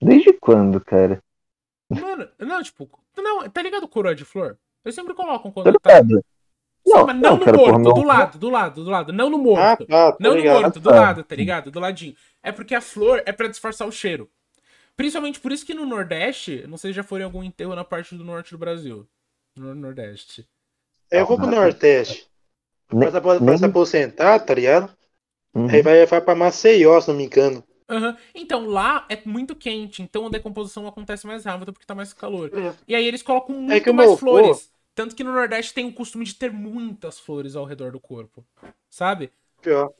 Desde 0.00 0.32
quando, 0.34 0.80
cara? 0.84 1.22
Mano, 1.88 2.28
não, 2.38 2.62
tipo, 2.62 2.88
não, 3.16 3.48
tá 3.48 3.62
ligado 3.62 3.88
coroa 3.88 4.14
de 4.14 4.24
flor? 4.24 4.58
Eles 4.84 4.94
sempre 4.94 5.14
colocam 5.14 5.50
quando 5.50 5.72
tá. 5.80 6.02
Não, 6.86 7.06
mas 7.06 7.16
não, 7.16 7.30
não 7.30 7.36
no 7.38 7.44
cara, 7.44 7.56
morto, 7.56 7.94
do 7.94 8.02
lado, 8.04 8.38
do 8.38 8.50
lado, 8.50 8.84
do 8.84 8.90
lado, 8.90 9.12
não 9.12 9.30
no 9.30 9.38
morto. 9.38 9.86
Ah, 9.90 10.12
tá, 10.12 10.16
não 10.20 10.36
ligado. 10.36 10.54
no 10.54 10.60
morto, 10.60 10.80
do 10.80 10.90
ah. 10.90 11.00
lado, 11.00 11.24
tá 11.24 11.34
ligado? 11.34 11.70
Do 11.70 11.80
ladinho. 11.80 12.14
É 12.42 12.52
porque 12.52 12.74
a 12.74 12.80
flor 12.80 13.22
é 13.24 13.32
para 13.32 13.48
disfarçar 13.48 13.88
o 13.88 13.92
cheiro. 13.92 14.30
Principalmente 14.94 15.40
por 15.40 15.50
isso 15.50 15.64
que 15.64 15.72
no 15.74 15.86
Nordeste, 15.86 16.66
não 16.68 16.76
sei 16.76 16.92
se 16.92 16.96
já 16.96 17.02
foram 17.02 17.22
em 17.22 17.24
algum 17.24 17.42
enterro 17.42 17.74
na 17.74 17.82
parte 17.82 18.14
do 18.14 18.22
norte 18.22 18.50
do 18.50 18.58
Brasil. 18.58 19.08
No 19.56 19.74
Nordeste. 19.74 20.46
Eu 21.18 21.26
vou 21.26 21.36
pro 21.36 21.50
Nordeste. 21.50 22.28
Nem, 22.92 23.10
pra, 23.10 23.20
pra, 23.20 23.40
nem... 23.40 23.58
se 23.58 23.64
aposentar, 23.64 24.38
tá 24.40 24.54
ligado? 24.54 24.94
Uhum. 25.54 25.68
Aí 25.68 25.82
vai, 25.82 26.04
vai 26.06 26.20
pra 26.20 26.34
Maceió, 26.34 27.00
se 27.00 27.08
não 27.08 27.16
me 27.16 27.24
engano. 27.24 27.64
Uhum. 27.90 28.16
Então, 28.34 28.66
lá 28.66 29.06
é 29.08 29.20
muito 29.24 29.54
quente, 29.54 30.02
então 30.02 30.26
a 30.26 30.30
decomposição 30.30 30.86
acontece 30.86 31.26
mais 31.26 31.44
rápido 31.44 31.72
porque 31.72 31.86
tá 31.86 31.94
mais 31.94 32.12
calor. 32.12 32.50
É. 32.52 32.74
E 32.88 32.94
aí 32.94 33.06
eles 33.06 33.22
colocam 33.22 33.54
é 33.54 33.58
muito 33.58 33.88
é 33.88 33.92
mais 33.92 34.18
flores. 34.18 34.70
Tanto 34.94 35.14
que 35.14 35.24
no 35.24 35.32
Nordeste 35.32 35.74
tem 35.74 35.86
o 35.86 35.92
costume 35.92 36.24
de 36.24 36.34
ter 36.34 36.52
muitas 36.52 37.18
flores 37.18 37.56
ao 37.56 37.64
redor 37.64 37.92
do 37.92 38.00
corpo. 38.00 38.44
Sabe? 38.88 39.30
Pior. 39.60 39.92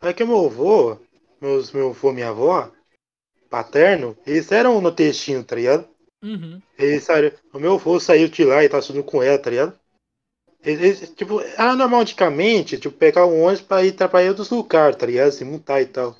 É 0.00 0.12
que 0.12 0.24
meu 0.24 0.46
avô, 0.46 0.98
meus, 1.40 1.72
meu 1.72 1.90
avô 1.90 2.10
e 2.10 2.14
minha 2.14 2.30
avó, 2.30 2.70
paterno, 3.48 4.16
eles 4.26 4.50
eram 4.50 4.80
no 4.80 4.90
textinho, 4.90 5.44
tá 5.44 5.54
ligado? 5.54 5.88
Uhum. 6.22 6.62
Eles, 6.78 7.06
o 7.52 7.58
meu 7.58 7.74
avô 7.74 7.98
saiu 7.98 8.28
de 8.28 8.44
lá 8.44 8.62
e 8.62 8.68
tá 8.68 8.80
subindo 8.80 9.04
com 9.04 9.22
ela, 9.22 9.38
tá 9.38 9.50
ligado? 9.50 9.78
Eles, 10.64 11.10
tipo, 11.10 11.40
era 11.40 11.74
normalmente, 11.74 12.78
tipo, 12.78 12.96
pegar 12.96 13.26
um 13.26 13.42
ônibus 13.42 13.62
pra 13.62 13.84
ir 13.84 13.94
pra 13.94 14.20
outros 14.28 14.50
lugares, 14.50 14.96
tá 14.96 15.06
ligado? 15.06 15.32
Se 15.32 15.44
montar 15.44 15.80
e 15.80 15.86
tal. 15.86 16.16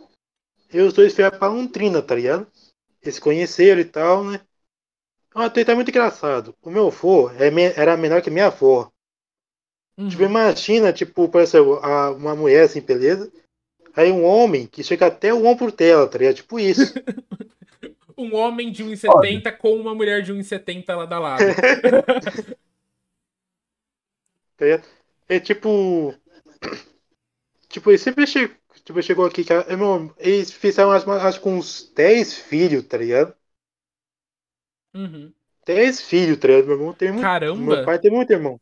E 0.73 0.81
os 0.81 0.93
dois 0.93 1.15
vieram 1.15 1.39
pra 1.39 1.49
Londrina, 1.49 2.03
tá 2.03 2.15
ligado? 2.15 2.47
Eles 3.03 3.19
conheceram 3.19 3.81
e 3.81 3.85
tal, 3.85 4.25
né? 4.25 4.41
Até 5.35 5.65
tá 5.65 5.75
muito 5.75 5.91
engraçado. 5.91 6.55
O 6.63 6.71
meu 6.71 6.89
avô 6.89 7.31
é 7.31 7.49
era 7.77 7.97
menor 7.97 8.21
que 8.21 8.31
minha 8.31 8.47
avó. 8.47 8.91
Uhum. 9.97 10.09
Tipo, 10.09 10.23
imagina, 10.25 10.93
tipo, 10.93 11.29
por 11.29 11.41
exemplo, 11.41 11.81
uma 12.17 12.35
mulher 12.35 12.65
assim, 12.65 12.81
beleza? 12.81 13.31
Aí 13.95 14.11
um 14.11 14.25
homem 14.25 14.67
que 14.67 14.83
chega 14.83 15.07
até 15.07 15.33
o 15.33 15.45
ombro 15.45 15.71
dela, 15.71 16.09
tá 16.09 16.19
ligado? 16.19 16.37
Tipo 16.37 16.59
isso. 16.59 16.83
um 18.23 18.35
homem 18.35 18.71
de 18.71 18.85
1,70 18.85 19.57
com 19.57 19.77
uma 19.77 19.95
mulher 19.95 20.23
de 20.23 20.33
1,70 20.33 20.95
lá 20.95 21.07
da 21.07 21.19
lado. 21.19 21.45
É, 24.63 24.81
é 25.29 25.41
tipo. 25.41 26.15
Tipo, 27.69 27.91
ele 27.91 27.99
sempre 27.99 28.27
chegou, 28.29 28.57
tipo, 28.85 29.03
chegou 29.03 29.27
aqui. 29.27 29.45
Irmão, 29.69 30.15
eles 30.19 30.53
fizeram 30.53 30.93
acho, 30.93 31.11
acho 31.11 31.41
com 31.41 31.57
uns 31.57 31.91
10 31.95 32.35
filhos, 32.35 32.87
tá 32.87 32.97
ligado? 32.99 33.35
Uhum. 34.95 35.33
10 35.67 36.03
filhos, 36.03 36.39
tá 36.39 36.47
ligado? 36.47 36.67
Meu 36.67 36.77
irmão 36.77 36.93
tem 36.93 37.09
muito. 37.09 37.23
Caramba! 37.23 37.61
Meu 37.61 37.85
pai 37.85 37.99
tem 37.99 38.11
muito 38.11 38.33
irmão. 38.33 38.61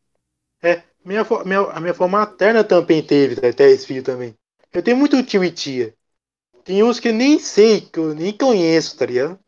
É, 0.63 0.83
minha, 1.05 1.27
minha, 1.45 1.61
a 1.61 1.81
minha 1.81 1.93
avó 1.93 2.09
materna 2.09 2.65
também 2.65 3.03
teve, 3.03 3.37
tá, 3.37 3.51
10 3.51 3.85
filhos 3.85 4.05
também. 4.05 4.35
Eu 4.73 4.83
tenho 4.83 4.97
muito 4.97 5.23
tio 5.23 5.45
e 5.45 5.51
tia. 5.51 5.95
Tem 6.65 6.83
uns 6.83 7.01
que 7.01 7.09
eu 7.09 7.13
nem 7.13 7.39
sei, 7.39 7.81
que 7.81 7.99
eu 7.99 8.15
nem 8.15 8.33
conheço, 8.33 8.97
tá 8.97 9.07
ligado? 9.07 9.39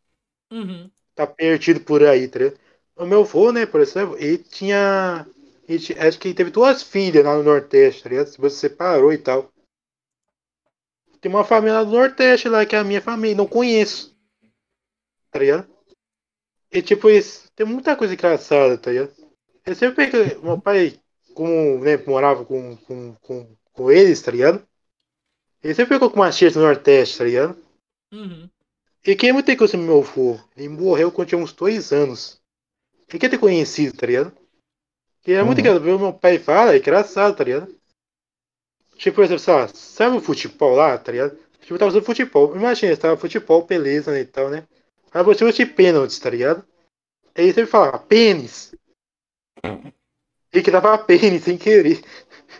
Uhum. 0.52 0.90
Tá 1.14 1.26
perdido 1.26 1.80
por 1.80 2.04
aí, 2.04 2.28
tá 2.28 2.38
ligado? 2.38 2.60
O 2.94 3.06
meu 3.06 3.22
avô, 3.22 3.50
né, 3.50 3.64
por 3.64 3.80
exemplo, 3.80 4.16
ele 4.18 4.38
tinha 4.38 5.26
acho 5.98 6.18
que 6.18 6.34
teve 6.34 6.50
duas 6.50 6.82
filhas 6.82 7.24
lá 7.24 7.36
no 7.36 7.42
Nordeste, 7.42 8.02
tá 8.02 8.10
ligado? 8.10 8.26
Se 8.26 8.38
você 8.38 8.68
separou 8.68 9.12
e 9.12 9.18
tal. 9.18 9.50
Tem 11.20 11.30
uma 11.30 11.44
família 11.44 11.78
lá 11.78 11.84
do 11.84 11.92
Nordeste 11.92 12.48
lá, 12.48 12.66
que 12.66 12.76
é 12.76 12.78
a 12.80 12.84
minha 12.84 13.00
família, 13.00 13.36
não 13.36 13.46
conheço. 13.46 14.14
Tá 15.30 15.38
ligado? 15.38 15.66
E 16.70 16.82
tipo, 16.82 17.08
isso, 17.08 17.50
tem 17.54 17.64
muita 17.64 17.96
coisa 17.96 18.12
engraçada, 18.12 18.76
tá 18.76 18.90
ligado? 18.90 19.14
Eu 19.64 19.74
sempre 19.74 20.10
que 20.10 20.34
meu 20.42 20.60
pai, 20.60 21.00
como 21.34 21.78
né, 21.82 21.96
morava 22.06 22.44
com, 22.44 22.76
com, 22.78 23.14
com, 23.14 23.56
com 23.72 23.90
eles, 23.90 24.20
tá 24.20 24.32
ligado? 24.32 24.66
Ele 25.62 25.74
sempre 25.74 25.94
pegou 25.94 26.10
com 26.10 26.16
uma 26.16 26.30
tia 26.30 26.50
do 26.50 26.60
Nordeste, 26.60 27.18
tá 27.18 27.24
ligado? 27.24 27.56
Uhum. 28.12 28.50
E 29.04 29.16
quem 29.16 29.30
é 29.30 29.32
muito 29.32 29.56
coisa 29.56 29.76
meu 29.76 29.98
avô? 29.98 30.38
Ele 30.56 30.68
morreu 30.68 31.10
quando 31.10 31.28
tinha 31.28 31.40
uns 31.40 31.52
dois 31.52 31.92
anos. 31.92 32.40
Ele 33.08 33.18
quer 33.18 33.28
ter 33.28 33.38
conhecido, 33.38 33.96
tá 33.96 34.06
ligado? 34.06 34.32
Que 35.22 35.32
é 35.32 35.42
muito 35.42 35.58
uhum. 35.58 35.64
engraçado. 35.64 35.98
Meu 35.98 36.12
pai 36.12 36.38
fala, 36.38 36.74
é 36.74 36.78
engraçado, 36.78 37.36
tá 37.36 37.44
ligado? 37.44 37.74
Tipo, 38.96 39.16
por 39.16 39.24
exemplo, 39.24 39.44
lá, 39.52 39.68
sabe 39.68 40.16
o 40.16 40.20
futebol 40.20 40.74
lá, 40.76 40.96
tá 40.96 41.10
ligado? 41.10 41.36
Tipo, 41.60 41.78
tava 41.78 41.90
usando 41.90 42.04
futebol. 42.04 42.54
Imagina, 42.54 42.96
tava 42.96 43.16
futebol, 43.16 43.66
beleza 43.66 44.12
né, 44.12 44.20
e 44.20 44.24
tal, 44.24 44.48
né? 44.48 44.66
Aí 45.12 45.24
você 45.24 45.44
usa 45.44 45.52
de 45.52 45.66
pênaltis, 45.66 46.18
tá 46.18 46.30
ligado? 46.30 46.64
Aí 47.34 47.46
sempre 47.52 47.66
fala, 47.66 47.98
pênis. 47.98 48.74
E 50.52 50.62
que 50.62 50.70
tava 50.70 50.96
pênis 50.98 51.44
sem 51.44 51.58
querer. 51.58 52.00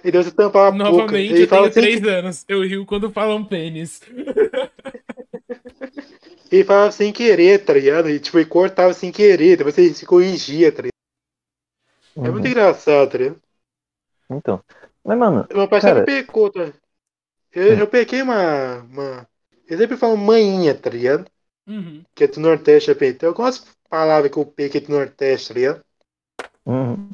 E 0.05 0.11
Deus 0.11 0.27
você 0.27 0.33
tampava 0.33 0.75
a 0.75 0.77
Novamente, 0.77 1.29
boca. 1.29 1.41
eu 1.41 1.47
tenho 1.47 1.71
três 1.71 2.03
assim, 2.03 2.11
anos. 2.11 2.45
Eu 2.49 2.63
rio 2.63 2.85
quando 2.85 3.13
falam 3.13 3.45
pênis. 3.45 4.01
Ele 6.53 6.65
falava 6.65 6.93
sem 6.93 7.11
querer, 7.11 7.65
tá 7.65 7.73
ligado? 7.73 8.11
E 8.11 8.21
tipo, 8.21 8.39
ele 8.39 8.45
cortava 8.45 8.93
sem 8.93 9.11
querer, 9.11 9.57
depois 9.57 9.79
ele 9.79 9.95
se 9.95 10.05
corrigia, 10.05 10.71
tá 10.71 10.83
ligado? 10.83 10.93
Uhum. 12.15 12.27
É 12.27 12.31
muito 12.31 12.45
uhum. 12.45 12.51
engraçado, 12.51 13.19
né? 13.19 13.35
Então. 14.31 14.63
Mas, 15.03 15.19
mano. 15.19 15.47
Meu 15.51 15.67
pai 15.67 15.81
cara... 15.81 16.01
sempre 16.01 16.23
pecou, 16.23 16.53
tá? 16.53 16.71
Eu, 17.55 17.75
hum. 17.75 17.79
eu 17.81 17.87
peguei 17.87 18.21
uma, 18.21 18.83
uma. 18.83 19.29
Eu 19.67 19.79
sempre 19.79 19.97
falo 19.97 20.15
manhinha, 20.17 20.75
tá 20.75 20.91
ligado? 20.91 21.27
Uhum. 21.67 22.05
Que 22.15 22.25
é 22.25 22.27
do 22.27 22.39
Nordeste, 22.39 22.91
eu 22.91 22.97
peguei. 22.97 23.15
Tem 23.15 23.29
algumas 23.29 23.65
palavras 23.89 24.31
que 24.31 24.39
eu 24.39 24.45
peguei 24.45 24.83
do 24.83 24.93
Nordeste, 24.93 25.49
tá 25.49 25.55
ligado? 25.55 25.83
Uhum. 26.67 27.11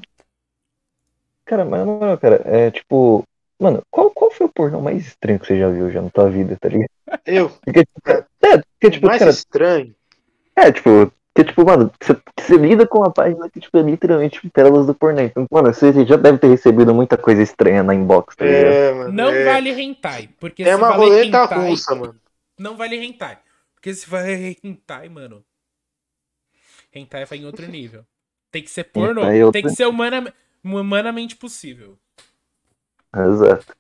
Cara, 1.45 1.65
mas 1.65 1.87
não, 1.87 2.17
cara, 2.17 2.43
é 2.45 2.73
tipo. 2.73 3.23
Mano, 3.61 3.83
qual, 3.89 4.11
qual 4.11 4.31
foi 4.33 4.47
o 4.47 4.53
pornô 4.53 4.81
mais 4.81 5.07
estranho 5.07 5.39
que 5.39 5.47
você 5.47 5.59
já 5.59 5.69
viu 5.69 5.91
já 5.91 6.03
na 6.03 6.11
tua 6.11 6.29
vida, 6.29 6.57
tá 6.61 6.69
ligado? 6.69 6.91
Eu? 7.27 7.51
Porque, 7.65 7.85
tipo, 7.85 8.11
é, 8.11 8.59
porque, 8.59 8.91
tipo, 8.91 9.07
mais 9.07 9.19
cara, 9.19 9.31
estranho. 9.31 9.95
É, 10.57 10.73
tipo, 10.73 11.13
porque, 11.33 11.51
tipo, 11.51 11.65
mano, 11.65 11.93
você, 12.01 12.17
você 12.37 12.57
lida 12.57 12.87
com 12.87 12.99
uma 12.99 13.13
página 13.13 13.49
que, 13.49 13.61
tipo, 13.61 13.79
é 13.79 13.83
literalmente 13.83 14.41
tipo, 14.41 14.51
pérolas 14.51 14.87
do 14.87 14.95
pornô. 14.95 15.21
Então, 15.21 15.47
mano, 15.51 15.73
você 15.73 16.05
já 16.05 16.17
deve 16.17 16.39
ter 16.39 16.49
recebido 16.49 16.93
muita 16.93 17.17
coisa 17.17 17.41
estranha 17.43 17.83
na 17.83 17.95
inbox, 17.95 18.35
tá 18.35 18.45
é, 18.45 18.93
mano, 18.93 19.13
Não 19.13 19.31
é... 19.31 19.45
vale 19.45 19.71
hentai, 19.71 20.29
porque 20.41 20.65
É 20.65 20.75
uma 20.75 20.91
roleta 20.91 21.45
russa, 21.45 21.95
mano. 21.95 22.21
Não 22.59 22.77
vale 22.77 22.97
hentai. 22.97 23.39
Porque 23.75 23.95
se 23.95 24.09
vai 24.11 24.57
hentai, 24.65 25.09
mano... 25.09 25.45
Hentai 26.93 27.25
vai 27.25 27.39
em 27.39 27.45
outro 27.45 27.69
nível. 27.69 28.05
Tem 28.51 28.63
que 28.63 28.71
ser 28.71 28.85
pornô. 28.85 29.21
Hentai 29.21 29.39
é 29.39 29.45
outro- 29.45 29.61
Tem 29.61 29.71
que 29.71 29.77
ser 29.77 29.87
humana, 29.87 30.35
humanamente 30.65 31.37
possível. 31.37 31.97
Exato. 33.15 33.77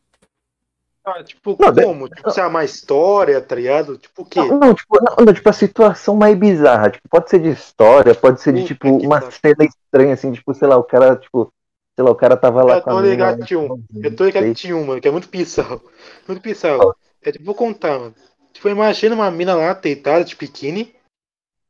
Ah, 1.16 1.24
tipo, 1.24 1.56
Não, 1.58 1.72
de- 1.72 1.82
como? 1.82 2.08
Tipo, 2.08 2.30
se 2.30 2.40
é 2.40 2.46
uma 2.46 2.64
história, 2.64 3.40
tá 3.40 3.54
ligado? 3.54 3.96
Tipo 3.96 4.22
o 4.22 4.24
quê? 4.24 4.40
Não, 4.40 4.58
não, 4.58 4.74
tipo, 4.74 4.98
não, 5.02 5.24
não, 5.24 5.32
tipo, 5.32 5.48
a 5.48 5.52
situação 5.52 6.14
mais 6.16 6.36
bizarra. 6.36 6.90
Tipo, 6.90 7.08
pode 7.08 7.30
ser 7.30 7.40
de 7.40 7.48
história, 7.50 8.14
pode 8.14 8.40
ser 8.40 8.52
de, 8.52 8.62
Puta 8.62 8.74
tipo, 8.74 8.88
uma 8.88 9.20
pariu. 9.20 9.30
cena 9.32 9.64
estranha, 9.64 10.14
assim, 10.14 10.32
tipo, 10.32 10.54
sei 10.54 10.68
lá, 10.68 10.76
o 10.76 10.84
cara, 10.84 11.16
tipo, 11.16 11.52
sei 11.96 12.04
lá, 12.04 12.10
o 12.10 12.14
cara 12.14 12.36
tava 12.36 12.62
lá 12.62 12.76
Eu 12.76 12.82
com 12.82 12.90
a 12.90 12.94
tô 12.94 13.00
mina 13.00 13.30
lá, 13.30 13.38
tinha 13.38 13.58
um. 13.58 13.82
Eu 14.02 14.14
tô 14.16 14.24
ligado 14.26 14.44
sei. 14.44 14.54
tinha 14.54 14.76
um, 14.76 14.84
mano, 14.84 15.00
que 15.00 15.08
é 15.08 15.10
muito 15.10 15.28
bizarro. 15.28 15.82
Muito 16.26 16.42
bizarro. 16.42 16.94
É 17.22 17.32
tipo, 17.32 17.44
vou 17.44 17.54
contar, 17.54 17.98
mano. 17.98 18.14
Tipo, 18.52 18.68
imagina 18.68 19.14
uma 19.14 19.30
mina 19.30 19.54
lá, 19.54 19.72
deitada 19.72 20.24
de 20.24 20.36
biquíni, 20.36 20.94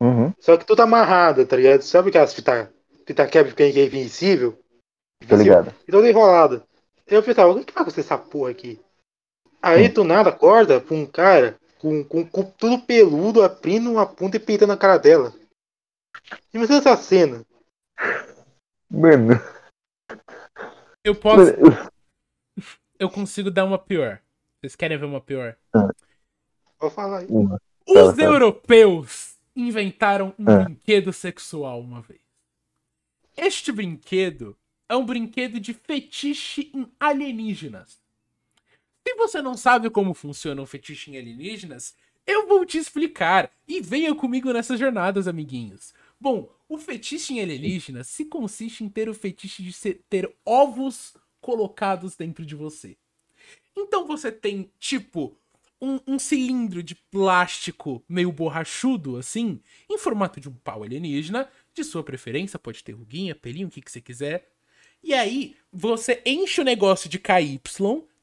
Uhum, 0.01 0.33
só 0.39 0.55
que 0.57 0.65
toda 0.65 0.83
amarrada, 0.83 1.45
tá 1.45 1.55
ligado? 1.55 1.81
Sabe 1.81 2.09
aquelas 2.09 2.33
fita, 2.33 2.71
fita 3.05 3.27
quebra 3.27 3.51
que 3.53 3.63
é 3.63 3.69
invisível? 3.85 4.57
tô 5.27 5.35
ligado. 5.35 5.73
E 5.87 5.91
toda 5.91 6.09
enrolada. 6.09 6.63
Eu 7.07 7.21
pensava, 7.23 7.51
o 7.51 7.63
que 7.65 7.73
vai 7.73 7.81
acontecer 7.81 8.01
essa 8.01 8.17
porra 8.17 8.51
aqui? 8.51 8.79
Aí 9.61 9.89
do 9.89 10.03
nada 10.03 10.29
acorda 10.29 10.79
pra 10.79 10.95
um 10.95 11.05
cara 11.05 11.59
com, 11.79 12.03
com, 12.03 12.25
com 12.25 12.43
tudo 12.43 12.81
peludo, 12.85 13.43
abrindo 13.43 13.91
uma 13.91 14.05
punta 14.05 14.37
e 14.37 14.39
peitando 14.39 14.73
a 14.73 14.77
cara 14.77 14.97
dela. 14.97 15.33
Imagina 16.53 16.79
essa 16.79 16.95
cena. 16.97 17.45
Mano, 18.89 19.33
Eu 21.03 21.15
posso. 21.15 21.37
mano, 21.59 21.91
Eu 22.97 23.09
consigo 23.09 23.49
dar 23.51 23.65
uma 23.65 23.77
pior. 23.77 24.21
Vocês 24.59 24.75
querem 24.75 24.97
ver 24.97 25.05
uma 25.05 25.21
pior? 25.21 25.55
Vou 26.79 26.89
falar 26.89 27.19
aí. 27.19 27.27
uma. 27.29 27.61
Os 27.87 27.93
Fala, 27.93 28.15
fala. 28.15 28.23
europeus 28.23 29.37
inventaram 29.55 30.33
um 30.37 30.45
Ah. 30.49 30.63
brinquedo 30.63 31.11
sexual 31.13 31.79
uma 31.81 32.01
vez. 32.01 32.19
Este 33.35 33.71
brinquedo 33.71 34.55
é 34.89 34.95
um 34.95 35.05
brinquedo 35.05 35.59
de 35.59 35.73
fetiche 35.73 36.71
em 36.73 36.91
alienígenas. 36.99 37.99
Se 39.07 39.15
você 39.15 39.41
não 39.41 39.55
sabe 39.57 39.89
como 39.89 40.13
funciona 40.13 40.61
um 40.61 40.65
fetiche 40.65 41.11
em 41.11 41.17
alienígenas, 41.17 41.95
eu 42.25 42.47
vou 42.47 42.65
te 42.65 42.77
explicar. 42.77 43.51
E 43.67 43.81
venha 43.81 44.13
comigo 44.13 44.51
nessas 44.53 44.79
jornadas, 44.79 45.27
amiguinhos. 45.27 45.93
Bom, 46.19 46.53
o 46.67 46.77
fetiche 46.77 47.33
em 47.33 47.41
alienígenas 47.41 48.07
se 48.07 48.25
consiste 48.25 48.83
em 48.83 48.89
ter 48.89 49.09
o 49.09 49.13
fetiche 49.13 49.63
de 49.63 49.73
ser- 49.73 50.01
ter 50.09 50.31
ovos 50.45 51.15
colocados 51.41 52.15
dentro 52.15 52.45
de 52.45 52.55
você. 52.55 52.97
Então 53.75 54.05
você 54.05 54.31
tem, 54.31 54.69
tipo, 54.77 55.35
um, 55.81 55.99
um 56.05 56.19
cilindro 56.19 56.83
de 56.83 56.93
plástico 56.95 58.03
meio 58.07 58.31
borrachudo, 58.31 59.17
assim, 59.17 59.61
em 59.89 59.97
formato 59.97 60.39
de 60.39 60.49
um 60.49 60.53
pau 60.53 60.83
alienígena, 60.83 61.49
de 61.73 61.83
sua 61.83 62.03
preferência, 62.03 62.59
pode 62.59 62.83
ter 62.83 62.91
ruguinha, 62.91 63.33
pelinho, 63.33 63.67
o 63.67 63.71
que, 63.71 63.81
que 63.81 63.91
você 63.91 64.01
quiser. 64.01 64.51
E 65.01 65.13
aí, 65.13 65.55
você 65.71 66.21
enche 66.25 66.59
o 66.59 66.65
negócio 66.65 67.09
de 67.09 67.17
KY, 67.17 67.59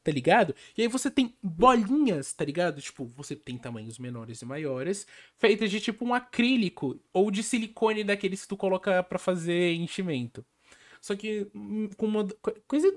tá 0.07 0.13
ligado? 0.13 0.55
E 0.77 0.81
aí 0.83 0.87
você 0.87 1.11
tem 1.11 1.33
bolinhas, 1.43 2.31
tá 2.31 2.45
ligado? 2.45 2.81
Tipo, 2.81 3.05
você 3.07 3.35
tem 3.35 3.57
tamanhos 3.57 3.99
menores 3.99 4.41
e 4.41 4.45
maiores, 4.45 5.05
feitas 5.37 5.69
de 5.69 5.81
tipo 5.81 6.05
um 6.05 6.13
acrílico 6.13 6.97
ou 7.11 7.29
de 7.29 7.43
silicone 7.43 8.05
daqueles 8.05 8.43
que 8.43 8.47
tu 8.47 8.55
coloca 8.55 9.03
pra 9.03 9.19
fazer 9.19 9.73
enchimento. 9.73 10.45
Só 11.01 11.15
que 11.15 11.47
hum, 11.55 11.89
com 11.97 12.05
uma 12.07 12.27
co- 12.41 12.53
coisa. 12.67 12.95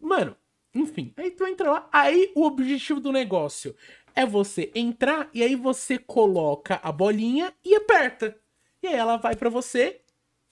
Mano, 0.00 0.36
enfim, 0.74 1.12
aí 1.16 1.30
tu 1.30 1.44
entra 1.46 1.70
lá. 1.72 1.88
Aí 1.92 2.32
o 2.34 2.44
objetivo 2.44 3.00
do 3.00 3.12
negócio 3.12 3.74
é 4.14 4.26
você 4.26 4.70
entrar 4.74 5.28
e 5.34 5.42
aí 5.42 5.56
você 5.56 5.98
coloca 5.98 6.80
a 6.82 6.92
bolinha 6.92 7.52
e 7.64 7.74
aperta. 7.74 8.36
E 8.82 8.86
aí 8.88 8.94
ela 8.94 9.16
vai 9.16 9.36
pra 9.36 9.50
você 9.50 10.00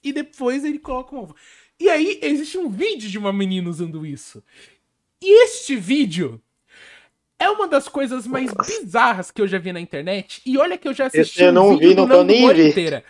e 0.03 0.13
depois 0.13 0.65
ele 0.65 0.79
coloca 0.79 1.15
um 1.15 1.21
ovo. 1.21 1.37
E 1.79 1.89
aí 1.89 2.19
existe 2.23 2.59
um 2.59 2.69
vídeo 2.69 3.09
de 3.11 3.19
uma 3.19 3.33
menina 3.33 3.69
usando 3.69 4.07
isso. 4.07 4.43
E 5.23 5.45
este 5.45 5.77
vídeo 5.77 6.43
é 7.39 7.49
uma 7.51 7.69
das 7.69 7.89
coisas 7.89 8.27
mais 8.27 8.53
bizarras 8.53 9.31
que 9.31 9.41
eu 9.43 9.47
já 9.49 9.59
vi 9.59 9.73
na 9.73 9.81
internet. 9.81 10.43
E 10.45 10.59
olha 10.59 10.79
que 10.79 10.89
eu 10.89 10.95
já 10.95 11.07
assisti 11.07 11.41
Esse 11.41 11.45
eu 11.45 11.51
um 11.51 11.53
não 11.53 11.77
vídeo 11.77 11.91
vi, 11.91 11.95
não 11.95 12.07
Nando 12.07 12.25
nem 12.25 12.53
ver. 12.53 12.71
inteira. 12.71 13.05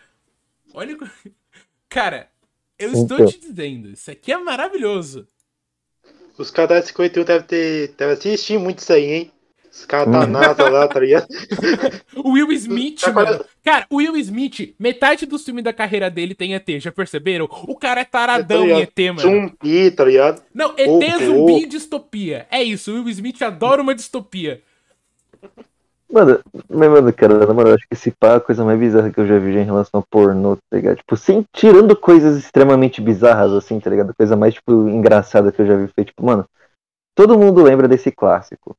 Olha. 0.75 0.97
Cara, 1.89 2.31
eu 2.79 2.93
estou 2.93 3.21
Então. 3.21 3.27
te 3.27 3.39
dizendo, 3.39 3.89
isso 3.91 4.11
aqui 4.11 4.33
é 4.33 4.39
maravilhoso. 4.39 5.27
Os 6.39 6.51
caras 6.51 6.81
da 6.81 6.87
51 6.87 7.25
devem 7.25 7.47
ter. 7.47 7.89
Devem 7.97 8.15
assistir 8.15 8.59
muito 8.59 8.79
isso 8.81 8.93
aí, 8.93 9.05
hein? 9.05 9.33
Os 9.73 9.87
caras 9.87 10.13
da 10.13 10.21
Hum. 10.21 10.27
NASA 10.27 10.69
lá, 10.69 10.87
tá 10.87 11.01
ligado? 11.01 11.27
O 12.15 12.33
Will 12.33 12.53
Smith, 12.53 13.01
Tá 13.01 13.11
mano. 13.11 13.27
quase- 13.39 13.45
Cara, 13.65 13.87
o 13.89 13.97
Will 13.97 14.17
Smith, 14.19 14.75
metade 14.79 15.25
do 15.25 15.39
filme 15.39 15.63
da 15.63 15.73
carreira 15.73 16.11
dele 16.11 16.35
tem 16.35 16.55
ET, 16.55 16.79
já 16.79 16.93
perceberam? 16.93 17.49
O 17.67 17.75
cara 17.77 18.03
é 18.03 18.05
taradão 18.05 18.69
Tá 18.69 18.75
em? 18.75 18.83
ET, 18.83 18.99
mano. 19.15 19.21
Zumbi, 19.21 19.91
tá 19.91 20.05
ligado? 20.05 20.43
Não, 20.55 20.75
ET, 20.77 20.89
Ovo, 20.89 21.25
zumbi 21.25 21.53
ovo. 21.53 21.63
e 21.63 21.67
distopia. 21.67 22.47
É 22.51 22.63
isso, 22.63 22.93
o 22.93 22.97
Will 22.97 23.09
Smith 23.09 23.41
adora 23.41 23.81
uma 23.81 23.95
distopia. 23.95 24.61
Mano, 26.11 26.41
mas, 26.69 26.91
mano, 26.91 27.13
cara, 27.15 27.47
na 27.47 27.55
moral, 27.55 27.71
eu 27.71 27.75
acho 27.77 27.89
que 27.89 27.95
esse 27.95 28.11
pá 28.11 28.33
é 28.33 28.37
a 28.37 28.41
coisa 28.41 28.63
mais 28.65 28.79
bizarra 28.79 29.11
que 29.11 29.19
eu 29.19 29.27
já 29.27 29.39
vi 29.39 29.55
já 29.55 29.61
em 29.61 29.65
relação 29.65 30.01
ao 30.01 30.07
pornô, 30.11 30.57
tá 30.57 30.77
ligado? 30.77 30.97
Tipo, 30.99 31.17
sem, 31.17 31.43
tirando 31.55 31.97
coisas 31.97 32.37
extremamente 32.37 33.01
bizarras, 33.01 33.53
assim, 33.53 33.81
tá 33.81 33.89
ligado? 33.89 34.15
Coisa 34.15 34.37
mais, 34.37 34.53
tipo, 34.53 34.87
engraçada 34.91 35.51
que 35.51 35.63
eu 35.63 35.67
já 35.67 35.75
vi 35.77 35.89
feito. 35.89 36.09
Tipo, 36.09 36.27
mano, 36.27 36.45
todo 37.15 37.39
mundo 37.39 37.63
lembra 37.63 37.89
desse 37.89 38.13
clássico. 38.13 38.77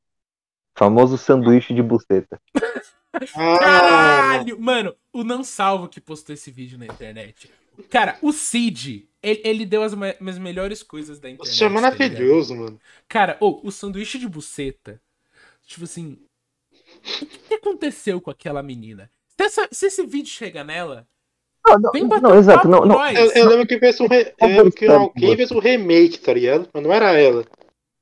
Famoso 0.74 1.16
sanduíche 1.18 1.74
de 1.74 1.82
buceta. 1.82 2.40
Ah, 3.36 3.58
Caralho! 3.60 4.60
Mano, 4.60 4.92
o 5.12 5.22
Não 5.22 5.44
Salvo 5.44 5.86
que 5.86 6.00
postou 6.00 6.34
esse 6.34 6.50
vídeo 6.50 6.76
na 6.76 6.86
internet. 6.86 7.48
Cara, 7.88 8.18
o 8.20 8.32
Cid, 8.32 9.08
ele, 9.22 9.40
ele 9.44 9.64
deu 9.64 9.84
as, 9.84 9.94
me- 9.94 10.16
as 10.20 10.36
melhores 10.36 10.82
coisas 10.82 11.20
da 11.20 11.30
internet. 11.30 11.54
isso 11.54 11.62
é 11.62 11.68
tá 11.68 11.72
maravilhoso, 11.74 12.56
mano. 12.56 12.80
Cara, 13.08 13.36
ô, 13.40 13.60
o 13.62 13.70
sanduíche 13.70 14.18
de 14.18 14.28
buceta. 14.28 15.00
Tipo 15.64 15.84
assim. 15.84 16.18
O 17.22 17.26
que 17.26 17.38
que 17.38 17.54
aconteceu 17.54 18.20
com 18.20 18.32
aquela 18.32 18.64
menina? 18.64 19.08
Se, 19.28 19.44
essa- 19.44 19.68
se 19.70 19.86
esse 19.86 20.04
vídeo 20.04 20.30
chega 20.32 20.64
nela, 20.64 21.06
Não, 21.64 21.78
não, 21.78 21.92
vem 21.92 22.08
bater 22.08 22.22
não 22.22 22.36
exato, 22.36 22.66
não, 22.66 22.84
não. 22.84 23.06
Eu, 23.10 23.30
eu 23.30 23.48
lembro 23.48 23.64
que 23.68 23.78
fez 23.78 24.00
um. 24.00 24.08
Re... 24.08 24.34
Eu 24.40 24.48
lembro 24.48 24.72
que 24.72 24.86
alguém 24.86 25.36
fez 25.36 25.52
um 25.52 25.60
remake, 25.60 26.18
tá 26.18 26.34
ligado? 26.34 26.68
Mas 26.74 26.82
não 26.82 26.92
era 26.92 27.12
ela. 27.16 27.44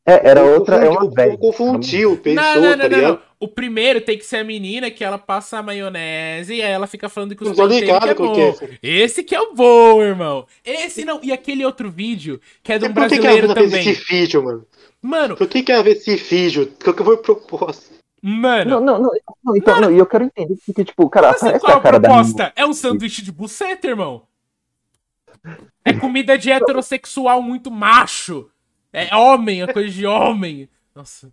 É, 0.05 0.28
era 0.30 0.40
Eu 0.40 0.55
outra, 0.55 0.76
é 0.76 0.88
uma 0.88 1.09
velha. 1.09 1.38
Confundiu, 1.38 2.16
pensou, 2.18 2.42
Não, 2.42 2.55
não, 2.57 2.62
não, 2.62 2.70
tá 2.78 2.88
não, 2.88 2.96
ligado? 2.96 3.12
não. 3.14 3.32
O 3.38 3.48
primeiro 3.48 4.00
tem 4.00 4.16
que 4.18 4.24
ser 4.24 4.36
a 4.38 4.44
menina 4.44 4.90
que 4.90 5.03
ela 5.05 5.18
passa 5.18 5.59
a 5.59 5.62
maionese 5.62 6.55
e 6.55 6.62
aí 6.62 6.70
ela 6.70 6.86
fica 6.86 7.09
falando 7.09 7.34
que 7.34 7.42
os 7.42 7.57
Não 7.57 7.68
que 7.68 7.90
é 7.90 8.14
bom. 8.14 8.32
que 8.34 8.40
é 8.40 8.78
esse. 8.82 9.22
Que 9.24 9.34
é 9.34 9.40
o 9.40 9.53
bom, 9.55 10.00
irmão. 10.03 10.46
Esse 10.64 11.05
não. 11.05 11.18
E 11.22 11.32
aquele 11.32 11.64
outro 11.64 11.90
vídeo 11.90 12.40
que 12.62 12.72
é 12.72 12.78
de 12.78 12.84
um 12.86 12.92
Por 12.94 13.09
que, 13.09 13.16
que 13.16 13.20
brasileiro 13.20 13.46
ela 13.46 13.55
fez 13.55 13.70
também. 13.70 13.88
esse 13.88 14.05
vídeo, 14.05 14.44
mano? 14.44 14.66
Mano, 15.00 15.36
Por 15.36 15.48
que, 15.48 15.62
que 15.62 15.72
ela 15.72 15.82
fez 15.82 15.98
esse 16.07 16.16
vídeo? 16.16 16.72
Qual 16.82 16.94
que 16.94 17.03
foi 17.05 17.14
a 17.14 17.18
proposta? 17.18 17.94
mano. 18.22 18.70
Não, 18.70 18.80
não, 18.80 18.98
não, 19.03 19.11
não, 19.44 19.57
então, 19.57 19.80
não, 19.80 19.90
e 19.90 19.98
eu 19.98 20.07
quero 20.07 20.22
entender 20.24 20.55
porque, 20.64 20.84
tipo, 20.84 21.09
cara, 21.11 21.30
Assim, 21.30 21.46
aparece 21.46 21.64
qual 21.64 21.76
a 21.76 21.80
a 21.80 21.82
cara 21.82 21.98
da 21.98 22.09
menina. 22.09 22.24
proposta? 22.28 22.53
É 22.55 22.64
um 22.64 22.72
sanduíche 22.72 23.22
de 23.22 23.32
buceta, 23.32 23.88
irmão. 23.88 24.22
É 25.84 25.92
comida 25.92 26.38
de 26.38 26.50
heterossexual 26.53 27.42
muito 27.42 27.68
macho. 27.70 28.48
É 28.93 29.14
homem, 29.16 29.62
é 29.62 29.72
coisa 29.72 29.88
de 29.90 30.07
homem. 30.07 30.68
Nossa. 30.95 31.32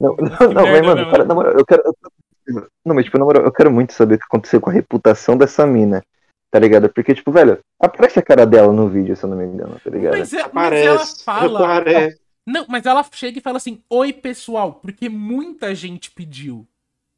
Não, 0.00 0.14
não, 0.16 0.52
não, 0.52 0.62
mas, 0.62 0.72
merda, 0.72 0.82
mano, 0.86 1.02
não, 1.02 1.10
cara, 1.10 1.24
na 1.24 1.34
moral, 1.34 1.52
eu 1.52 1.64
quero. 1.66 1.82
eu- 1.84 2.68
Não, 2.84 2.94
mas, 2.94 3.04
tipo, 3.04 3.18
na 3.18 3.24
moral, 3.24 3.44
eu 3.44 3.52
quero 3.52 3.70
muito 3.70 3.92
saber 3.92 4.14
o 4.14 4.18
que 4.18 4.24
aconteceu 4.24 4.60
com 4.60 4.70
a 4.70 4.72
reputação 4.72 5.36
dessa 5.36 5.66
mina. 5.66 6.02
Tá 6.50 6.58
ligado? 6.60 6.88
Porque, 6.88 7.14
tipo, 7.14 7.32
velho, 7.32 7.58
aparece 7.80 8.18
a 8.18 8.22
cara 8.22 8.46
dela 8.46 8.72
no 8.72 8.88
vídeo, 8.88 9.16
se 9.16 9.24
eu 9.24 9.28
não 9.30 9.36
me 9.36 9.44
engano, 9.44 9.78
tá 9.82 9.90
ligado? 9.90 10.16
Mas, 10.16 10.32
é- 10.32 10.48
mas 10.52 10.72
ela 10.72 10.94
Aparece. 10.94 11.24
fala. 11.24 11.58
Aparece. 11.78 12.20
Não, 12.46 12.64
mas 12.68 12.86
ela 12.86 13.04
chega 13.12 13.38
e 13.38 13.42
fala 13.42 13.56
assim: 13.56 13.82
Oi, 13.90 14.12
pessoal, 14.12 14.74
porque 14.74 15.08
muita 15.08 15.74
gente 15.74 16.10
pediu. 16.10 16.66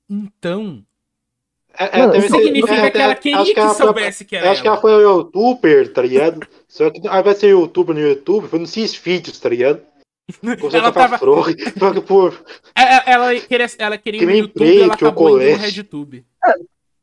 Então, 0.09 0.83
É, 1.79 1.99
Mano, 1.99 2.13
deve 2.13 2.27
isso 2.27 2.37
significa 2.37 2.75
é, 2.75 2.91
que 2.91 2.99
ela 2.99 3.13
é, 3.13 3.15
queria 3.17 3.39
acho 3.41 3.53
que, 3.55 3.61
ela 3.61 3.75
foi- 3.75 3.87
soubesse 3.87 4.25
que 4.25 4.37
era 4.37 4.51
Acho 4.51 4.63
que 4.63 4.69
ela 4.69 4.77
ela. 4.77 4.81
foi 4.83 5.03
youtuber, 5.03 5.93
tá 5.93 6.03
ligado? 6.03 6.47
Só 6.69 6.91
que 6.91 7.07
ao 7.07 7.21
invés 7.21 7.35
de 7.37 7.41
ser 7.41 7.49
youtuber 7.51 7.95
no 7.95 8.01
YouTube, 8.01 8.49
foi 8.49 8.59
nos 8.59 8.75
vídeos, 8.75 9.39
tá 9.39 9.49
ligado? 9.49 9.81
Começou 10.43 10.71
Ela 10.81 10.93
tava- 10.93 11.19
só 11.79 11.93
que 11.93 12.01
por. 12.01 12.35
É, 12.75 12.83
é, 12.83 13.03
Ela 13.13 13.41
queria, 13.41 13.67
ela 13.79 13.99
queria 13.99 14.19
ir 14.19 14.21
Que 14.21 14.27
no 14.27 14.33
nem 14.33 14.41
YouTube 14.41 14.67
e 14.67 14.83
ela 14.83 14.95
acabou 14.95 15.41
indo 15.41 15.51
no. 15.51 15.57
RedTube. 15.59 16.25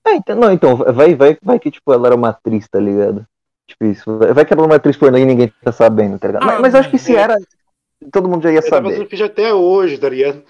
É, 0.05 0.15
então, 0.15 0.35
não, 0.35 0.51
então, 0.51 0.75
vai, 0.75 1.15
vai, 1.15 1.37
vai 1.41 1.59
que, 1.59 1.71
tipo, 1.71 1.93
ela 1.93 2.07
era 2.07 2.15
uma 2.15 2.29
atriz, 2.29 2.67
tá 2.67 2.79
ligado? 2.79 3.25
Tipo 3.65 3.85
isso. 3.85 4.03
Vai 4.17 4.43
que 4.45 4.53
ela 4.53 4.61
era 4.63 4.69
uma 4.69 4.75
atriz 4.75 4.97
pornô 4.97 5.17
e 5.17 5.23
ninguém 5.25 5.51
tá 5.63 5.71
sabendo, 5.71 6.19
tá 6.19 6.27
ligado? 6.27 6.43
Ah, 6.43 6.45
mas, 6.53 6.61
mas 6.61 6.75
acho 6.75 6.89
que 6.89 6.95
mano, 6.97 7.05
se 7.05 7.15
é. 7.15 7.19
era, 7.19 7.37
todo 8.11 8.27
mundo 8.27 8.43
já 8.43 8.51
ia 8.51 8.61
tá 8.61 8.67
saber. 8.67 8.89
fazendo 8.89 9.07
vídeo 9.07 9.25
até 9.25 9.53
hoje, 9.53 9.97
tá 9.97 10.09
ligado? 10.09 10.43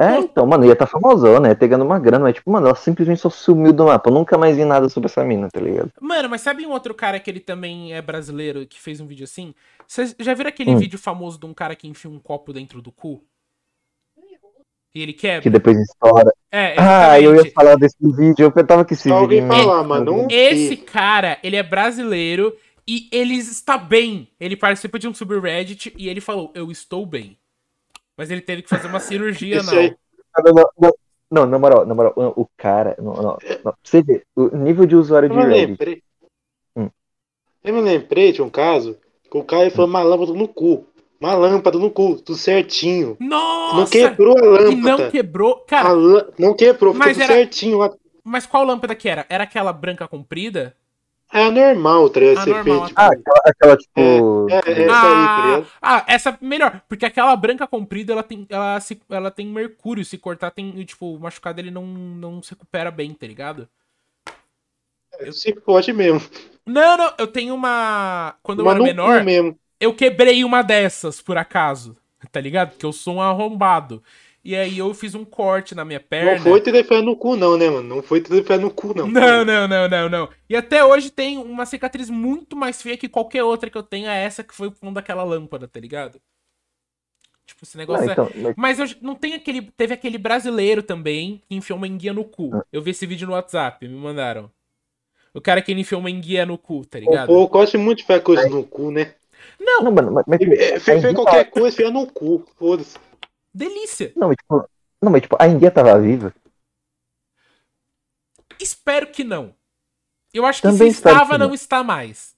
É, 0.00 0.18
então, 0.20 0.46
mano, 0.46 0.64
ia 0.64 0.76
tá 0.76 0.86
famosona, 0.86 1.48
ia 1.48 1.56
ter 1.56 1.66
ganhando 1.66 1.84
uma 1.84 1.98
grana, 1.98 2.22
mas, 2.24 2.34
tipo, 2.36 2.50
mano, 2.52 2.68
ela 2.68 2.76
simplesmente 2.76 3.20
só 3.20 3.28
sumiu 3.28 3.72
do 3.72 3.84
mapa. 3.86 4.08
Eu 4.08 4.14
nunca 4.14 4.38
mais 4.38 4.56
vi 4.56 4.64
nada 4.64 4.88
sobre 4.88 5.08
essa 5.08 5.24
mina, 5.24 5.48
tá 5.50 5.60
ligado? 5.60 5.90
Mano, 6.00 6.28
mas 6.28 6.40
sabe 6.40 6.64
um 6.64 6.70
outro 6.70 6.94
cara 6.94 7.18
que 7.18 7.28
ele 7.28 7.40
também 7.40 7.92
é 7.92 8.00
brasileiro 8.00 8.64
que 8.64 8.80
fez 8.80 9.00
um 9.00 9.06
vídeo 9.08 9.24
assim? 9.24 9.52
Vocês 9.88 10.14
já 10.20 10.34
viram 10.34 10.50
aquele 10.50 10.70
Hum. 10.70 10.78
vídeo 10.78 10.98
famoso 10.98 11.38
de 11.40 11.46
um 11.46 11.52
cara 11.52 11.74
que 11.74 11.88
enfia 11.88 12.08
um 12.10 12.20
copo 12.20 12.52
dentro 12.52 12.80
do 12.80 12.92
cu? 12.92 13.24
E 14.94 15.02
ele 15.02 15.12
quebra. 15.12 15.42
Que 15.42 15.50
depois 15.50 15.76
estoura. 15.78 16.32
É, 16.50 16.74
Ah, 16.78 17.20
eu 17.20 17.34
ia 17.34 17.50
falar 17.52 17.76
desse 17.76 17.96
vídeo, 18.00 18.52
eu 18.56 18.66
tava 18.66 18.84
que 18.84 18.94
esse 18.94 19.08
Só 19.08 19.20
ouvi 19.22 19.40
vídeo. 19.40 19.48
falar, 19.48 19.82
mas 19.82 20.04
não 20.04 20.28
Esse 20.30 20.76
cara, 20.76 21.38
ele 21.42 21.56
é 21.56 21.62
brasileiro 21.62 22.56
e 22.86 23.08
ele 23.12 23.34
está 23.34 23.76
bem. 23.76 24.28
Ele 24.40 24.56
participa 24.56 24.98
de 24.98 25.06
um 25.08 25.12
subreddit 25.14 25.92
e 25.98 26.08
ele 26.08 26.20
falou, 26.20 26.50
eu 26.54 26.70
estou 26.70 27.04
bem. 27.04 27.36
Mas 28.18 28.30
ele 28.30 28.40
teve 28.42 28.62
que 28.62 28.68
fazer 28.68 28.88
uma 28.88 28.98
cirurgia, 29.00 29.62
não. 29.62 29.72
aí- 29.72 29.96
Não, 30.44 30.52
não, 30.52 30.70
não, 30.80 30.92
não, 31.30 31.46
na 31.46 31.58
moral, 31.58 31.86
na 31.86 31.94
moral, 31.94 32.12
o 32.36 32.46
cara. 32.56 32.96
Não, 32.98 33.14
não, 33.14 33.38
não. 33.64 33.74
Você 33.82 34.02
ver, 34.02 34.24
o 34.36 34.54
nível 34.56 34.84
de 34.86 34.96
usuário 34.96 35.26
Eu 35.26 35.30
de 35.30 35.36
me 35.36 35.44
Reddit. 35.44 35.66
lembrei. 35.68 36.02
Hum. 36.76 36.90
Eu 37.64 37.74
me 37.74 37.80
lembrei 37.80 38.32
de 38.32 38.42
um 38.42 38.50
caso 38.50 38.98
que 39.30 39.38
o 39.38 39.44
cara 39.44 39.70
foi 39.70 39.84
uma 39.84 40.02
lâmpada 40.02 40.32
no 40.32 40.48
cu. 40.48 40.84
Uma 41.20 41.34
lâmpada 41.34 41.78
no 41.78 41.90
cu, 41.90 42.16
tudo 42.16 42.36
certinho. 42.38 43.16
Nossa! 43.20 43.76
não 43.76 43.86
quebrou 43.86 44.36
a 44.36 44.40
E 44.40 44.64
lâmpada. 44.74 45.04
não 45.04 45.10
quebrou. 45.10 45.56
Cara, 45.66 45.88
Não 46.38 46.54
quebrou, 46.54 46.92
ficou 46.94 47.08
tudo 47.12 47.22
era- 47.22 47.32
certinho 47.34 47.78
lá. 47.78 47.92
mas 48.24 48.46
qual 48.46 48.64
lâmpada 48.64 48.94
que 48.94 49.08
era? 49.08 49.26
Era 49.28 49.44
aquela 49.44 49.72
branca 49.72 50.06
comprida? 50.08 50.74
É 51.32 51.50
normal, 51.50 52.08
tá 52.08 52.20
ligado? 52.20 52.38
Ah, 52.38 52.44
Ser 52.44 52.50
normal, 52.50 52.86
feito. 52.86 52.94
Ah, 52.98 53.06
aquela, 53.06 53.42
aquela 53.44 53.76
tipo. 53.76 54.46
É, 54.50 54.54
é, 54.54 54.72
é. 54.72 54.84
Essa 54.84 55.08
aí, 55.08 55.26
tá 55.26 55.42
ah, 55.42 55.46
ligado? 55.46 55.66
ah, 55.82 56.04
essa 56.08 56.38
melhor, 56.40 56.82
porque 56.88 57.04
aquela 57.04 57.36
branca 57.36 57.66
comprida, 57.66 58.12
ela 58.14 58.22
tem, 58.22 58.46
ela, 58.48 58.80
se, 58.80 59.00
ela 59.10 59.30
tem 59.30 59.46
mercúrio, 59.46 60.04
se 60.04 60.16
cortar 60.16 60.50
tem, 60.50 60.72
tipo, 60.84 61.14
o 61.14 61.20
machucado 61.20 61.60
ele 61.60 61.70
não, 61.70 61.86
não 61.86 62.42
se 62.42 62.50
recupera 62.50 62.90
bem, 62.90 63.12
tá 63.12 63.26
ligado? 63.26 63.68
Se 65.32 65.52
pode 65.52 65.92
mesmo. 65.92 66.20
Não, 66.64 66.96
não, 66.96 67.12
eu 67.18 67.26
tenho 67.26 67.54
uma, 67.54 68.36
quando 68.42 68.60
eu 68.60 68.64
Mas 68.64 68.72
era 68.72 68.78
no 68.78 68.84
menor, 68.84 69.24
mesmo. 69.24 69.58
eu 69.80 69.94
quebrei 69.94 70.44
uma 70.44 70.62
dessas, 70.62 71.20
por 71.20 71.36
acaso, 71.36 71.96
tá 72.30 72.40
ligado? 72.40 72.70
Porque 72.70 72.86
eu 72.86 72.92
sou 72.92 73.16
um 73.16 73.22
arrombado. 73.22 74.02
E 74.44 74.54
aí 74.54 74.78
eu 74.78 74.94
fiz 74.94 75.14
um 75.14 75.24
corte 75.24 75.74
na 75.74 75.84
minha 75.84 76.00
perna. 76.00 76.36
Não 76.36 76.38
foi 76.42 76.60
telefone 76.60 77.02
no 77.02 77.16
cu, 77.16 77.36
não, 77.36 77.58
né, 77.58 77.68
mano? 77.68 77.82
Não 77.96 78.02
foi 78.02 78.20
telefone 78.20 78.62
no 78.62 78.70
cu, 78.70 78.94
não. 78.94 79.06
Não, 79.06 79.44
não, 79.44 79.68
não, 79.68 79.88
não, 79.88 80.08
não. 80.08 80.28
E 80.48 80.56
até 80.56 80.84
hoje 80.84 81.10
tem 81.10 81.36
uma 81.38 81.66
cicatriz 81.66 82.08
muito 82.08 82.56
mais 82.56 82.80
feia 82.80 82.96
que 82.96 83.08
qualquer 83.08 83.42
outra 83.42 83.68
que 83.68 83.76
eu 83.76 83.82
tenho, 83.82 84.08
é 84.08 84.22
essa 84.24 84.42
que 84.44 84.54
foi 84.54 84.68
o 84.68 84.72
fundo 84.72 84.94
daquela 84.94 85.22
lâmpada, 85.24 85.66
tá 85.68 85.78
ligado? 85.80 86.20
Tipo, 87.46 87.64
esse 87.64 87.76
negócio 87.76 88.08
é... 88.08 88.12
então, 88.12 88.30
mas- 88.36 88.54
Mas 88.56 88.78
eu 88.78 88.86
não 89.02 89.14
tem 89.14 89.34
aquele. 89.34 89.62
Teve 89.76 89.94
aquele 89.94 90.18
brasileiro 90.18 90.82
também 90.82 91.42
que 91.48 91.54
enfiou 91.56 91.76
uma 91.78 91.88
enguia 91.88 92.12
no 92.12 92.24
cu. 92.24 92.50
Eu 92.72 92.80
vi 92.82 92.90
esse 92.92 93.06
vídeo 93.06 93.26
no 93.26 93.32
WhatsApp, 93.32 93.86
me 93.88 93.94
mandaram. 93.96 94.50
O 95.34 95.40
cara 95.40 95.60
que 95.60 95.72
ele 95.72 95.80
enfiou 95.80 96.00
uma 96.00 96.10
enguia 96.10 96.46
no 96.46 96.56
cu, 96.58 96.84
tá 96.86 96.98
ligado? 96.98 97.26
povo 97.28 97.48
gosta 97.48 97.76
muito 97.78 97.98
de 97.98 98.04
fazer 98.04 98.20
coisa 98.22 98.48
no 98.48 98.64
cu, 98.64 98.90
né? 98.90 99.14
não, 99.60 99.90
mano, 99.90 100.12
mas, 100.12 100.24
mas, 100.26 100.38
tipo, 100.38 100.52
É, 100.54 100.78
Fez 100.80 101.14
qualquer 101.14 101.44
coisa, 101.50 101.68
enfia 101.68 101.90
no 101.90 102.06
cu. 102.06 102.44
Foda-se. 102.58 102.96
Delícia. 103.58 104.12
Não, 104.14 104.28
mas, 104.28 104.36
tipo, 104.36 104.70
não, 105.02 105.10
mas 105.10 105.22
tipo, 105.22 105.36
a 105.36 105.48
India 105.48 105.68
tava 105.68 105.98
viva. 105.98 106.32
Espero 108.60 109.08
que 109.08 109.24
não. 109.24 109.52
Eu 110.32 110.46
acho 110.46 110.62
que 110.62 110.68
Também 110.68 110.92
se 110.92 110.98
estava, 110.98 111.32
que 111.32 111.38
não 111.38 111.48
não. 111.48 111.54
está 111.54 111.82
mais. 111.82 112.36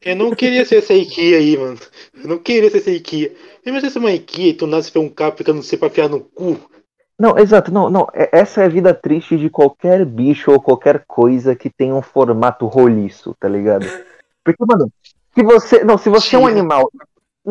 Eu 0.00 0.14
não 0.14 0.30
queria 0.32 0.64
ser 0.64 0.76
essa 0.76 0.94
IKEA 0.94 1.38
aí, 1.38 1.56
mano. 1.56 1.76
Eu 2.14 2.28
não 2.28 2.38
queria 2.38 2.70
ser 2.70 2.78
essa 2.78 2.90
IKEA. 2.92 3.34
Imagina 3.66 3.90
ser 3.90 3.98
uma 3.98 4.12
IKEA 4.12 4.50
e 4.50 4.54
tu 4.54 4.66
nasce 4.68 4.92
ver 4.92 5.00
um 5.00 5.08
cara 5.08 5.34
ficando 5.34 5.60
sei 5.64 5.76
pra 5.76 5.88
enfiar 5.88 6.08
no 6.08 6.20
cu. 6.20 6.60
Não, 7.18 7.36
exato, 7.36 7.72
não, 7.72 7.90
não. 7.90 8.06
é- 8.14 8.30
Essa 8.32 8.62
é 8.62 8.66
a 8.66 8.68
vida 8.68 8.94
triste 8.94 9.36
de 9.36 9.50
qualquer 9.50 10.04
bicho 10.04 10.52
ou 10.52 10.62
qualquer 10.62 11.04
coisa 11.04 11.56
que 11.56 11.68
tem 11.68 11.92
um 11.92 12.00
formato 12.00 12.66
roliço, 12.66 13.34
tá 13.40 13.48
ligado? 13.48 13.86
Porque, 14.44 14.64
mano, 14.64 14.90
se 15.34 15.42
você. 15.42 15.82
Não, 15.82 15.98
se 15.98 16.08
você 16.08 16.36
é 16.36 16.38
um 16.38 16.42
Tira. 16.46 16.52
animal. 16.60 16.88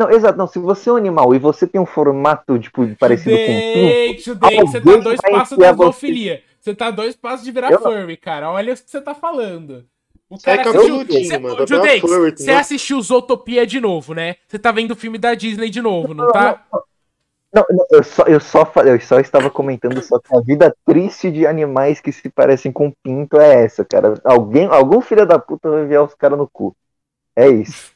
Não, 0.00 0.10
exato, 0.10 0.38
não. 0.38 0.46
Se 0.46 0.58
você 0.58 0.88
é 0.88 0.92
um 0.94 0.96
animal 0.96 1.34
e 1.34 1.38
você 1.38 1.66
tem 1.66 1.78
um 1.78 1.84
formato, 1.84 2.58
tipo, 2.58 2.86
parecido 2.96 3.36
com 3.36 3.42
um 3.42 3.72
pinto. 3.74 4.22
Judei, 4.22 4.60
você 4.62 4.80
tá 4.80 4.96
dois 4.96 5.20
passos 5.20 5.58
da 5.58 5.72
zoofilia. 5.74 6.42
Você 6.58 6.74
tá 6.74 6.90
dois 6.90 7.14
passos 7.14 7.44
de 7.44 7.52
virar 7.52 7.70
Eu 7.70 7.80
não- 7.80 7.92
furry, 7.92 8.16
cara. 8.16 8.50
Olha 8.50 8.72
o 8.72 8.76
que 8.76 8.82
você 8.90 8.98
tá 8.98 9.14
falando. 9.14 9.84
O 10.30 10.38
Sai 10.38 10.56
cara 10.56 10.72
com 10.72 10.78
assistiu... 10.78 11.24
Cê- 11.26 11.38
mano. 11.38 11.66
Judei, 11.66 12.00
furry, 12.00 12.30
você 12.34 12.50
assistiu 12.50 13.02
Zootopia 13.02 13.66
de 13.66 13.78
novo, 13.78 14.14
né? 14.14 14.36
Você 14.48 14.58
tá 14.58 14.72
vendo 14.72 14.92
o 14.92 14.96
filme 14.96 15.18
da 15.18 15.34
Disney 15.34 15.68
de 15.68 15.82
novo, 15.82 16.14
não 16.14 16.32
tá? 16.32 16.64
Não, 17.52 17.66
não, 17.68 17.84
eu 17.90 18.02
só, 18.02 18.22
eu 18.24 18.40
só 18.40 18.64
falei, 18.64 18.94
eu 18.94 19.00
só 19.00 19.20
estava 19.20 19.50
comentando 19.50 20.00
só 20.02 20.18
que 20.18 20.34
a 20.34 20.40
vida 20.40 20.74
triste 20.86 21.30
de 21.30 21.46
animais 21.46 22.00
que 22.00 22.10
se 22.10 22.30
parecem 22.30 22.72
com 22.72 22.90
pinto 23.02 23.38
é 23.38 23.64
essa, 23.64 23.84
cara. 23.84 24.14
Alguém, 24.24 24.66
algum 24.66 25.02
filho 25.02 25.26
da 25.26 25.38
puta 25.38 25.68
vai 25.68 25.82
enviar 25.82 26.04
os 26.04 26.14
caras 26.14 26.38
no 26.38 26.48
cu. 26.48 26.74
É 27.36 27.48
isso. 27.48 27.90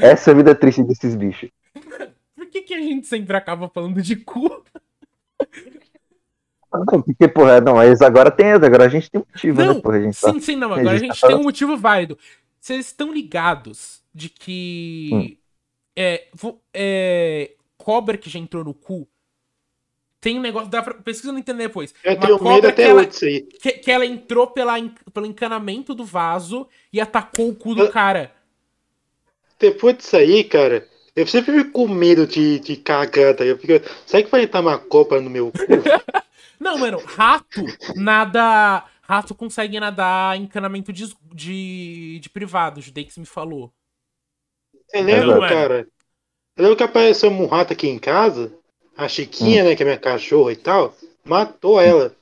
Essa 0.00 0.30
é 0.30 0.32
a 0.32 0.36
vida 0.36 0.54
triste 0.54 0.82
desses 0.82 1.14
bichos. 1.14 1.50
Por 2.36 2.46
que, 2.46 2.62
que 2.62 2.74
a 2.74 2.80
gente 2.80 3.06
sempre 3.06 3.36
acaba 3.36 3.68
falando 3.68 4.00
de 4.00 4.16
cu? 4.16 4.62
Não, 6.72 7.02
porque, 7.02 7.26
porra, 7.28 7.60
não, 7.60 7.74
mas 7.76 8.00
agora 8.02 8.30
tem, 8.30 8.52
agora 8.52 8.84
a 8.84 8.88
gente 8.88 9.10
tem 9.10 9.20
motivo, 9.26 9.62
Não, 9.62 9.74
né, 9.74 9.80
porra, 9.80 9.96
a 9.96 10.02
gente 10.02 10.20
tá. 10.20 10.32
Sim, 10.32 10.40
sim, 10.40 10.56
não. 10.56 10.72
Agora 10.72 10.90
a 10.90 10.92
a 10.92 10.98
gente 10.98 11.08
gente 11.12 11.20
tá 11.20 11.26
tem 11.28 11.36
um 11.36 11.42
motivo 11.42 11.76
válido. 11.76 12.18
Vocês 12.60 12.86
estão 12.86 13.12
ligados 13.12 14.02
de 14.14 14.28
que. 14.28 15.10
Hum. 15.12 15.36
É, 15.96 16.28
vo- 16.34 16.60
é, 16.72 17.52
cobra 17.76 18.16
que 18.18 18.28
já 18.30 18.38
entrou 18.38 18.62
no 18.62 18.74
cu. 18.74 19.08
Tem 20.20 20.38
um 20.38 20.42
negócio. 20.42 20.68
Dá 20.68 20.82
pra, 20.82 20.94
pesquisa 20.94 21.32
no 21.32 21.38
internet 21.38 21.68
depois. 21.68 21.94
Eu 22.04 22.14
Uma 22.16 22.20
tenho 22.26 22.42
medo 22.44 22.68
até 22.68 22.82
que 22.84 22.90
ela, 22.90 23.00
hoje 23.00 23.40
que, 23.60 23.72
que 23.72 23.90
ela 23.90 24.04
entrou 24.06 24.46
pela, 24.48 24.74
pelo 25.12 25.26
encanamento 25.26 25.94
do 25.94 26.04
vaso 26.04 26.68
e 26.92 27.00
atacou 27.00 27.48
o 27.48 27.54
cu 27.54 27.74
do 27.74 27.84
Eu- 27.84 27.90
cara. 27.90 28.32
Depois 29.58 29.96
disso 29.96 30.16
aí, 30.16 30.44
cara, 30.44 30.86
eu 31.16 31.26
sempre 31.26 31.52
fico 31.52 31.72
com 31.72 31.88
medo 31.88 32.26
de, 32.26 32.60
de 32.60 32.76
cagar, 32.76 33.34
tá? 33.34 33.44
Eu 33.44 33.58
fico, 33.58 33.72
será 34.06 34.22
que 34.22 34.30
vai 34.30 34.42
entrar 34.42 34.60
uma 34.60 34.78
copa 34.78 35.20
no 35.20 35.28
meu 35.28 35.50
cu? 35.50 35.58
Não, 36.60 36.78
mano, 36.78 36.98
rato 36.98 37.62
nada. 37.94 38.84
Rato 39.02 39.34
consegue 39.34 39.80
nadar 39.80 40.36
em 40.36 40.42
encanamento 40.42 40.92
de, 40.92 41.14
de, 41.32 42.18
de 42.20 42.28
privado, 42.28 42.78
o 42.78 42.82
Judex 42.82 43.16
me 43.16 43.24
falou. 43.24 43.72
Eu 44.92 45.02
lembro, 45.02 45.40
Não, 45.40 45.48
cara. 45.48 45.88
Eu 46.56 46.62
lembro 46.62 46.76
que 46.76 46.82
apareceu 46.82 47.30
um 47.30 47.46
rato 47.46 47.72
aqui 47.72 47.88
em 47.88 47.98
casa, 47.98 48.52
a 48.96 49.08
Chiquinha, 49.08 49.64
né, 49.64 49.74
que 49.74 49.82
é 49.82 49.86
minha 49.86 49.98
cachorra 49.98 50.52
e 50.52 50.56
tal, 50.56 50.94
matou 51.24 51.80
ela. 51.80 52.14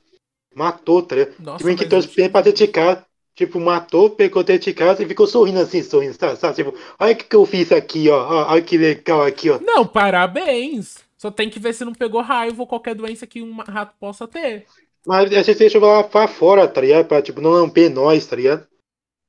Matou, 0.55 1.03
tá 1.03 1.15
ligado? 1.15 1.35
Nossa, 1.39 1.75
que 1.75 1.85
mas 1.85 2.05
bem 2.07 2.29
pra 2.29 2.41
dentro 2.41 2.65
de 2.65 2.71
casa. 2.71 3.05
Tipo, 3.37 3.59
matou, 3.59 4.09
pegou 4.09 4.43
dentro 4.43 4.65
de 4.65 4.73
casa 4.73 5.03
e 5.03 5.07
ficou 5.07 5.27
sorrindo 5.27 5.59
assim, 5.59 5.83
sorrindo, 5.83 6.15
sabe? 6.15 6.37
sabe? 6.39 6.55
Tipo, 6.55 6.73
olha 6.99 7.13
o 7.13 7.15
que, 7.15 7.23
que 7.25 7.35
eu 7.35 7.45
fiz 7.45 7.71
aqui, 7.71 8.09
ó. 8.09 8.47
Olha 8.51 8.61
que 8.63 8.75
legal 8.79 9.21
aqui, 9.21 9.51
ó. 9.51 9.59
Não, 9.59 9.85
parabéns. 9.85 11.05
Só 11.19 11.29
tem 11.29 11.47
que 11.47 11.59
ver 11.59 11.73
se 11.73 11.85
não 11.85 11.93
pegou 11.93 12.19
raiva 12.21 12.59
ou 12.59 12.67
qualquer 12.67 12.95
doença 12.95 13.27
que 13.27 13.39
um 13.43 13.55
rato 13.57 13.93
possa 13.99 14.27
ter. 14.27 14.65
Mas 15.05 15.31
a 15.31 15.43
gente 15.43 15.59
deixou 15.59 15.79
lá 15.79 16.03
pra 16.03 16.27
fora, 16.27 16.67
tá 16.67 16.81
ligado? 16.81 17.05
Pra, 17.05 17.21
tipo, 17.21 17.39
não 17.39 17.51
lamber 17.51 17.91
nós, 17.91 18.25
tá 18.25 18.35
ligado? 18.35 18.67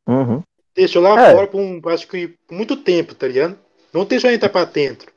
Uhum. 0.08 0.42
Deixou 0.74 1.02
lá 1.02 1.20
É. 1.28 1.34
fora 1.34 1.46
por 1.46 1.60
um, 1.60 1.78
acho 1.90 2.08
que 2.08 2.28
por 2.46 2.54
muito 2.54 2.78
tempo, 2.78 3.14
tá 3.14 3.28
ligado? 3.28 3.58
Não 3.92 4.06
deixou 4.06 4.30
entrar 4.30 4.48
pra 4.48 4.64
dentro. 4.64 5.12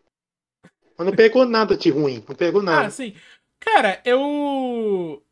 Mas 0.98 1.08
não 1.08 1.16
pegou 1.16 1.46
nada 1.46 1.78
de 1.78 1.89
ruim, 1.89 2.22
não 2.28 2.36
pegou 2.36 2.60
Ah, 2.62 2.66
nada. 2.66 2.89
sim. 2.89 3.16
Cara, 3.62 4.02
eu. 4.04 5.24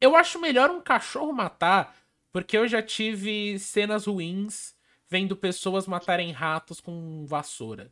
Eu 0.00 0.14
acho 0.14 0.38
melhor 0.40 0.70
um 0.70 0.80
cachorro 0.80 1.32
matar, 1.32 1.94
porque 2.38 2.56
eu 2.56 2.68
já 2.68 2.80
tive 2.80 3.58
cenas 3.58 4.06
ruins 4.06 4.72
vendo 5.10 5.34
pessoas 5.34 5.88
matarem 5.88 6.30
ratos 6.30 6.80
com 6.80 7.24
vassoura. 7.26 7.90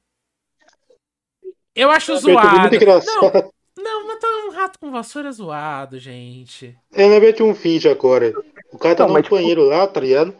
Eu 1.75 1.91
acho 1.91 2.15
tudo 2.15 2.33
zoado. 2.33 2.61
muito 2.61 2.77
engraçado. 2.77 3.53
Não, 3.77 4.07
matar 4.07 4.29
um 4.47 4.51
rato 4.53 4.79
com 4.79 4.93
vassoura 4.93 5.29
é 5.31 5.33
zoado, 5.33 5.99
gente. 5.99 6.79
Eu 6.93 7.09
lembrei 7.09 7.33
de 7.33 7.43
um 7.43 7.53
vídeo 7.53 7.91
agora. 7.91 8.33
O 8.73 8.79
cara 8.79 8.95
tá 8.95 9.03
Não, 9.03 9.09
no 9.09 9.15
mas, 9.15 9.25
tipo- 9.25 9.35
banheiro 9.35 9.65
lá, 9.65 9.85
tá 9.89 9.99
ligado? 10.01 10.33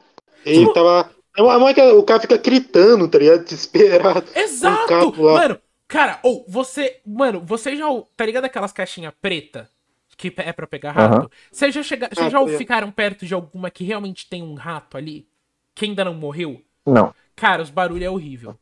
Ele 0.45 0.61
Tipo- 0.61 0.73
tava. 0.73 1.11
Mãe 1.59 1.75
que 1.75 1.83
o 1.83 2.03
cara 2.05 2.21
fica 2.21 2.37
gritando, 2.39 3.09
tá 3.09 3.19
ligado? 3.19 3.43
Desesperado. 3.45 4.27
Exato! 4.37 5.21
lá. 5.21 5.33
Mano, 5.35 5.61
cara, 5.89 6.21
ou 6.23 6.45
você. 6.49 7.01
Mano, 7.05 7.43
você 7.45 7.75
já. 7.77 7.87
Tá 8.17 8.25
ligado 8.25 8.45
aquelas 8.45 8.73
caixinhas 8.73 9.13
preta 9.21 9.69
que 10.17 10.33
é 10.37 10.53
pra 10.53 10.67
pegar 10.67 10.93
rato? 10.93 11.15
Aham. 11.19 11.29
Vocês 11.53 11.75
já, 11.75 11.83
chega... 11.83 12.09
Vocês 12.09 12.27
Ah, 12.27 12.31
já 12.31 12.41
ligado. 12.41 12.59
ficaram 12.59 12.91
perto 12.91 13.27
de 13.27 13.35
alguma 13.35 13.71
que 13.71 13.85
realmente 13.85 14.29
tem 14.29 14.43
um 14.43 14.55
rato 14.55 14.97
ali? 14.97 15.29
Que 15.75 15.85
ainda 15.85 16.05
não 16.05 16.15
morreu? 16.15 16.63
Não. 16.87 17.15
Cara, 17.35 17.63
os 17.63 17.71
barulhos 17.71 18.07
é 18.07 18.11
horrível. 18.11 18.57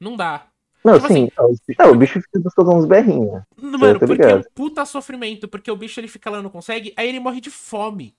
Não 0.00 0.16
dá. 0.16 0.46
Não, 0.84 0.94
Tipo 0.94 1.08
sim. 1.12 1.28
não, 1.78 1.90
o 1.92 1.94
bicho 1.96 2.20
fica 2.22 2.40
soltando 2.54 2.76
uns 2.78 2.86
berrinhos. 2.86 3.32
né? 3.32 3.42
Mano, 3.58 3.98
porque 3.98 4.22
é 4.22 4.26
um 4.26 4.28
ligado. 4.38 4.50
puta 4.54 4.84
sofrimento, 4.86 5.46
porque 5.48 5.70
o 5.70 5.76
bicho 5.76 5.98
ele 6.00 6.08
fica 6.08 6.30
lá 6.30 6.38
e 6.38 6.42
não 6.42 6.48
consegue, 6.50 6.94
aí 6.96 7.08
ele 7.08 7.20
morre 7.20 7.40
de 7.40 7.50
fome. 7.50 8.14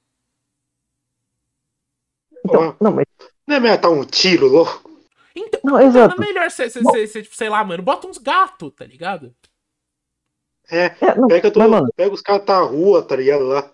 Então, 2.45 2.69
Ó, 2.79 2.83
não, 2.83 2.91
mas. 2.91 3.05
Não 3.47 3.55
é 3.55 3.59
melhor 3.59 3.77
dar 3.79 3.89
um 3.89 4.05
tiro, 4.05 4.47
louco? 4.47 4.89
Então, 5.35 5.59
Não, 5.63 5.73
não, 5.73 5.81
exato. 5.81 6.21
é 6.21 6.25
melhor 6.25 6.49
você, 6.51 6.69
você, 6.69 6.81
você, 6.81 7.07
você, 7.07 7.23
tipo, 7.23 7.35
sei 7.35 7.49
lá, 7.49 7.63
mano, 7.63 7.81
bota 7.81 8.07
uns 8.07 8.17
gatos, 8.17 8.71
tá 8.75 8.85
ligado? 8.85 9.33
É, 10.71 10.85
É, 11.01 11.15
não, 11.15 11.27
pega, 11.27 11.51
mas, 11.55 11.69
mano, 11.69 11.93
pega 11.95 12.13
os 12.13 12.21
caras 12.21 12.45
da 12.45 12.59
rua, 12.61 13.01
tá 13.01 13.15
ligado? 13.15 13.43
Lá. 13.45 13.71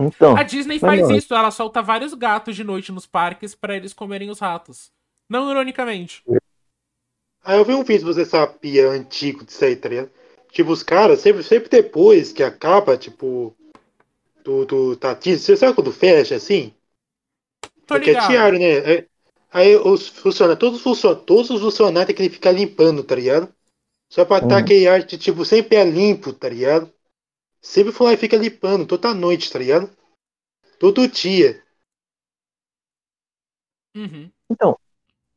então. 0.00 0.36
A 0.36 0.42
Disney 0.42 0.78
faz 0.78 1.00
mano. 1.02 1.16
isso, 1.16 1.34
ela 1.34 1.50
solta 1.50 1.82
vários 1.82 2.14
gatos 2.14 2.54
de 2.54 2.64
noite 2.64 2.92
nos 2.92 3.06
parques 3.06 3.54
pra 3.54 3.76
eles 3.76 3.92
comerem 3.92 4.30
os 4.30 4.38
ratos. 4.38 4.90
Não 5.28 5.50
ironicamente. 5.50 6.22
Aí 7.42 7.58
eu 7.58 7.64
vi 7.64 7.72
um 7.72 7.84
vídeo, 7.84 8.06
você 8.06 8.24
sabia, 8.24 8.90
antigo 8.90 9.44
disso 9.44 9.64
aí, 9.64 9.74
tá 9.74 9.88
ligado? 9.88 10.10
tipo, 10.52 10.70
os 10.70 10.82
caras, 10.82 11.20
sempre, 11.20 11.42
sempre 11.42 11.68
depois 11.68 12.32
que 12.32 12.42
acaba, 12.42 12.96
tipo, 12.96 13.54
do, 14.44 14.64
do 14.64 14.96
Tati, 14.96 15.38
você 15.38 15.56
sabe 15.56 15.74
quando 15.74 15.92
fecha 15.92 16.36
assim? 16.36 16.74
Tô 17.86 17.94
Porque 17.94 18.10
é 18.10 18.14
ligado. 18.14 18.30
diário, 18.30 18.58
né? 18.58 18.78
Aí, 18.86 19.06
aí 19.52 19.76
os 19.76 20.08
funcionários, 20.08 20.60
todos 20.60 20.78
os 20.78 20.82
funcionários, 20.82 21.26
todos 21.26 21.50
os 21.50 21.60
funcionários 21.60 22.14
tem 22.14 22.28
que 22.28 22.34
ficar 22.34 22.52
limpando, 22.52 23.02
tá 23.04 23.14
ligado? 23.14 23.52
Só 24.10 24.24
pra 24.24 24.38
estar 24.38 24.56
Uhum. 24.56 24.60
aquele 24.60 24.88
ar 24.88 25.02
de, 25.04 25.16
tipo, 25.16 25.44
sempre 25.44 25.76
é 25.76 25.84
limpo, 25.84 26.32
tá 26.32 26.48
ligado? 26.48 26.90
Sempre 27.62 27.92
foi 27.92 28.08
lá 28.08 28.12
e 28.14 28.16
fica 28.16 28.36
limpando, 28.36 28.86
toda 28.86 29.14
noite, 29.14 29.50
tá 29.52 29.58
ligado? 29.58 29.88
Todo 30.78 31.06
dia. 31.06 31.62
Uhum. 33.96 34.30
Então, 34.50 34.76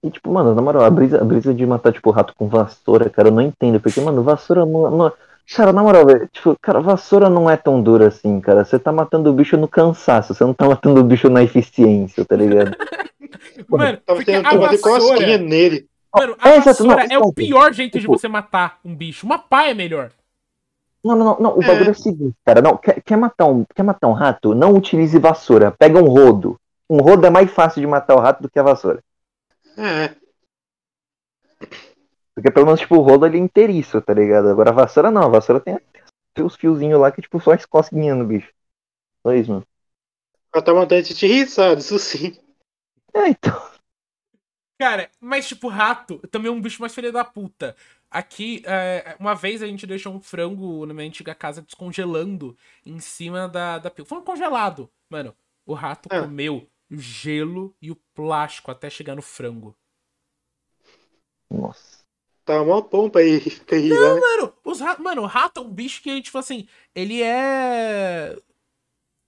e 0.03 0.09
tipo, 0.09 0.31
mano, 0.31 0.55
na 0.55 0.61
moral, 0.61 0.83
a 0.83 0.89
brisa, 0.89 1.21
a 1.21 1.23
brisa 1.23 1.53
de 1.53 1.65
matar, 1.65 1.93
tipo, 1.93 2.09
rato 2.11 2.33
com 2.35 2.47
vassoura, 2.47 3.09
cara, 3.09 3.27
eu 3.29 3.31
não 3.31 3.41
entendo. 3.41 3.79
Porque, 3.79 4.01
mano, 4.01 4.23
vassoura 4.23 4.65
não. 4.65 4.89
não- 4.91 5.13
Cara, 5.55 5.73
na 5.73 5.83
moral, 5.83 6.05
velho, 6.05 6.29
tipo, 6.31 6.55
cara, 6.61 6.79
vassoura 6.79 7.29
não 7.29 7.49
é 7.49 7.57
tão 7.57 7.81
dura 7.81 8.07
assim, 8.07 8.39
cara. 8.39 8.63
Você 8.63 8.79
tá 8.79 8.93
matando 8.93 9.29
o 9.29 9.33
bicho 9.33 9.57
no 9.57 9.67
cansaço, 9.67 10.33
você 10.33 10.43
não 10.43 10.53
tá 10.53 10.65
matando 10.65 11.01
o 11.01 11.03
bicho 11.03 11.29
na 11.29 11.43
eficiência, 11.43 12.23
tá 12.23 12.35
ligado? 12.35 12.75
Mano, 13.69 13.97
Tava 14.05 14.23
tendo 14.23 14.47
a 14.47 14.49
que 14.49 14.57
fazer 14.57 14.77
cosquinha 14.79 15.37
nele. 15.37 15.87
Mano, 16.13 16.35
a 16.39 16.49
É, 16.49 16.59
vassoura 16.61 17.05
é 17.09 17.17
o 17.17 17.33
pior 17.33 17.73
jeito 17.73 17.93
de 17.93 18.01
Tipo- 18.01 18.17
você 18.17 18.27
matar 18.27 18.79
um 18.83 18.95
bicho. 18.95 19.25
Uma 19.25 19.39
pá 19.39 19.63
é 19.65 19.73
melhor. 19.73 20.11
Não, 21.03 21.15
não, 21.15 21.25
não, 21.25 21.39
não. 21.39 21.57
O 21.57 21.63
É. 21.63 21.67
bagulho 21.67 21.89
é 21.89 21.91
o 21.91 21.95
seguinte, 21.95 22.35
cara. 22.45 22.61
Não, 22.61 22.77
quer, 22.77 23.01
quer, 23.01 23.17
matar 23.17 23.45
um, 23.45 23.65
quer 23.65 23.83
matar 23.83 24.07
um 24.07 24.13
rato? 24.13 24.55
Não 24.55 24.73
utilize 24.73 25.17
vassoura. 25.19 25.71
Pega 25.71 25.99
um 25.99 26.07
rodo. 26.07 26.59
Um 26.89 26.97
rodo 26.97 27.25
é 27.25 27.29
mais 27.29 27.51
fácil 27.51 27.81
de 27.81 27.87
matar 27.87 28.15
o 28.15 28.19
rato 28.19 28.41
do 28.41 28.49
que 28.49 28.57
a 28.59 28.63
vassoura. 28.63 29.03
É, 29.77 30.15
Porque 32.35 32.49
pelo 32.51 32.65
menos, 32.65 32.79
tipo, 32.79 32.95
o 32.95 33.01
rodo 33.01 33.25
ele 33.25 33.37
é 33.37 33.41
inteiriço, 33.41 34.01
tá 34.01 34.13
ligado? 34.13 34.47
Agora 34.49 34.69
a 34.71 34.73
vassoura 34.73 35.11
não, 35.11 35.23
a 35.23 35.27
vassoura 35.27 35.59
tem 35.59 35.77
os 36.43 36.55
fiozinhos 36.55 36.99
lá 36.99 37.11
que, 37.11 37.21
tipo, 37.21 37.39
só 37.39 37.51
as 37.53 37.65
cosquinhas 37.65 38.17
no 38.17 38.25
bicho. 38.25 38.51
Só 39.21 39.33
isso, 39.33 39.51
mano. 39.51 39.67
ela 40.53 40.87
tá 40.87 40.95
a 40.95 41.01
gente 41.01 41.27
risado, 41.27 41.79
isso 41.79 41.99
sim. 41.99 42.35
É, 43.13 43.27
então. 43.29 43.72
Cara, 44.83 45.09
mas 45.21 45.47
tipo, 45.47 45.69
rato 45.69 46.17
também 46.29 46.49
é 46.49 46.53
um 46.53 46.59
bicho 46.59 46.81
mais 46.81 46.93
filho 46.93 47.09
da 47.09 47.23
puta. 47.23 47.73
Aqui, 48.11 48.61
é, 48.65 49.15
uma 49.17 49.33
vez 49.33 49.63
a 49.63 49.65
gente 49.65 49.87
deixou 49.87 50.13
um 50.13 50.19
frango 50.19 50.85
na 50.85 50.93
minha 50.93 51.07
antiga 51.07 51.33
casa 51.33 51.61
descongelando 51.61 52.53
em 52.85 52.99
cima 52.99 53.47
da, 53.47 53.79
da 53.79 53.89
pia. 53.89 54.03
Foi 54.03 54.17
um 54.17 54.25
congelado. 54.25 54.89
Mano, 55.09 55.33
o 55.65 55.73
rato 55.73 56.09
Ah. 56.11 56.23
comeu 56.23 56.67
o 56.91 56.97
gelo 56.97 57.73
e 57.81 57.91
o 57.91 57.95
plástico 58.13 58.71
até 58.71 58.89
chegar 58.89 59.15
no 59.15 59.21
frango. 59.21 59.73
Nossa. 61.49 62.03
Tá 62.43 62.61
uma 62.61 62.81
pompa 62.81 63.19
aí, 63.19 63.37
ir 63.71 63.93
lá, 63.93 64.15
né? 64.15 64.19
Mano, 64.19 64.53
os 64.65 64.81
ratos, 64.81 65.01
mano, 65.01 65.21
o 65.21 65.25
rato 65.25 65.61
é 65.61 65.63
um 65.63 65.71
bicho 65.71 66.03
que, 66.03 66.21
tipo 66.21 66.37
assim, 66.37 66.67
ele 66.93 67.23
é. 67.23 68.37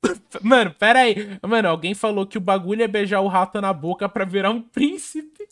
Mano, 0.41 0.73
pera 0.77 0.99
aí. 0.99 1.37
Mano, 1.41 1.69
alguém 1.69 1.93
falou 1.93 2.25
que 2.25 2.37
o 2.37 2.41
bagulho 2.41 2.83
é 2.83 2.87
beijar 2.87 3.21
o 3.21 3.27
rato 3.27 3.59
na 3.61 3.71
boca 3.73 4.07
pra 4.09 4.25
virar 4.25 4.49
um 4.51 4.61
príncipe. 4.61 5.47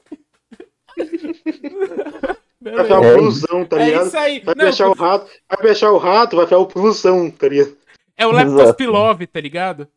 Vai 2.61 2.83
ficar 2.83 2.99
o 3.01 3.17
blusão, 3.17 3.65
tá 3.65 3.77
É 3.81 3.85
ligado? 3.85 4.07
isso 4.07 4.17
aí. 4.17 4.39
Vai 4.39 4.55
Não, 4.55 4.65
fechar 4.67 4.87
o 4.87 4.93
rato, 4.93 5.29
vai 5.49 5.57
fechar 5.67 5.91
o 5.91 5.97
rato, 5.97 6.35
vai 6.37 6.45
ficar 6.45 6.59
o 6.59 6.65
plusão, 6.65 7.29
tá 7.29 7.49
ligado? 7.49 7.75
é 8.15 8.25
o 8.25 8.31
Exato. 8.31 8.47
Leptospilove, 8.55 9.27
tá 9.27 9.41
ligado? 9.41 9.87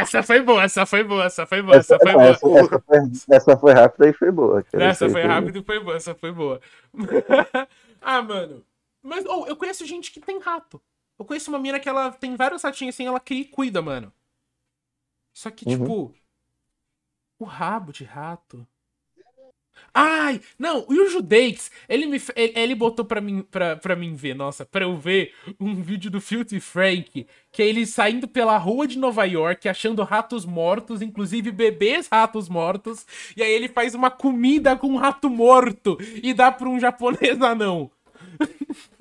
Essa 0.00 0.22
foi 0.22 0.42
boa, 0.42 0.62
essa 0.64 0.84
foi 0.84 1.02
boa, 1.04 1.24
essa 1.24 1.46
foi 1.46 1.62
boa, 1.62 1.76
essa 1.76 1.98
foi 1.98 2.12
boa. 2.12 2.24
essa, 2.24 2.46
essa 2.46 2.78
foi, 2.80 2.98
essa 3.36 3.56
foi 3.56 3.72
rápida 3.72 4.08
e 4.08 4.12
foi 4.12 4.30
boa. 4.30 4.62
cara. 4.62 4.84
Essa 4.84 5.08
foi 5.08 5.22
rápida 5.22 5.58
e 5.58 5.62
foi 5.62 5.80
boa, 5.80 5.96
essa 5.96 6.14
foi 6.14 6.32
boa. 6.32 6.60
ah, 8.02 8.22
mano. 8.22 8.62
Mas, 9.02 9.24
oh, 9.26 9.46
eu 9.46 9.56
conheço 9.56 9.86
gente 9.86 10.12
que 10.12 10.20
tem 10.20 10.38
rato. 10.38 10.80
Eu 11.20 11.24
conheço 11.26 11.50
uma 11.50 11.58
mina 11.58 11.78
que 11.78 11.86
ela 11.86 12.10
tem 12.10 12.34
vários 12.34 12.62
ratinhos 12.62 12.94
assim, 12.94 13.06
ela 13.06 13.20
cria 13.20 13.42
e 13.42 13.44
cuida, 13.44 13.82
mano. 13.82 14.10
Só 15.34 15.50
que, 15.50 15.68
Uhum. 15.68 15.78
tipo. 15.78 16.14
O 17.38 17.44
rabo 17.44 17.92
de 17.92 18.04
rato. 18.04 18.66
Ai! 19.92 20.40
Não, 20.58 20.86
e 20.88 20.98
o 20.98 21.08
Judeix, 21.10 21.70
ele 21.88 22.06
me 22.06 22.20
ele, 22.36 22.52
ele 22.58 22.74
botou 22.74 23.04
pra 23.04 23.20
mim, 23.20 23.42
pra, 23.42 23.76
pra 23.76 23.94
mim 23.96 24.14
ver, 24.14 24.34
nossa, 24.34 24.64
pra 24.64 24.84
eu 24.84 24.96
ver 24.96 25.34
um 25.58 25.74
vídeo 25.82 26.10
do 26.10 26.20
Filthy 26.20 26.58
Frank, 26.60 27.26
que 27.52 27.62
é 27.62 27.66
ele 27.66 27.86
saindo 27.86 28.26
pela 28.28 28.56
rua 28.58 28.86
de 28.86 28.98
Nova 28.98 29.24
York, 29.24 29.68
achando 29.68 30.02
ratos 30.02 30.44
mortos, 30.46 31.02
inclusive 31.02 31.50
bebês 31.50 32.08
ratos 32.08 32.48
mortos, 32.48 33.06
e 33.36 33.42
aí 33.42 33.50
ele 33.52 33.68
faz 33.68 33.94
uma 33.94 34.10
comida 34.10 34.76
com 34.76 34.88
um 34.88 34.96
rato 34.96 35.28
morto 35.28 35.98
e 36.22 36.32
dá 36.32 36.50
pra 36.52 36.68
um 36.68 36.78
japonês 36.80 37.40
anão. 37.42 37.90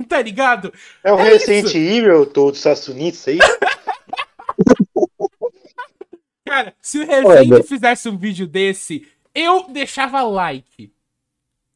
tá 0.10 0.22
ligado? 0.22 0.74
É 1.04 1.14
o 1.14 1.20
É 1.20 1.24
Resident 1.30 1.74
Evil 1.76 2.30
Estados 2.52 2.88
Unidos 2.88 3.26
aí. 3.28 3.38
Cara, 6.46 6.74
se 6.82 7.00
o 7.00 7.06
Rezende 7.06 7.54
Olha. 7.54 7.64
fizesse 7.64 8.10
um 8.10 8.18
vídeo 8.18 8.48
desse, 8.48 9.08
eu 9.36 9.68
deixava 9.70 10.22
like. 10.24 10.92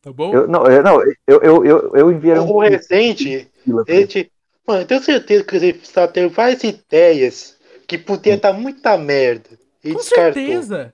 Tá 0.01 0.11
bom? 0.11 0.33
Eu, 0.33 0.47
não, 0.47 0.65
eu, 0.65 0.83
não, 0.83 1.01
eu, 1.01 1.15
eu, 1.41 1.65
eu, 1.65 1.91
eu 1.95 2.11
enviaria 2.11 2.41
O 2.41 2.57
um 2.57 2.59
recente, 2.59 3.47
fila 3.63 3.85
pra 3.85 3.93
ele 3.95 4.07
te... 4.07 4.31
Mano, 4.67 4.81
eu 4.81 4.87
tenho 4.87 5.01
certeza 5.01 5.43
que 5.43 5.55
ele 5.55 5.67
está 5.81 6.07
tendo 6.07 6.29
várias 6.29 6.63
ideias 6.63 7.57
que 7.87 7.97
podia 7.97 8.33
estar 8.35 8.51
muita 8.53 8.97
merda. 8.97 9.49
E 9.83 9.91
Com 9.91 9.97
descartou. 9.99 10.33
certeza. 10.33 10.93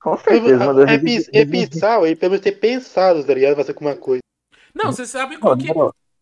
Com 0.00 0.16
certeza, 0.16 0.64
eu 0.64 0.80
É, 0.80 0.94
é 0.94 0.96
revi- 0.96 1.66
bizarro, 1.66 2.06
ele 2.06 2.16
pelo 2.16 2.30
menos 2.32 2.44
ter 2.44 2.52
pensado, 2.52 3.24
tá 3.24 3.34
ligado? 3.34 3.56
Fazer 3.56 3.72
alguma 3.72 3.96
coisa. 3.96 4.20
Não, 4.74 4.92
você 4.92 5.04
sabe 5.04 5.36
qual 5.38 5.56
que... 5.56 5.66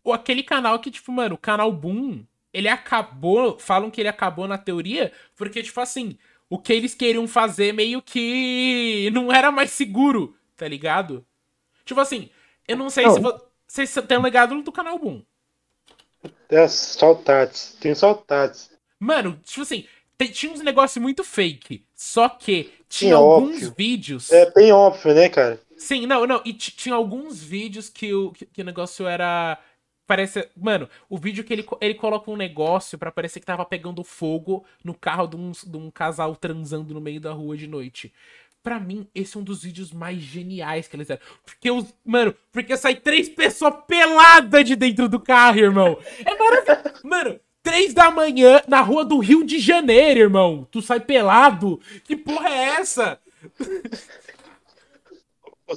o- 0.09 0.13
aquele 0.13 0.43
canal 0.43 0.79
que, 0.81 0.91
tipo, 0.91 1.13
mano, 1.13 1.35
o 1.35 1.39
canal 1.39 1.71
Boom, 1.73 2.25
ele 2.53 2.69
acabou, 2.69 3.59
falam 3.59 3.91
que 3.91 4.01
ele 4.01 4.09
acabou 4.09 4.49
na 4.49 4.59
teoria, 4.59 5.13
porque, 5.37 5.63
tipo 5.63 5.81
assim, 5.81 6.19
o 6.49 6.59
que 6.59 6.73
eles 6.73 6.95
queriam 6.95 7.29
fazer 7.29 7.73
meio 7.73 8.03
que 8.03 9.11
não 9.13 9.33
era 9.33 9.51
mais 9.53 9.71
seguro, 9.71 10.37
tá 10.57 10.67
ligado? 10.69 11.27
Tipo 11.85 12.01
assim, 12.01 12.31
eu 12.69 12.77
não 12.77 12.91
sei 12.91 13.07
Não. 13.07 13.15
se 13.15 13.21
vo- 13.21 13.41
vocês 13.67 13.95
têm 14.09 14.23
legado 14.23 14.63
do 14.63 14.73
canal 14.73 14.99
Boom. 14.99 15.23
Tem 16.49 16.59
as 16.59 16.73
saudades, 16.73 17.77
tenho 17.81 17.95
saudades. 17.95 18.71
Mano, 18.99 19.39
tipo 19.45 19.63
assim, 19.63 19.87
tem- 20.17 20.31
tinha 20.31 20.53
uns 20.53 20.61
negócios 20.61 21.01
muito 21.01 21.23
fake, 21.23 21.85
só 21.95 22.29
que 22.29 22.73
tinha 22.89 23.11
Sim, 23.11 23.13
alguns 23.15 23.63
óbvio. 23.63 23.75
vídeos... 23.77 24.33
É 24.33 24.51
bem 24.51 24.73
óbvio, 24.73 25.15
né, 25.15 25.29
cara? 25.29 25.61
Sim, 25.77 26.07
não, 26.07 26.27
não. 26.27 26.43
E 26.45 26.53
ti- 26.53 26.73
tinha 26.73 26.95
alguns 26.95 27.41
vídeos 27.43 27.89
que 27.89 28.13
o, 28.13 28.33
que, 28.33 28.47
que 28.47 28.63
o 28.63 28.65
negócio 28.65 29.07
era. 29.07 29.59
Parece. 30.09 30.49
Mano, 30.57 30.89
o 31.07 31.19
vídeo 31.19 31.45
que 31.45 31.53
ele, 31.53 31.67
ele 31.83 31.93
coloca 31.93 32.31
um 32.31 32.37
negócio 32.37 32.97
pra 32.97 33.13
parecer 33.13 33.41
que 33.41 33.47
tava 33.47 33.67
pegando 33.67 34.03
fogo 34.03 34.65
no 34.83 34.95
carro 34.95 35.27
de 35.27 35.37
um, 35.37 35.53
de 35.53 35.77
um 35.77 35.91
casal 35.91 36.35
transando 36.35 36.95
no 36.95 37.01
meio 37.01 37.21
da 37.21 37.31
rua 37.31 37.59
de 37.59 37.67
noite. 37.67 38.11
Pra 38.63 38.81
mim, 38.81 39.07
esse 39.15 39.37
é 39.37 39.41
um 39.41 39.43
dos 39.43 39.63
vídeos 39.63 39.93
mais 39.93 40.19
geniais 40.19 40.89
que 40.89 40.97
eles 40.97 41.07
fizeram. 41.07 41.21
Porque 41.45 41.71
os. 41.71 41.95
Mano, 42.03 42.35
porque 42.51 42.75
sai 42.79 42.95
três 42.95 43.29
pessoas 43.29 43.75
peladas 43.87 44.65
de 44.65 44.75
dentro 44.75 45.11
do 45.11 45.21
carro, 45.21 45.59
irmão. 45.59 45.99
É 46.25 46.35
maravilhoso. 46.35 47.07
Mano, 47.07 47.41
três 47.63 47.93
da 47.93 48.11
manhã 48.11 48.63
na 48.67 48.81
rua 48.81 49.05
do 49.05 49.19
Rio 49.19 49.45
de 49.45 49.59
Janeiro, 49.59 50.21
irmão. 50.21 50.67
Tu 50.71 50.81
sai 50.81 51.01
pelado. 51.01 51.79
Que 52.03 52.17
porra 52.17 52.49
é 52.49 52.65
essa? 52.81 53.21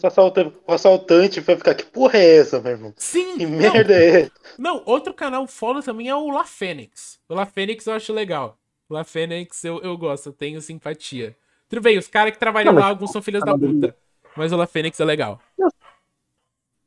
O 0.03 0.07
assaltante, 0.07 0.57
o 0.67 0.73
assaltante 0.73 1.39
vai 1.41 1.55
ficar, 1.55 1.75
que 1.75 1.85
porra 1.85 2.17
é 2.17 2.37
essa, 2.37 2.59
meu 2.59 2.71
irmão? 2.71 2.93
Sim! 2.97 3.37
Que 3.37 3.45
não, 3.45 3.73
merda 3.73 3.93
é 3.93 4.21
essa? 4.21 4.31
Não, 4.57 4.81
outro 4.85 5.13
canal 5.13 5.45
foda 5.47 5.81
também 5.81 6.09
é 6.09 6.15
o 6.15 6.31
La 6.31 6.43
Fênix. 6.43 7.19
O 7.29 7.35
La 7.35 7.45
Fênix 7.45 7.85
eu 7.85 7.93
acho 7.93 8.11
legal. 8.11 8.57
O 8.89 8.93
La 8.93 9.03
Fênix 9.03 9.63
eu, 9.63 9.79
eu 9.81 9.97
gosto, 9.97 10.29
eu 10.29 10.33
tenho 10.33 10.61
simpatia. 10.61 11.35
Tudo 11.69 11.81
bem, 11.81 11.97
os 11.97 12.07
caras 12.07 12.33
que 12.33 12.39
trabalham 12.39 12.73
Não, 12.73 12.81
lá, 12.81 12.87
alguns 12.87 13.11
são 13.11 13.21
filhos 13.21 13.43
da 13.43 13.57
puta. 13.57 13.95
Mas 14.35 14.51
o 14.51 14.57
La 14.57 14.67
Fênix 14.67 14.99
é 14.99 15.05
legal. 15.05 15.39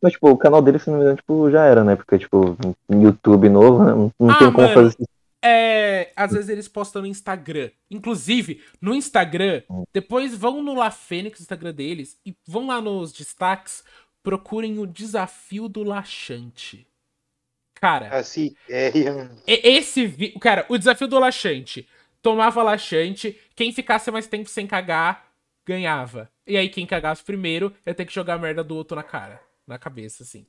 Mas, 0.03 0.13
tipo, 0.13 0.29
o 0.29 0.37
canal 0.37 0.61
dele, 0.61 0.79
se 0.79 0.91
não 0.91 0.99
me 0.99 1.03
engano, 1.03 1.17
tipo, 1.17 1.51
já 1.51 1.65
era, 1.65 1.83
né? 1.83 1.97
Porque, 1.97 2.19
tipo, 2.19 2.57
YouTube 2.91 3.49
novo, 3.49 3.83
né? 3.85 3.93
Não, 3.93 4.13
não 4.21 4.31
Ah, 4.31 4.39
tem 4.39 4.53
como 4.53 4.69
mano. 4.69 4.75
fazer 4.75 4.89
isso. 4.89 5.14
É. 5.45 6.13
Às 6.17 6.33
vezes 6.33 6.49
eles 6.49 6.69
postam 6.69 7.03
no 7.03 7.09
Instagram. 7.09 7.71
Inclusive, 7.91 8.63
no 8.81 8.95
Instagram, 8.95 9.63
depois 9.93 10.35
vão 10.35 10.63
no 10.63 10.75
La 10.75 10.91
Fênix, 10.91 11.39
o 11.39 11.43
Instagram 11.43 11.73
deles, 11.75 12.19
e 12.25 12.35
vão 12.47 12.67
lá 12.69 12.81
nos 12.81 13.13
destaques, 13.13 13.85
procurem 14.23 14.79
o 14.79 14.87
desafio 14.87 15.69
do 15.69 15.83
laxante. 15.83 16.87
Cara. 17.75 18.09
Assim, 18.17 18.55
é. 18.69 18.91
E- 19.47 19.69
Esse 19.77 20.07
vi... 20.07 20.33
Cara, 20.39 20.65
o 20.69 20.79
desafio 20.79 21.07
do 21.09 21.19
laxante. 21.19 21.87
Tomava 22.23 22.63
laxante, 22.63 23.39
quem 23.55 23.71
ficasse 23.71 24.11
mais 24.11 24.27
tempo 24.27 24.49
sem 24.49 24.67
cagar, 24.67 25.29
ganhava. 25.67 26.31
E 26.47 26.57
aí, 26.57 26.71
quem 26.71 26.87
cagasse 26.87 27.23
primeiro 27.23 27.75
ia 27.85 27.95
ter 27.95 28.07
que 28.07 28.15
jogar 28.15 28.35
a 28.35 28.39
merda 28.39 28.65
do 28.65 28.75
outro 28.75 28.97
na 28.97 29.03
cara. 29.03 29.41
Na 29.67 29.79
cabeça, 29.79 30.23
assim. 30.23 30.47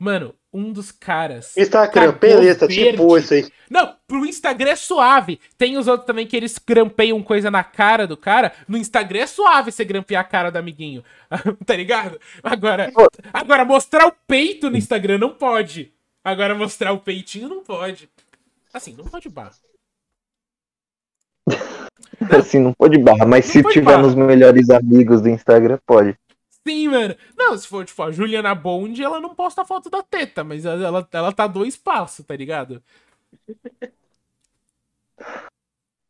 Mano, 0.00 0.34
um 0.50 0.72
dos 0.72 0.90
caras. 0.90 1.54
Instagram, 1.58 2.12
beleza, 2.12 2.66
verde. 2.66 2.92
tipo 2.92 3.18
isso 3.18 3.34
aí. 3.34 3.46
Não, 3.68 3.94
pro 4.08 4.24
Instagram 4.24 4.70
é 4.70 4.76
suave. 4.76 5.38
Tem 5.58 5.76
os 5.76 5.86
outros 5.86 6.06
também 6.06 6.26
que 6.26 6.34
eles 6.34 6.56
grampeiam 6.58 7.22
coisa 7.22 7.50
na 7.50 7.62
cara 7.62 8.06
do 8.06 8.16
cara. 8.16 8.50
No 8.66 8.78
Instagram 8.78 9.20
é 9.20 9.26
suave 9.26 9.70
você 9.70 9.84
grampear 9.84 10.22
a 10.22 10.24
cara 10.24 10.50
do 10.50 10.56
amiguinho. 10.56 11.04
tá 11.66 11.76
ligado? 11.76 12.18
Agora, 12.42 12.90
agora, 13.30 13.62
mostrar 13.62 14.06
o 14.06 14.12
peito 14.26 14.70
no 14.70 14.78
Instagram 14.78 15.18
não 15.18 15.34
pode. 15.34 15.92
Agora, 16.24 16.54
mostrar 16.54 16.94
o 16.94 16.98
peitinho 16.98 17.50
não 17.50 17.62
pode. 17.62 18.08
Assim, 18.72 18.94
não 18.96 19.04
pode 19.04 19.28
barra. 19.28 19.52
Assim, 22.38 22.58
não 22.58 22.72
pode 22.72 22.96
barra, 22.96 23.26
mas 23.26 23.44
Não 23.44 23.52
se 23.52 23.62
tiver 23.68 23.84
barra. 23.84 24.02
nos 24.02 24.14
melhores 24.14 24.70
amigos 24.70 25.20
do 25.20 25.28
Instagram, 25.28 25.78
pode. 25.84 26.16
Sim, 26.66 26.88
mano. 26.88 27.14
Não, 27.36 27.56
se 27.56 27.66
for, 27.66 27.84
tipo, 27.84 28.02
a 28.02 28.10
Juliana 28.10 28.54
Bond, 28.54 29.02
ela 29.02 29.20
não 29.20 29.34
posta 29.34 29.64
foto 29.64 29.88
da 29.88 30.02
teta, 30.02 30.44
mas 30.44 30.64
ela, 30.64 31.08
ela, 31.12 31.32
tá 31.32 31.46
dois 31.46 31.76
passos, 31.76 32.24
tá 32.24 32.36
ligado? 32.36 32.82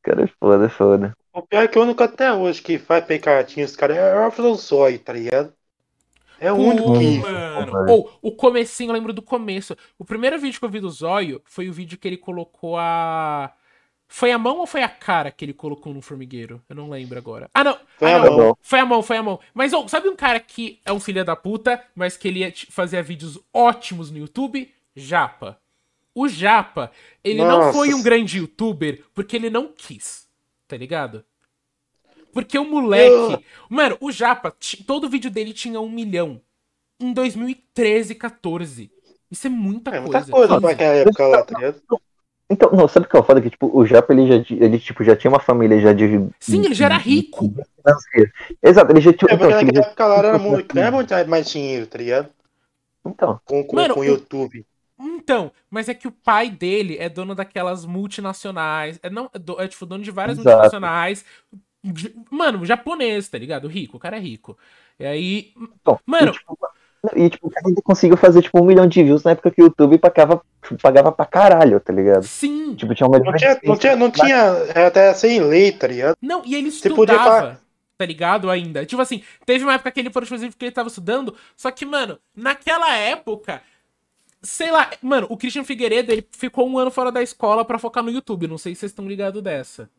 Cara, 0.03 0.25
é 0.25 0.27
foda, 0.27 0.67
é 0.67 0.69
foda. 0.69 1.17
O 1.33 1.43
pior 1.43 1.63
é 1.63 1.69
que 1.69 1.79
o 1.79 1.83
único 1.83 2.03
até 2.03 2.33
hoje 2.33 2.63
que 2.63 2.79
faz 2.79 3.05
pecadinho, 3.05 3.67
os 3.67 3.77
caras 3.77 3.99
é 3.99 4.15
o 4.15 4.25
Alfredo 4.25 4.55
Zói, 4.55 4.99
tá 4.99 5.13
ligado? 5.13 5.53
É 6.41 6.51
o 6.51 6.57
único 6.57 6.99
que. 6.99 7.19
mano. 7.19 7.91
Ou, 7.91 8.19
o 8.23 8.33
comecinho, 8.33 8.89
eu 8.89 8.95
lembro 8.95 9.13
do 9.13 9.21
começo. 9.21 9.77
O 9.99 10.05
primeiro 10.05 10.39
vídeo 10.39 10.59
que 10.59 10.65
eu 10.65 10.71
vi 10.71 10.81
do 10.81 10.89
Zóio 10.89 11.43
foi 11.45 11.69
o 11.69 11.73
vídeo 11.73 11.99
que 11.99 12.09
ele 12.09 12.17
colocou 12.17 12.79
a... 12.79 13.53
Foi 14.13 14.33
a 14.33 14.39
mão 14.39 14.59
ou 14.59 14.67
foi 14.67 14.83
a 14.83 14.89
cara 14.89 15.31
que 15.31 15.45
ele 15.45 15.55
colocou 15.55 15.95
no 15.95 16.03
formigueiro? 16.03 16.61
Eu 16.69 16.75
não 16.75 16.91
lembro 16.91 17.17
agora. 17.17 17.49
Ah, 17.55 17.63
não. 17.63 17.79
Foi 17.97 18.13
ah, 18.13 18.17
a 18.17 18.25
não. 18.25 18.37
mão. 18.37 18.59
Foi 18.61 18.79
a 18.81 18.85
mão, 18.85 19.03
foi 19.05 19.17
a 19.17 19.23
mão. 19.23 19.39
Mas, 19.55 19.73
ô, 19.73 19.87
sabe 19.87 20.09
um 20.09 20.17
cara 20.17 20.41
que 20.41 20.81
é 20.85 20.93
um 20.93 20.99
filho 20.99 21.25
da 21.25 21.37
puta, 21.37 21.81
mas 21.95 22.17
que 22.17 22.27
ele 22.27 22.53
fazia 22.71 23.05
vídeos 23.05 23.39
ótimos 23.55 24.11
no 24.11 24.19
YouTube? 24.19 24.69
Japa. 24.97 25.61
O 26.13 26.29
Japa, 26.29 26.91
ele 27.23 27.39
não 27.39 27.61
Nossa. 27.61 27.73
foi 27.73 27.95
um 27.95 28.03
grande 28.03 28.39
youtuber 28.39 29.05
porque 29.15 29.37
ele 29.37 29.49
não 29.49 29.69
quis, 29.69 30.27
tá 30.67 30.77
ligado? 30.77 31.25
Porque 32.33 32.59
o 32.59 32.65
moleque. 32.65 33.45
Mano, 33.69 33.97
o 34.01 34.11
Japa, 34.11 34.53
todo 34.89 35.09
vídeo 35.09 35.31
dele 35.31 35.53
tinha 35.53 35.81
um 35.81 35.89
milhão. 35.89 36.41
Em 36.99 37.13
2013, 37.13 38.17
14. 38.17 38.91
Isso 39.31 39.47
é 39.47 39.51
muita 39.51 39.93
É 39.93 40.01
muita 40.01 40.19
coisa. 40.19 40.33
coisa 40.33 40.61
pra 40.61 40.71
aquela 40.73 40.95
época 40.95 41.27
lá, 41.29 41.45
tá 41.45 41.57
ligado? 41.57 41.81
Então, 42.51 42.71
não, 42.73 42.89
sabe 42.89 43.07
o 43.07 43.09
que 43.09 43.17
é 43.17 43.21
o 43.21 43.23
foda? 43.23 43.41
Que, 43.41 43.49
tipo, 43.51 43.71
o 43.73 43.87
Japa, 43.87 44.13
ele 44.13 44.27
já, 44.27 44.55
ele, 44.57 44.79
tipo, 44.81 45.05
já 45.05 45.15
tinha 45.15 45.31
uma 45.31 45.39
família 45.39 45.79
já 45.81 45.93
de... 45.93 46.07
Sim, 46.41 46.65
ele 46.65 46.75
já 46.75 46.87
era 46.87 46.97
rico. 46.97 47.55
Exato, 48.63 48.91
ele 48.93 49.01
já 49.01 49.13
tinha... 49.13 49.31
É, 49.31 49.35
Então, 49.35 49.51
naquela 49.51 49.73
já- 49.75 49.81
época 49.89 50.07
lá 50.07 50.17
era 50.19 50.39
muito, 50.39 50.79
era 50.79 50.91
muito 50.91 51.15
mais 51.29 51.49
dinheiro, 51.49 51.87
tá 51.87 51.99
ligado? 51.99 52.29
então, 53.07 53.41
Com, 53.45 53.63
com, 53.65 53.77
Mano, 53.77 53.95
com 53.95 54.01
o 54.01 54.03
o- 54.03 54.07
YouTube. 54.07 54.67
Então, 54.99 55.51
mas 55.71 55.89
é 55.89 55.95
que 55.95 56.07
o 56.09 56.13
pai 56.13 56.51
dele 56.51 56.97
é 56.99 57.09
dono 57.09 57.35
daquelas 57.35 57.87
multinacionais. 57.87 58.99
É, 59.03 59.09
não, 59.09 59.31
é, 59.33 59.39
do- 59.39 59.59
é, 59.61 59.67
tipo 59.69 59.87
dono 59.87 60.03
de 60.05 60.11
várias 60.11 60.37
Exato. 60.39 60.51
multinacionais. 60.57 61.25
de- 61.83 62.15
Mano, 62.31 62.67
japonês, 62.67 63.29
tá 63.29 63.39
ligado? 63.39 63.67
Rico, 63.69 63.97
o 63.97 64.01
cara 64.01 64.17
é 64.19 64.21
rico. 64.21 64.59
E 64.99 65.07
aí. 65.07 65.53
então, 65.57 65.99
Mano, 66.05 66.29
E, 66.31 66.33
tipo, 66.33 66.59
e, 67.17 67.31
tipo, 67.31 67.47
o 67.47 67.51
cara 67.51 67.69
ainda 67.69 67.81
conseguiu 67.83 68.17
fazer, 68.17 68.43
tipo, 68.43 68.61
um 68.61 68.65
milhão 68.65 68.87
de 68.87 69.03
views 69.03 69.25
na 69.25 69.31
época 69.31 69.51
que 69.51 69.63
o 69.63 69.65
YouTube 69.65 69.99
pagava, 69.99 70.43
pagava 70.83 71.11
pra 71.11 71.25
caralho, 71.25 71.81
tá 71.81 71.93
ligado? 71.93 72.23
sim. 72.23 72.75
Tipo, 72.75 72.95
tinha 72.95 73.09
uma 73.09 73.19
Não 73.19 73.33
tinha, 73.35 73.59
não 73.65 73.77
tinha, 73.77 73.97
não 73.97 74.11
tinha 74.11 74.37
era 74.75 74.87
até 74.89 75.15
sem 75.15 75.41
lei, 75.41 75.73
tá 75.73 75.87
ligado? 75.87 76.17
Não, 76.21 76.43
e 76.45 76.55
ele 76.55 76.71
Você 76.71 76.91
podia 76.91 77.15
estudava, 77.15 77.61
tá 77.97 78.07
ligado? 78.07 78.51
Ainda. 78.51 78.85
Tipo 78.85 79.01
assim, 79.03 79.23
teve 79.47 79.65
uma 79.65 79.75
época 79.75 79.91
que 79.91 80.01
ele 80.01 80.11
foi 80.11 80.23
exclusivo 80.23 80.53
porque 80.53 80.67
ele 80.67 80.73
tava 80.73 80.89
estudando. 80.89 81.35
Só 81.57 81.71
que, 81.71 81.85
mano, 81.85 82.19
naquela 82.37 82.95
época. 82.95 83.63
Sei 84.43 84.71
lá, 84.71 84.91
mano, 85.03 85.27
o 85.29 85.37
Christian 85.37 85.65
Figueiredo, 85.65 86.11
ele 86.11 86.27
ficou 86.33 86.67
um 86.67 86.79
ano 86.79 86.91
fora 86.91 87.13
da 87.13 87.23
escola 87.23 87.63
pra 87.63 87.79
focar 87.79 88.03
no 88.03 88.11
YouTube. 88.11 88.47
Não 88.47 88.57
sei 88.57 88.75
se 88.75 88.81
vocês 88.81 88.93
estão 88.93 89.07
ligados 89.07 89.43
dessa. 89.43 89.91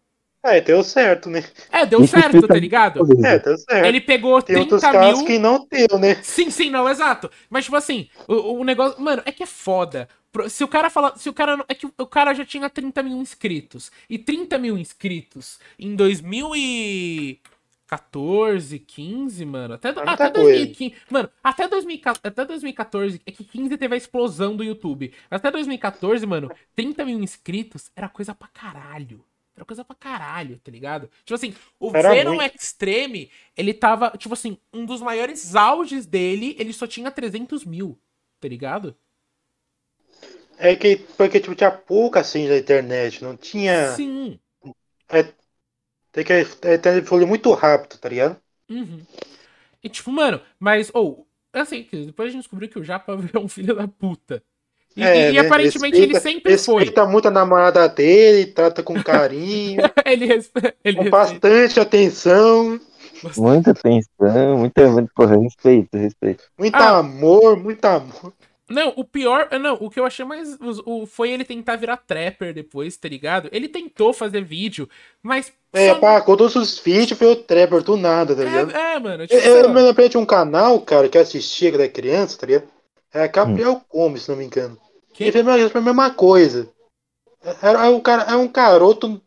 É, 0.43 0.59
deu 0.59 0.83
certo, 0.83 1.29
né? 1.29 1.43
É, 1.71 1.85
deu 1.85 2.03
Isso 2.03 2.19
certo, 2.19 2.47
tá 2.47 2.55
ligado? 2.55 2.99
É, 3.23 3.37
deu 3.37 3.55
certo. 3.57 3.85
Ele 3.85 4.01
pegou 4.01 4.41
Tem 4.41 4.55
outros 4.57 4.81
30 4.81 4.97
casos 4.99 5.17
mil. 5.19 5.27
que 5.27 5.37
não 5.37 5.67
deu, 5.69 5.99
né? 5.99 6.15
Sim, 6.23 6.49
sim, 6.49 6.71
não, 6.71 6.89
exato. 6.89 7.29
Mas, 7.49 7.65
tipo 7.65 7.75
assim, 7.77 8.09
o, 8.27 8.53
o 8.59 8.63
negócio. 8.63 8.99
Mano, 8.99 9.21
é 9.25 9.31
que 9.31 9.43
é 9.43 9.47
foda. 9.47 10.09
Se 10.49 10.63
o 10.63 10.67
cara 10.67 10.89
fala. 10.89 11.15
Se 11.15 11.29
o 11.29 11.33
cara. 11.33 11.63
É 11.67 11.75
que 11.75 11.85
o- 11.85 12.07
cara 12.07 12.33
já 12.33 12.43
tinha 12.43 12.67
30 12.69 13.03
mil 13.03 13.17
inscritos. 13.17 13.91
E 14.09 14.17
30 14.17 14.57
mil 14.57 14.75
inscritos 14.77 15.59
em 15.77 15.95
2014, 15.95 18.79
15, 18.79 19.45
mano. 19.45 19.75
Até, 19.75 19.93
muita 19.93 20.11
até 20.11 20.29
coisa. 20.31 20.43
2015. 20.43 20.95
Mano, 21.09 21.29
até, 21.43 21.67
2014, 21.67 22.19
até 22.23 22.45
2014. 22.45 23.21
É 23.25 23.31
que 23.31 23.43
15 23.43 23.77
teve 23.77 23.93
a 23.93 23.97
explosão 23.97 24.55
do 24.55 24.63
YouTube. 24.63 25.13
Até 25.29 25.51
2014, 25.51 26.25
mano, 26.25 26.49
30 26.75 27.05
mil 27.05 27.19
inscritos 27.21 27.91
era 27.95 28.09
coisa 28.09 28.33
pra 28.33 28.47
caralho. 28.47 29.23
Era 29.61 29.65
coisa 29.67 29.85
pra 29.85 29.95
caralho, 29.95 30.59
tá 30.63 30.71
ligado? 30.71 31.07
Tipo 31.23 31.35
assim, 31.35 31.53
o 31.79 31.95
Era 31.95 32.09
Venom 32.09 32.33
muito. 32.33 32.55
Extreme, 32.55 33.29
ele 33.55 33.75
tava, 33.75 34.09
tipo 34.17 34.33
assim, 34.33 34.57
um 34.73 34.87
dos 34.87 35.01
maiores 35.01 35.55
auges 35.55 36.07
dele, 36.07 36.55
ele 36.57 36.73
só 36.73 36.87
tinha 36.87 37.11
300 37.11 37.63
mil, 37.63 37.95
tá 38.39 38.47
ligado? 38.47 38.97
É 40.57 40.75
que 40.75 40.97
porque 41.15 41.39
tipo, 41.39 41.53
tinha 41.53 41.69
pouca 41.69 42.21
assim 42.21 42.47
na 42.47 42.57
internet, 42.57 43.23
não 43.23 43.37
tinha. 43.37 43.91
Sim. 43.95 44.39
Tem 46.11 46.25
que 46.25 46.33
é, 46.33 46.77
tem 46.79 46.93
evoluir 46.93 47.27
muito 47.27 47.51
rápido, 47.53 47.99
tá 47.99 48.09
ligado? 48.09 48.41
Uhum. 48.67 49.05
E 49.83 49.89
tipo, 49.89 50.11
mano, 50.11 50.41
mas, 50.59 50.89
ou, 50.91 51.27
assim, 51.53 51.83
que 51.83 52.07
depois 52.07 52.29
a 52.29 52.31
gente 52.31 52.41
descobriu 52.41 52.67
que 52.67 52.79
o 52.79 52.83
Japa 52.83 53.13
é 53.31 53.37
um 53.37 53.47
filho 53.47 53.75
da 53.75 53.87
puta. 53.87 54.43
E, 54.95 55.03
É, 55.03 55.29
e- 55.29 55.29
e 55.29 55.33
né? 55.33 55.39
aparentemente 55.39 55.97
Respeita- 55.97 56.13
ele 56.13 56.19
sempre 56.19 56.57
foi. 56.57 56.75
Respeita 56.83 57.05
muito 57.05 57.27
a 57.27 57.31
namorada 57.31 57.87
dele, 57.87 58.45
trata 58.47 58.83
com 58.83 59.01
carinho, 59.01 59.81
ele 60.05 60.25
respe... 60.25 60.59
ele 60.83 60.97
com 60.97 61.03
respeita 61.03 61.09
bastante 61.09 61.79
atenção, 61.79 62.79
Muita 63.37 63.69
atenção, 63.71 64.57
muita, 64.57 64.87
muita 64.89 65.11
porra, 65.15 65.37
respeito, 65.37 65.95
respeito. 65.95 66.43
muito 66.57 66.75
Ah. 66.75 66.97
amor, 66.97 67.55
muito 67.55 67.85
amor. 67.85 68.33
Não, 68.67 68.93
o 68.95 69.03
pior. 69.03 69.47
Não, 69.59 69.75
o 69.81 69.89
que 69.89 69.99
eu 69.99 70.05
achei 70.05 70.23
mais. 70.25 70.55
O, 70.85 71.01
o- 71.03 71.05
foi 71.05 71.29
ele 71.29 71.43
tentar 71.43 71.75
virar 71.75 71.97
trapper 71.97 72.53
depois, 72.53 72.95
tá 72.97 73.07
ligado? 73.09 73.49
Ele 73.51 73.67
tentou 73.67 74.11
fazer 74.13 74.43
vídeo, 74.43 74.89
mas. 75.21 75.51
É, 75.73 75.89
só- 75.89 75.99
pá, 75.99 76.21
com 76.21 76.35
todos 76.37 76.55
os 76.55 76.79
vídeos 76.79 77.19
foi 77.19 77.27
o 77.27 77.35
Trevor 77.35 77.83
do 77.83 77.95
nada, 77.97 78.33
tá 78.35 78.43
ligado? 78.43 78.71
é, 78.75 78.95
é, 78.95 78.99
mano. 78.99 79.23
Eu, 79.23 79.27
Tipo, 79.27 79.41
eu 79.47 79.67
lá. 79.67 79.73
me 79.73 79.81
lembrei 79.81 80.09
de 80.09 80.17
um 80.17 80.25
canal, 80.25 80.79
cara, 80.81 81.07
que 81.09 81.17
eu 81.17 81.21
assistia 81.21 81.69
quando 81.69 81.81
era 81.81 81.89
criança, 81.91 82.37
tá 82.39 82.47
ligado? 82.47 82.63
É 83.13 83.27
Gabriel 83.27 83.81
Gomes, 83.91 84.23
se 84.23 84.29
não 84.29 84.37
me 84.37 84.45
engano. 84.45 84.77
Que? 85.21 85.27
Ele 85.27 85.31
fez 85.31 85.75
a 85.75 85.81
mesma- 85.81 86.11
coisa. 86.11 86.69
Era 87.61 87.89
um 87.89 87.99
cara, 87.99 88.23
é 88.31 88.35
um 88.35 88.47
garoto. 88.51 89.21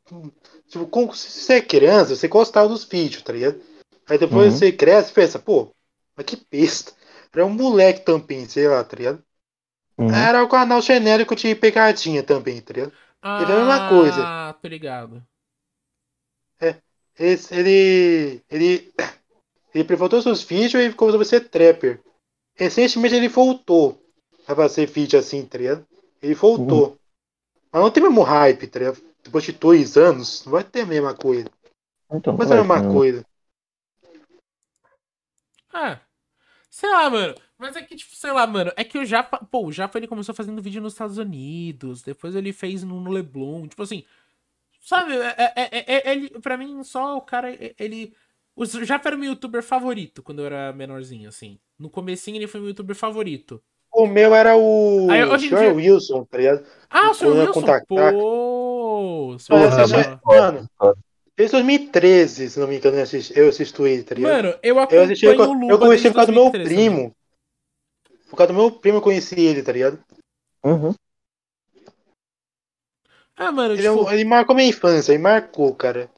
Tipo, 0.68 0.86
com, 0.86 1.12
se 1.12 1.28
você 1.30 1.54
é 1.54 1.60
criança, 1.60 2.16
você 2.16 2.26
gostava 2.28 2.68
dos 2.68 2.84
vídeos, 2.84 3.22
tá 3.22 3.32
ligado? 3.32 3.60
Aí 4.08 4.18
depois 4.18 4.52
Uhum. 4.52 4.58
você 4.58 4.72
cresce 4.72 5.10
e 5.10 5.14
pensa, 5.14 5.38
pô, 5.38 5.70
mas 6.16 6.26
que 6.26 6.40
besta. 6.50 6.92
Era 7.32 7.44
um 7.44 7.50
moleque 7.50 8.00
também, 8.04 8.48
sei 8.48 8.68
lá, 8.68 8.82
tá 8.84 8.96
ligado? 8.96 9.22
Uhum. 9.98 10.10
Era 10.12 10.42
o 10.42 10.48
canal 10.48 10.80
genérico 10.80 11.34
de 11.36 11.54
pegadinha 11.54 12.22
também, 12.22 12.60
tá 12.60 12.72
ligado? 12.72 12.92
ele 13.40 13.52
é 13.52 13.54
a 13.54 13.58
mesma 13.58 13.88
coisa. 13.88 14.22
Ah, 14.22 14.54
tô 14.60 14.68
ligado. 14.68 15.24
Esse, 17.18 17.54
ele. 17.54 18.42
Ele. 18.50 18.92
Ele 19.72 19.84
privou 19.84 20.08
todos 20.08 20.26
os 20.26 20.42
vídeos 20.42 20.82
e 20.84 20.92
começou 20.92 21.20
a 21.20 21.24
ser 21.24 21.48
trapper. 21.48 22.00
Recentemente 22.54 23.14
ele 23.14 23.28
voltou 23.28 24.03
a 24.46 24.54
fazer 24.54 24.86
vídeo 24.86 25.18
assim, 25.18 25.44
tá 25.44 25.58
ligado? 25.58 25.86
Ele 26.22 26.34
voltou. 26.34 26.98
Mas 27.72 27.82
não 27.82 27.90
tem 27.90 28.02
o 28.02 28.06
mesmo 28.06 28.22
hype, 28.22 28.66
tá 28.66 28.78
ligado? 28.78 29.02
Depois 29.22 29.44
de 29.44 29.52
dois 29.52 29.96
anos, 29.96 30.44
não 30.44 30.52
vai 30.52 30.64
ter 30.64 30.82
a 30.82 30.86
mesma 30.86 31.14
coisa. 31.14 31.48
Então, 32.12 32.32
Não 32.32 32.38
vai 32.38 32.46
ser 32.46 32.54
a 32.54 32.56
mesma 32.58 32.82
não. 32.82 32.92
coisa. 32.92 33.24
Ah. 35.72 36.00
Sei 36.70 36.88
lá, 36.90 37.08
mano. 37.10 37.34
Mas 37.58 37.76
é 37.76 37.82
que, 37.82 37.96
tipo, 37.96 38.14
sei 38.14 38.32
lá, 38.32 38.46
mano. 38.46 38.72
É 38.76 38.84
que 38.84 38.98
o 38.98 39.04
Japa. 39.04 39.38
Pô, 39.50 39.66
o 39.66 39.72
Japa 39.72 39.98
ele 39.98 40.06
começou 40.08 40.34
fazendo 40.34 40.62
vídeo 40.62 40.82
nos 40.82 40.92
Estados 40.92 41.18
Unidos. 41.18 42.02
Depois 42.02 42.34
ele 42.34 42.52
fez 42.52 42.82
no, 42.84 43.10
Leblon. 43.10 43.66
Tipo 43.66 43.82
assim. 43.82 44.04
Sabe? 44.80 45.14
É, 45.16 45.34
é, 45.38 45.68
é- 45.78 46.10
é- 46.10 46.12
ele, 46.12 46.30
pra 46.40 46.56
mim, 46.56 46.82
só 46.84 47.16
o 47.16 47.22
cara. 47.22 47.52
é- 47.52 47.74
Ele. 47.78 48.14
O 48.56 48.64
Japa 48.66 49.08
era 49.08 49.16
o 49.16 49.18
meu 49.18 49.30
youtuber 49.30 49.62
favorito 49.64 50.22
quando 50.22 50.40
eu 50.40 50.46
era 50.46 50.72
menorzinho, 50.72 51.28
assim. 51.28 51.58
No 51.76 51.90
comecinho 51.90 52.36
ele 52.36 52.46
foi 52.46 52.60
meu 52.60 52.68
youtuber 52.68 52.94
favorito. 52.94 53.60
O 53.94 54.06
meu 54.06 54.34
era 54.34 54.56
o 54.56 55.08
Aí, 55.10 55.22
Sr. 55.38 55.48
dia- 55.58 55.72
Wilson, 55.72 56.24
tá 56.24 56.38
ligado? 56.38 56.66
Ah, 56.90 57.10
o 57.10 57.14
Sr. 57.14 57.24
Quando 57.26 57.36
eu 57.36 57.46
Wilson. 57.46 57.52
contatar- 57.60 57.86
Pô. 57.86 59.36
Porra, 59.48 59.76
Wilson. 59.76 60.18
mano, 60.24 60.70
desde 61.36 61.52
2013, 61.56 62.50
se 62.50 62.58
não 62.58 62.66
me 62.66 62.76
engano, 62.76 62.96
eu 62.96 63.02
assisti, 63.02 63.38
eu 63.38 63.48
assisti 63.48 63.82
ele, 63.82 64.02
tá 64.02 64.14
ligado? 64.14 64.32
Mano, 64.32 64.48
eu 64.62 64.74
eu 64.76 64.78
acompanho 64.82 65.04
assisti, 65.04 65.26
o 65.26 65.30
eu, 65.32 65.52
Luba 65.52 65.72
eu 65.74 65.78
conheci 65.78 66.02
desde 66.02 66.08
por 66.10 66.14
causa 66.16 66.32
do 66.32 66.34
meu 66.34 66.50
2013 66.50 66.74
primo. 66.74 67.16
Por 68.30 68.36
causa 68.36 68.52
do 68.52 68.58
meu 68.58 68.70
primo 68.72 68.98
eu 68.98 69.02
conheci 69.02 69.40
ele, 69.40 69.62
tá 69.62 69.70
ligado? 69.72 69.98
Uhum. 70.64 70.94
Ah, 73.36 73.50
mano, 73.52 73.74
Ele, 73.74 73.86
é 73.86 73.90
tipo, 73.90 74.10
ele 74.10 74.24
marcou 74.24 74.54
minha 74.56 74.68
infância, 74.68 75.12
ele 75.12 75.22
marcou, 75.22 75.74
cara. 75.74 76.08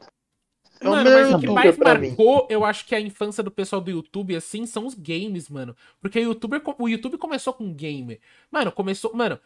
É 0.80 0.88
Mano, 0.88 1.10
mas 1.10 1.34
o 1.34 1.38
que 1.38 1.46
mais 1.48 1.76
pra 1.76 1.94
mim. 1.94 2.08
marcou, 2.08 2.46
eu 2.50 2.64
acho 2.64 2.86
que 2.86 2.94
a 2.94 3.00
infância 3.00 3.42
do 3.42 3.50
pessoal 3.50 3.80
do 3.80 3.90
YouTube, 3.90 4.36
assim, 4.36 4.66
são 4.66 4.86
os 4.86 4.94
games, 4.94 5.48
mano. 5.48 5.74
Porque 6.00 6.18
o, 6.18 6.22
YouTuber, 6.22 6.62
o 6.78 6.88
YouTube 6.88 7.18
começou 7.18 7.52
com 7.52 7.72
game. 7.72 8.20
Mano, 8.50 8.70
começou. 8.70 9.14
Mano. 9.14 9.40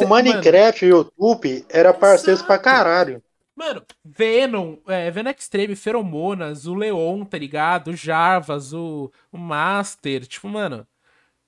O 0.00 0.06
Minecraft 0.06 0.84
e 0.84 0.92
o 0.92 0.96
YouTube 0.96 1.64
era 1.68 1.94
parceiros 1.94 2.42
pra 2.42 2.58
caralho. 2.58 3.22
Mano, 3.58 3.82
Venom, 4.04 4.76
é, 4.86 5.10
Venom 5.10 5.30
Extreme, 5.30 5.74
Feromonas, 5.74 6.66
o 6.66 6.74
Leon, 6.74 7.24
tá 7.24 7.36
ligado? 7.36 7.88
O 7.88 7.96
Jarvas, 7.96 8.72
o, 8.72 9.10
o 9.32 9.38
Master, 9.38 10.26
tipo, 10.26 10.48
mano. 10.48 10.86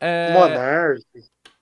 É, 0.01 0.33
Monarch. 0.33 1.05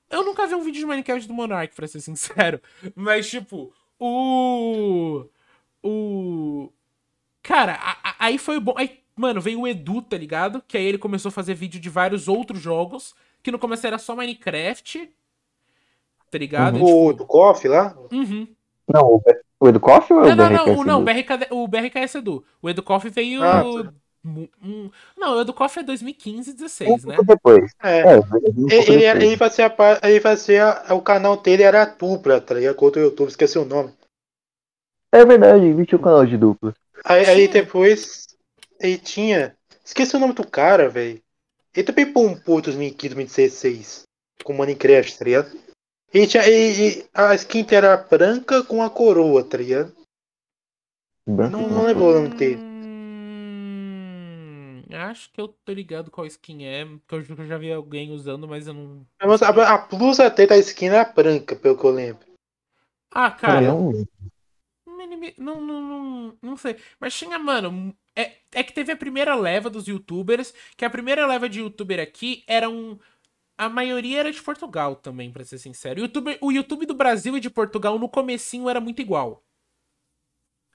eu 0.09 0.25
nunca 0.25 0.47
vi 0.47 0.55
um 0.55 0.63
vídeo 0.63 0.81
de 0.81 0.87
Minecraft 0.87 1.29
do 1.29 1.35
Monark, 1.35 1.75
pra 1.75 1.87
ser 1.87 2.01
sincero. 2.01 2.63
Mas, 2.97 3.29
tipo, 3.29 3.75
o. 3.99 5.27
O. 5.83 6.73
Cara, 7.43 7.75
a- 7.75 8.11
a- 8.11 8.17
aí 8.19 8.39
foi 8.39 8.61
bom. 8.61 8.75
Aí, 8.77 8.99
mano, 9.17 9.41
veio 9.41 9.61
o 9.61 9.69
Edu, 9.69 10.03
tá 10.03 10.17
ligado? 10.17 10.63
Que 10.67 10.77
aí 10.77 10.85
ele 10.85 10.99
começou 10.99 11.29
a 11.31 11.33
fazer 11.33 11.55
vídeo 11.55 11.81
de 11.81 11.89
vários 11.89 12.29
outros 12.29 12.61
jogos. 12.61 13.15
Que 13.43 13.51
no 13.53 13.59
começo 13.59 13.87
era 13.87 13.99
só 13.99 14.15
Minecraft. 14.17 15.11
Tá 16.31 16.39
ligado? 16.39 16.77
O 16.77 16.79
Tipo, 16.79 17.13
do 17.15 17.27
KOF 17.27 17.69
lá. 17.69 17.97
uhum. 18.13 18.47
Não, 18.93 19.03
o, 19.03 19.23
o 19.61 19.69
Educoff 19.69 20.13
ou 20.13 20.25
é 20.25 20.35
Não, 20.35 20.35
o 20.35 20.37
não, 20.37 20.49
BRK? 20.49 20.67
não, 20.67 20.79
o- 20.79 20.85
não, 20.85 21.01
o 21.01 21.05
BRK, 21.05 21.47
o 21.51 21.69
BRKS 21.69 22.19
Edu. 22.19 22.45
O 22.61 22.69
Educoff 22.71 23.09
veio. 23.11 23.43
Ah, 23.43 23.63
um- 23.65 24.91
não, 25.17 25.37
o 25.37 25.41
Educoff 25.41 25.79
é 25.79 25.83
2015 25.83 26.51
Um 26.51 26.55
16, 26.55 27.05
né? 27.05 27.17
pouco 27.17 27.25
depois. 27.25 27.73
É. 27.83 28.01
É, 28.01 28.19
um 28.19 28.69
Ele, 28.71 29.05
ele, 29.05 29.25
ele 29.27 29.37
fazia, 29.37 29.75
ele 30.03 30.21
fazia. 30.21 30.83
O 30.91 31.01
canal 31.01 31.37
dele 31.37 31.63
era 31.63 31.83
a 31.83 31.87
dupla, 31.87 32.41
tá 32.41 32.55
ligado? 32.55 32.75
Com 32.75 32.85
outro 32.87 33.01
YouTube, 33.01 33.29
esqueci 33.29 33.59
o 33.59 33.65
nome. 33.65 33.93
É 35.13 35.25
verdade, 35.25 35.73
vi 35.73 35.83
o 35.95 35.99
canal 35.99 36.27
de 36.27 36.37
dupla. 36.37 36.75
Aí, 37.05 37.25
aí 37.27 37.49
depois 37.49 38.27
ele 38.81 38.99
tinha. 38.99 39.57
Esqueci 39.85 40.17
o 40.17 40.19
nome 40.19 40.35
do 40.35 40.47
cara, 40.47 40.89
velho. 40.89 41.21
Ele 41.75 41.85
também 41.87 42.13
pompou 42.13 42.61
2015, 42.61 43.15
2016. 43.15 44.03
Com 44.45 44.55
Minecraft, 44.55 45.19
tá 45.19 45.25
ligado? 45.25 45.59
Ele 46.13 46.27
tinha, 46.27 46.47
ele- 46.47 46.83
ele- 46.83 47.07
a 47.13 47.35
skin 47.35 47.67
era 47.71 47.97
branca 47.97 48.63
com 48.65 48.83
a 48.83 48.89
coroa, 48.91 49.45
tá 49.45 49.59
ligado? 49.59 49.95
Branco. 51.27 51.57
Não, 51.57 51.69
não 51.69 51.85
lembro 51.85 52.05
o 52.05 52.15
nome 52.15 52.29
dele. 52.31 52.57
Hum, 53.69 54.83
acho 54.91 55.31
que 55.33 55.41
eu 55.41 55.49
tô 55.49 55.73
ligado 55.73 56.11
qual 56.11 56.27
skin 56.27 56.65
é, 56.65 56.85
porque 56.85 57.15
eu, 57.33 57.47
já 57.47 57.59
vi 57.59 57.71
alguém 57.73 58.11
usando, 58.11 58.49
mas 58.49 58.67
eu 58.67 58.75
não. 58.75 59.07
Mas 59.23 59.43
a, 59.43 59.49
a 59.75 59.79
plus 59.79 60.19
até 60.21 60.47
da 60.47 60.57
skin 60.57 60.87
era 60.87 61.05
branca, 61.05 61.55
pelo 61.57 61.77
que 61.77 61.85
eu 61.85 61.91
lembro. 61.91 62.27
Ah, 63.11 63.31
Cara, 63.31 63.61
cara, 63.61 63.67
não. 63.69 63.93
Não, 65.39 65.61
não, 65.61 65.81
não, 65.83 66.39
não 66.43 66.57
sei. 66.57 66.77
Mas 67.01 67.15
tinha, 67.15 67.39
mano. 67.39 67.95
É, 68.15 68.33
é 68.53 68.63
que 68.63 68.73
teve 68.73 68.93
a 68.93 68.97
primeira 68.97 69.35
leva 69.35 69.71
dos 69.71 69.87
youtubers. 69.87 70.53
Que 70.77 70.85
a 70.85 70.91
primeira 70.91 71.27
leva 71.27 71.49
de 71.49 71.61
youtuber 71.61 72.01
aqui 72.01 72.45
era 72.47 72.69
um. 72.69 72.99
A 73.57 73.69
maioria 73.69 74.21
era 74.21 74.33
de 74.33 74.41
Portugal 74.41 74.95
também, 74.97 75.33
pra 75.33 75.45
ser 75.45 75.59
sincero. 75.59 76.01
O, 76.01 76.05
YouTuber, 76.05 76.39
o 76.41 76.53
YouTube 76.53 76.87
do 76.87 76.95
Brasil 76.95 77.37
e 77.37 77.41
de 77.41 77.51
Portugal 77.51 77.99
no 77.99 78.09
comecinho 78.09 78.69
era 78.69 78.81
muito 78.81 79.03
igual. 79.03 79.43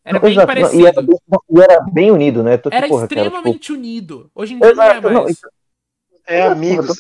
Era 0.04 0.20
bem 0.20 0.32
Exato, 0.32 0.48
não, 0.48 0.54
parecido. 0.56 0.82
E 0.82 0.86
era, 0.86 1.02
bem- 1.02 1.18
e 1.50 1.62
era 1.62 1.82
bem 1.82 2.12
unido, 2.12 2.44
né? 2.44 2.58
Tô 2.58 2.70
Era 2.72 2.88
porra, 2.88 3.08
cara, 3.08 3.08
tipo, 3.08 3.22
extremamente 3.22 3.72
unido. 3.72 4.30
Hoje 4.36 4.54
em 4.54 4.60
dia 4.60 4.74
não 4.74 4.84
é 4.84 4.88
Exato, 4.88 5.10
não, 5.10 5.24
mais. 5.24 5.42
É 6.26 6.38
Exato, 6.40 6.52
amigos, 6.52 6.98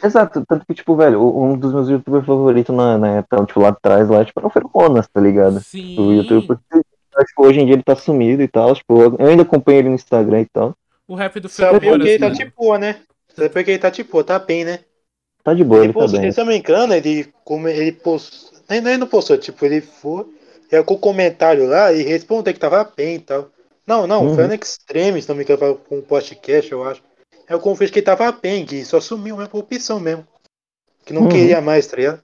tá. 0.00 0.06
Exato, 0.06 0.44
tanto 0.46 0.64
que, 0.66 0.74
tipo, 0.74 0.94
velho, 0.96 1.20
um 1.36 1.56
dos 1.58 1.72
meus 1.72 1.88
youtubers 1.88 2.24
favoritos 2.24 2.74
na, 2.74 2.96
na 2.98 3.16
época, 3.16 3.44
tipo, 3.46 3.60
lá 3.60 3.68
atrás, 3.70 4.08
lá, 4.08 4.24
tipo, 4.24 4.38
era 4.40 4.46
o 4.46 4.50
Feromonas, 4.50 5.08
tá 5.08 5.20
ligado? 5.20 5.60
Sim. 5.60 5.98
O 5.98 6.12
YouTube, 6.12 6.46
porque, 6.46 6.82
tipo, 7.26 7.46
hoje 7.46 7.60
em 7.60 7.64
dia 7.66 7.74
ele 7.74 7.82
tá 7.82 7.96
sumido 7.96 8.42
e 8.42 8.48
tal, 8.48 8.74
tipo, 8.74 9.02
eu 9.02 9.26
ainda 9.26 9.42
acompanho 9.42 9.78
ele 9.80 9.88
no 9.88 9.94
Instagram 9.94 10.40
e 10.42 10.46
tal. 10.46 10.74
O 11.06 11.14
rap 11.14 11.40
do 11.40 11.48
Sabe 11.48 11.80
Feromonas, 11.80 11.98
porque 11.98 12.10
ele 12.10 12.18
tá 12.38 12.44
né? 12.44 12.52
boa, 12.56 12.78
né? 12.78 13.00
Sabe 13.34 13.48
porque 13.48 13.70
ele 13.70 13.78
tá 13.78 13.92
boa, 14.10 14.24
tá 14.24 14.38
bem, 14.38 14.64
né? 14.64 14.80
Tá 15.42 15.54
de 15.54 15.64
boa, 15.64 15.78
Ele 15.78 15.86
ele 15.86 15.92
tá 15.94 16.00
postou, 16.00 16.20
bem. 16.20 16.32
se 16.32 16.40
eu 16.40 16.44
não 16.44 16.52
me 16.52 16.58
engano, 16.58 16.94
ele, 16.94 17.32
como 17.44 17.68
ele 17.68 17.92
postou. 17.92 18.58
Nem, 18.68 18.80
nem 18.80 18.98
não 18.98 19.06
postou, 19.06 19.38
tipo, 19.38 19.64
ele 19.64 19.80
foi. 19.80 20.26
E 20.70 20.82
com 20.82 20.94
o 20.94 20.98
comentário 20.98 21.66
lá 21.66 21.92
e 21.92 22.02
respondeu 22.02 22.52
que 22.52 22.60
tava 22.60 22.84
bem 22.96 23.16
e 23.16 23.20
tal. 23.20 23.48
Não, 23.86 24.06
não, 24.06 24.26
Uhum. 24.26 24.34
foi 24.34 24.46
no 24.46 24.54
Extreme, 24.54 25.22
se 25.22 25.28
não 25.28 25.36
me 25.36 25.42
engano, 25.44 25.76
com 25.76 25.96
um 25.96 26.02
podcast, 26.02 26.70
eu 26.70 26.84
acho. 26.84 27.02
Aí 27.48 27.54
eu 27.54 27.60
confesso 27.60 27.92
que 27.92 27.98
ele 28.00 28.06
tava 28.06 28.30
bem, 28.32 28.66
que 28.66 28.84
só 28.84 29.00
sumiu 29.00 29.36
mesmo 29.36 29.50
por 29.50 29.60
opção 29.60 29.98
mesmo. 29.98 30.26
Que 31.04 31.12
não 31.12 31.22
Uhum. 31.22 31.28
queria 31.28 31.60
mais, 31.60 31.86
tá 31.86 31.96
ligado? 31.96 32.22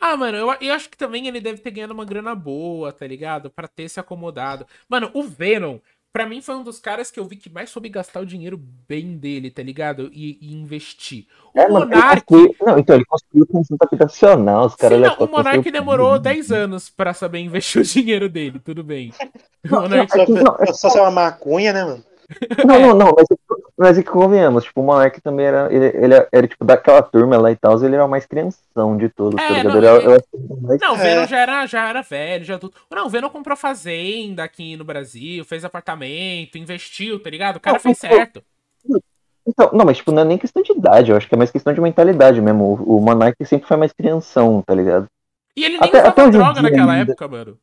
Ah, 0.00 0.16
mano, 0.16 0.36
eu, 0.36 0.54
eu 0.60 0.74
acho 0.74 0.88
que 0.90 0.96
também 0.96 1.26
ele 1.26 1.40
deve 1.40 1.58
ter 1.58 1.70
ganhado 1.70 1.92
uma 1.94 2.04
grana 2.04 2.34
boa, 2.34 2.92
tá 2.92 3.06
ligado? 3.06 3.50
Pra 3.50 3.66
ter 3.66 3.88
se 3.88 3.98
acomodado. 3.98 4.66
Mano, 4.88 5.10
o 5.14 5.22
Venom, 5.22 5.78
pra 6.12 6.26
mim, 6.28 6.42
foi 6.42 6.54
um 6.54 6.62
dos 6.62 6.78
caras 6.78 7.10
que 7.10 7.18
eu 7.18 7.24
vi 7.24 7.36
que 7.36 7.48
mais 7.50 7.70
soube 7.70 7.88
gastar 7.88 8.20
o 8.20 8.26
dinheiro 8.26 8.58
bem 8.58 9.16
dele, 9.16 9.50
tá 9.50 9.62
ligado? 9.62 10.10
E, 10.12 10.38
e 10.40 10.54
investir. 10.54 11.26
O 11.54 11.58
É, 11.58 11.66
Monark. 11.66 12.24
Não, 12.60 12.78
então, 12.78 12.94
ele 12.94 13.06
construiu 13.06 13.46
conjunto 13.46 13.82
habitacional, 13.82 14.66
os 14.66 14.72
Sim, 14.72 14.78
caras... 14.78 15.00
não, 15.00 15.12
ele 15.14 15.24
o 15.24 15.28
Monark 15.28 15.70
demorou 15.70 16.18
10 16.20 16.52
anos 16.52 16.90
pra 16.90 17.14
saber 17.14 17.38
investir 17.40 17.80
o 17.80 17.84
dinheiro 17.84 18.28
dele, 18.28 18.60
tudo 18.60 18.84
bem. 18.84 19.12
O 19.64 19.70
Monark. 19.70 20.12
Só, 20.12 20.26
não, 20.28 20.56
é 20.60 20.72
só 20.74 20.90
ser 20.90 21.00
uma 21.00 21.10
maconha, 21.10 21.72
né, 21.72 21.84
mano? 21.84 22.04
Não, 22.66 22.80
não, 22.80 22.94
não, 22.94 23.14
mas, 23.16 23.26
mas 23.78 23.98
é 23.98 24.02
que 24.02 24.10
convenhamos, 24.10 24.64
tipo, 24.64 24.80
o 24.80 24.84
Monark 24.84 25.20
também 25.20 25.46
era, 25.46 25.72
ele, 25.72 25.86
ele 25.96 26.14
era, 26.32 26.48
tipo, 26.48 26.64
daquela 26.64 27.02
turma 27.02 27.36
lá 27.36 27.50
e 27.50 27.56
tal, 27.56 27.82
ele 27.84 27.94
era 27.94 28.04
o 28.04 28.08
mais 28.08 28.24
crianção 28.26 28.96
de 28.96 29.08
todos, 29.08 29.40
É, 29.40 29.46
tá 29.48 29.54
ligado? 29.54 29.68
não, 29.68 29.76
Ele 29.78 29.86
era- 29.86 30.02
eu 30.02 30.10
era 30.12 30.24
Não, 30.80 30.92
o 30.94 30.96
É. 30.96 31.02
Venom 31.02 31.26
já 31.26 31.38
era, 31.38 31.66
já 31.66 31.88
era 31.88 32.02
velho, 32.02 32.44
já 32.44 32.58
tudo. 32.58 32.74
Não, 32.90 33.06
o 33.06 33.10
Venom 33.10 33.28
comprou 33.28 33.56
fazenda 33.56 34.42
aqui 34.44 34.76
no 34.76 34.84
Brasil, 34.84 35.44
fez 35.44 35.64
apartamento, 35.64 36.56
investiu, 36.58 37.20
tá 37.22 37.28
ligado? 37.30 37.56
O 37.56 37.60
cara 37.60 37.74
Não, 37.76 37.80
fez 37.82 37.98
certo. 37.98 38.42
Então, 39.48 39.70
não, 39.72 39.84
mas 39.84 39.98
tipo, 39.98 40.10
não 40.10 40.22
é 40.22 40.24
nem 40.24 40.38
questão 40.38 40.62
de 40.62 40.72
idade, 40.72 41.10
eu 41.10 41.16
acho 41.16 41.28
que 41.28 41.34
é 41.34 41.38
mais 41.38 41.50
questão 41.52 41.72
de 41.72 41.80
mentalidade 41.80 42.40
mesmo. 42.40 42.64
O, 42.84 42.96
o 42.96 43.00
Monark 43.00 43.36
sempre 43.44 43.68
foi 43.68 43.76
mais 43.76 43.92
crianção, 43.92 44.60
tá 44.66 44.74
ligado? 44.74 45.06
E 45.56 45.64
ele 45.64 45.78
nem 45.78 45.88
Até- 45.88 45.98
usava 46.00 46.08
até 46.08 46.30
droga 46.30 46.62
naquela 46.62 46.92
ainda. 46.94 47.12
época, 47.12 47.28
mano. 47.28 47.56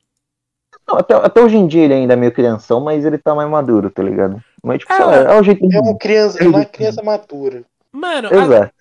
Até, 0.95 1.13
até 1.15 1.41
hoje 1.41 1.55
em 1.57 1.67
dia 1.67 1.83
ele 1.83 1.93
ainda 1.93 2.13
é 2.13 2.15
meio 2.15 2.31
crianção, 2.33 2.79
mas 2.79 3.05
ele 3.05 3.17
tá 3.17 3.33
mais 3.35 3.49
maduro, 3.49 3.89
tá 3.89 4.01
ligado? 4.03 4.43
Mas, 4.63 4.79
tipo, 4.79 4.91
É, 4.93 4.95
sei 4.95 5.05
lá, 5.05 5.15
é 5.15 5.39
o 5.39 5.43
jeito 5.43 5.65
É 5.71 5.79
uma 5.79 5.97
criança, 5.97 6.43
é 6.43 6.47
uma 6.47 6.65
criança 6.65 7.03
matura. 7.03 7.65
Mano, 7.91 8.29
a- 8.29 8.71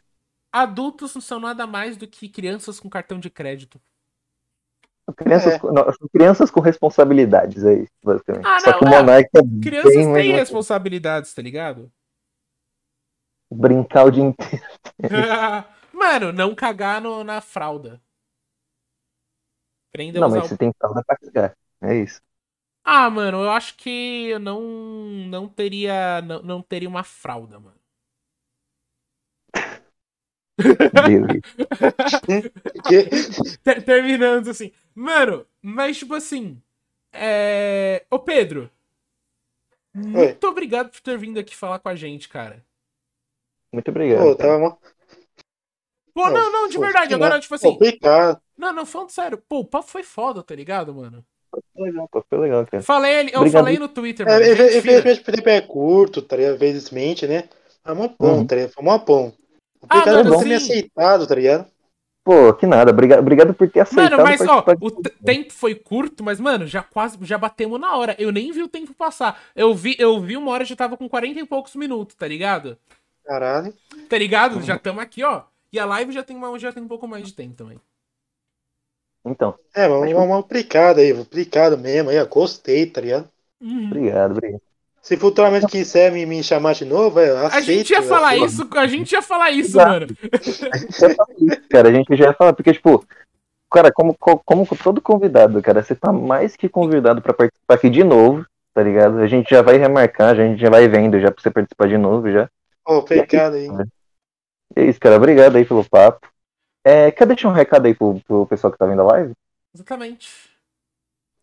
adultos 0.62 1.14
não 1.14 1.22
são 1.22 1.40
nada 1.40 1.66
mais 1.66 1.96
do 1.96 2.06
que 2.06 2.28
crianças 2.28 2.78
com 2.78 2.88
cartão 2.88 3.18
de 3.18 3.30
crédito. 3.30 3.80
Crianças, 5.16 5.54
É. 5.54 5.58
com, 5.58 5.72
não, 5.72 5.84
crianças 6.12 6.50
com 6.50 6.60
responsabilidades, 6.60 7.64
é 7.64 7.74
isso, 7.74 7.92
basicamente. 8.04 8.46
Ah, 8.46 8.60
Só 8.60 8.70
não, 8.70 8.78
que 8.78 8.84
o 8.84 8.88
é. 8.88 8.90
Monark 8.90 9.28
é 9.34 9.40
Crianças 9.62 10.06
mais 10.06 10.22
têm 10.22 10.32
responsabilidades, 10.32 11.34
tá 11.34 11.42
ligado? 11.42 11.90
brincar 13.50 14.04
o 14.06 14.10
dia 14.10 14.22
inteiro. 14.24 14.62
Mano, 15.92 16.32
não 16.32 16.54
cagar 16.54 17.00
no- 17.02 17.22
na 17.22 17.40
fralda. 17.40 18.00
Aprenda 19.90 20.18
a 20.18 20.20
Não, 20.22 20.30
mas 20.30 20.48
você 20.48 20.56
tem 20.56 20.72
fralda 20.78 21.02
pra 21.06 21.16
cagar. 21.18 21.56
É 21.82 21.94
isso. 21.96 22.22
Ah, 22.84 23.08
mano, 23.10 23.42
eu 23.44 23.50
acho 23.50 23.76
que 23.76 24.28
eu 24.28 24.38
não 24.40 24.60
não 25.28 25.48
teria 25.48 26.20
não, 26.22 26.42
não 26.42 26.62
teria 26.62 26.88
uma 26.88 27.04
fralda, 27.04 27.58
mano. 27.58 27.80
Terminando 33.84 34.50
assim. 34.50 34.72
Mano, 34.94 35.46
mas 35.60 35.98
tipo 35.98 36.14
assim, 36.14 36.60
é, 37.12 38.04
ô 38.10 38.18
Pedro, 38.18 38.70
muito 39.94 40.46
obrigado 40.46 40.90
por 40.90 41.00
ter 41.00 41.18
vindo 41.18 41.38
aqui 41.38 41.54
falar 41.54 41.78
com 41.78 41.88
a 41.88 41.94
gente, 41.94 42.28
cara. 42.28 42.64
Muito 43.72 43.90
obrigado. 43.90 44.22
Pô, 44.22 44.34
tava 44.34 44.78
Pô, 46.14 46.30
não, 46.30 46.52
não, 46.52 46.68
de 46.68 46.78
verdade, 46.78 47.14
agora 47.14 47.40
tipo 47.40 47.54
assim, 47.54 47.72
Complicado. 47.72 48.40
não, 48.56 48.72
não, 48.72 48.86
falando 48.86 49.10
sério, 49.10 49.38
pô, 49.38 49.60
o 49.60 49.64
papo 49.64 49.88
foi 49.88 50.02
foda, 50.02 50.42
tá 50.42 50.54
ligado, 50.54 50.94
mano? 50.94 51.24
Foi 51.74 51.84
legal, 51.86 52.08
pô, 52.10 52.24
foi 52.28 52.38
legal, 52.38 52.66
cara. 52.66 52.82
Falei, 52.82 53.30
eu 53.32 53.40
Obrigado. 53.40 53.50
falei 53.52 53.78
no 53.78 53.88
Twitter, 53.88 54.26
É, 54.26 54.30
mano. 54.32 54.44
gente 54.44 54.56
fina. 54.56 54.78
infelizmente 54.78 55.20
o 55.20 55.32
tempo 55.36 55.48
é 55.48 55.60
curto, 55.60 56.22
tá 56.22 56.36
ligado? 56.36 56.58
Felizmente, 56.58 57.26
né? 57.26 57.44
Mas 57.84 57.96
mó 57.96 58.08
pão, 58.08 58.38
Uhum. 58.38 58.46
tá 58.46 58.54
ligado? 58.56 58.70
Foi 58.72 58.84
mó 58.84 58.98
pão. 58.98 59.32
Ah, 59.88 59.98
Obrigado 59.98 60.14
mano, 60.24 60.30
por 60.36 60.42
ter 60.42 60.48
me 60.48 60.54
aceitado, 60.54 61.26
tá 61.26 61.34
ligado? 61.34 61.66
Pô, 62.24 62.54
que 62.54 62.66
nada. 62.66 62.92
Obrigado, 62.92 63.18
obrigado 63.18 63.52
por 63.52 63.68
ter 63.68 63.80
aceitado 63.80 64.12
Mano, 64.12 64.22
mas 64.22 64.40
ó, 64.42 64.64
o 64.80 64.90
tempo 65.24 65.52
foi 65.52 65.74
curto, 65.74 66.22
mas 66.22 66.38
mano, 66.38 66.66
já 66.68 66.80
quase 66.82 67.18
já 67.22 67.36
batemos 67.36 67.80
na 67.80 67.96
hora. 67.96 68.14
Eu 68.18 68.30
nem 68.30 68.52
vi 68.52 68.62
o 68.62 68.68
tempo 68.68 68.94
passar. 68.94 69.42
Eu 69.56 69.74
vi, 69.74 69.96
eu 69.98 70.20
vi 70.20 70.36
uma 70.36 70.52
hora 70.52 70.64
já 70.64 70.76
tava 70.76 70.96
com 70.96 71.08
40 71.08 71.40
e 71.40 71.44
poucos 71.44 71.74
minutos, 71.74 72.14
tá 72.14 72.28
ligado? 72.28 72.78
Caralho. 73.24 73.74
Tá 74.08 74.16
ligado? 74.16 74.62
Já 74.62 74.76
estamos 74.76 75.02
aqui, 75.02 75.24
ó. 75.24 75.42
E 75.72 75.78
a 75.80 75.84
live 75.84 76.12
já 76.12 76.22
tem, 76.22 76.36
uma, 76.36 76.56
já 76.60 76.72
tem 76.72 76.82
um 76.82 76.88
pouco 76.88 77.08
mais 77.08 77.26
de 77.26 77.34
tempo 77.34 77.54
também. 77.56 77.80
Então, 79.24 79.54
É, 79.74 79.86
mas 79.88 80.12
uma, 80.12 80.22
uma 80.24 80.38
aplicada 80.40 81.00
aí, 81.00 81.12
aplicado 81.12 81.78
mesmo 81.78 82.10
aí, 82.10 82.18
ó. 82.18 82.26
Gostei, 82.26 82.86
tá 82.86 83.00
ligado? 83.00 83.28
Uhum. 83.60 83.86
obrigado, 83.86 84.30
obrigado. 84.32 84.60
Se 85.00 85.16
futuramente 85.16 85.66
quiser 85.66 86.12
me, 86.12 86.24
me 86.26 86.42
chamar 86.44 86.74
de 86.74 86.84
novo, 86.84 87.18
eu 87.20 87.36
aceito. 87.38 87.54
A 87.56 87.60
gente 87.60 87.90
ia 87.90 88.02
falar 88.02 88.36
isso, 88.36 88.68
a 88.76 88.86
gente 88.86 89.12
ia 89.12 89.22
falar 89.22 89.50
isso, 89.50 89.70
Exato. 89.70 89.90
mano. 89.90 90.06
cara, 91.70 91.88
a 91.88 91.92
gente 91.92 92.14
já 92.16 92.26
ia 92.26 92.32
falar, 92.34 92.52
porque, 92.52 92.72
tipo, 92.72 93.04
cara, 93.70 93.90
como, 93.92 94.14
co- 94.16 94.40
como 94.44 94.66
com 94.66 94.76
todo 94.76 95.00
convidado, 95.00 95.60
cara, 95.60 95.82
você 95.82 95.94
tá 95.94 96.12
mais 96.12 96.54
que 96.56 96.68
convidado 96.68 97.20
pra 97.20 97.32
participar 97.34 97.74
aqui 97.74 97.90
de 97.90 98.04
novo. 98.04 98.44
tá 98.74 98.82
ligado? 98.82 99.18
A 99.18 99.26
gente 99.26 99.50
já 99.50 99.60
vai 99.60 99.76
remarcar, 99.76 100.30
a 100.30 100.34
gente 100.34 100.60
já 100.60 100.70
vai 100.70 100.88
vendo 100.88 101.20
já 101.20 101.30
pra 101.30 101.42
você 101.42 101.50
participar 101.50 101.88
de 101.88 101.98
novo 101.98 102.30
já. 102.30 102.48
Ô, 102.86 102.94
obrigado 102.98 103.54
aí. 103.54 103.68
É 104.74 104.84
isso, 104.84 104.98
cara. 105.00 105.16
Obrigado 105.16 105.56
aí 105.56 105.64
pelo 105.64 105.84
papo. 105.84 106.26
É, 106.84 107.10
quer 107.12 107.26
deixar 107.26 107.48
um 107.48 107.52
recado 107.52 107.86
aí 107.86 107.94
pro, 107.94 108.20
pro 108.20 108.46
pessoal 108.46 108.72
que 108.72 108.78
tá 108.78 108.86
vendo 108.86 109.02
a 109.02 109.06
live? 109.06 109.32
Exatamente. 109.74 110.50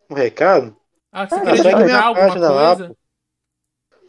Um 0.09 0.15
recado? 0.15 0.75
Ah, 1.11 1.27
você 1.27 1.35
Ah, 1.35 1.39
queria 1.41 1.55
divulgar 1.63 1.85
minha 1.85 2.01
alguma 2.01 2.27
página 2.27 2.49
lá, 2.49 2.75
coisa? 2.75 2.95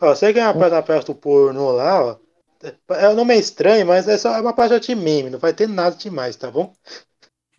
Ó, 0.00 0.14
você 0.14 0.32
ganha 0.32 0.48
a 0.48 0.54
página 0.54 0.82
perto 0.82 1.12
do 1.12 1.18
pornô 1.18 1.72
lá, 1.72 2.04
ó. 2.04 2.16
É, 2.94 3.08
o 3.08 3.14
nome 3.14 3.34
é 3.34 3.38
estranho, 3.38 3.86
mas 3.86 4.06
é 4.08 4.18
só 4.18 4.38
uma 4.40 4.52
página 4.52 4.80
de 4.80 4.94
meme, 4.94 5.30
não 5.30 5.38
vai 5.38 5.54
ter 5.54 5.66
nada 5.68 5.96
demais, 5.96 6.36
tá 6.36 6.50
bom? 6.50 6.74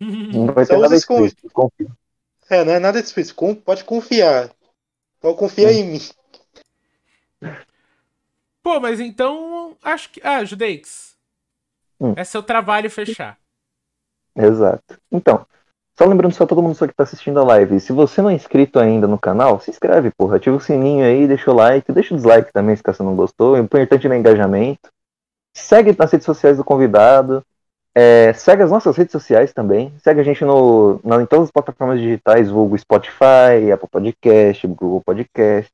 Não 0.00 0.46
vai 0.46 0.64
Só 0.64 0.74
ter 0.74 0.80
nada 0.80 0.96
explícito, 0.96 1.50
confia. 1.52 1.88
É, 2.50 2.64
não 2.64 2.72
é 2.72 2.78
nada 2.78 3.02
difícil. 3.02 3.34
Com- 3.34 3.54
Pode 3.54 3.84
confiar. 3.84 4.50
Pode 5.20 5.38
confiar 5.38 5.72
em 5.72 5.84
mim. 5.84 6.00
Pô, 8.62 8.80
mas 8.80 9.00
então. 9.00 9.76
Acho 9.82 10.10
que. 10.10 10.20
Ah, 10.24 10.44
Judeix. 10.44 11.16
Hum. 12.00 12.14
É 12.16 12.24
seu 12.24 12.42
trabalho 12.42 12.90
fechar. 12.90 13.38
Exato. 14.36 14.98
Então, 15.10 15.46
só 15.98 16.06
lembrando 16.06 16.32
só 16.34 16.46
todo 16.46 16.62
mundo 16.62 16.74
só 16.74 16.86
que 16.86 16.94
tá 16.94 17.02
assistindo 17.04 17.38
a 17.38 17.44
live, 17.44 17.78
se 17.78 17.92
você 17.92 18.22
não 18.22 18.30
é 18.30 18.34
inscrito 18.34 18.78
ainda 18.78 19.06
no 19.06 19.18
canal, 19.18 19.60
se 19.60 19.70
inscreve, 19.70 20.10
porra. 20.16 20.36
Ativa 20.36 20.56
o 20.56 20.60
sininho 20.60 21.04
aí, 21.04 21.26
deixa 21.26 21.50
o 21.50 21.54
like, 21.54 21.92
deixa 21.92 22.14
o 22.14 22.16
dislike 22.16 22.52
também 22.52 22.74
se 22.74 22.82
você 22.84 23.02
não 23.02 23.14
gostou. 23.14 23.54
O 23.54 23.58
importante 23.58 24.06
é 24.06 24.10
o 24.10 24.14
engajamento. 24.14 24.90
Segue 25.54 25.94
nas 25.98 26.10
redes 26.10 26.24
sociais 26.24 26.56
do 26.56 26.64
convidado. 26.64 27.44
É, 27.94 28.32
segue 28.32 28.62
as 28.62 28.70
nossas 28.70 28.96
redes 28.96 29.12
sociais 29.12 29.52
também. 29.52 29.92
Segue 30.02 30.20
a 30.20 30.24
gente 30.24 30.42
no, 30.46 30.98
na- 31.04 31.20
em 31.22 31.26
todas 31.26 31.44
as 31.44 31.50
plataformas 31.50 32.00
digitais, 32.00 32.48
vulgo 32.50 32.78
Spotify, 32.78 33.70
Apple 33.70 33.88
Podcast, 33.90 34.66
Google 34.66 35.02
Podcast. 35.04 35.70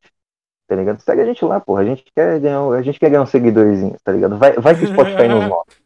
Tá 0.67 0.75
ligado? 0.75 1.01
Segue 1.01 1.23
a 1.23 1.25
gente 1.25 1.45
lá, 1.45 1.61
porra. 1.61 1.83
A 1.83 1.85
gente 1.85 2.05
quer 2.15 2.41
ganhar, 2.41 2.61
a 2.69 2.83
gente 2.83 2.99
quer 2.99 3.09
ganhar 3.09 3.23
uns 3.23 3.31
seguidorzinhos, 3.31 4.03
tá 4.03 4.11
ligado? 4.11 4.37
Vai, 4.37 4.53
vai 4.55 4.75
que 4.77 4.85
o 4.85 4.89
Spotify 4.89 5.29
nos 5.29 5.47
mostra. 5.49 5.77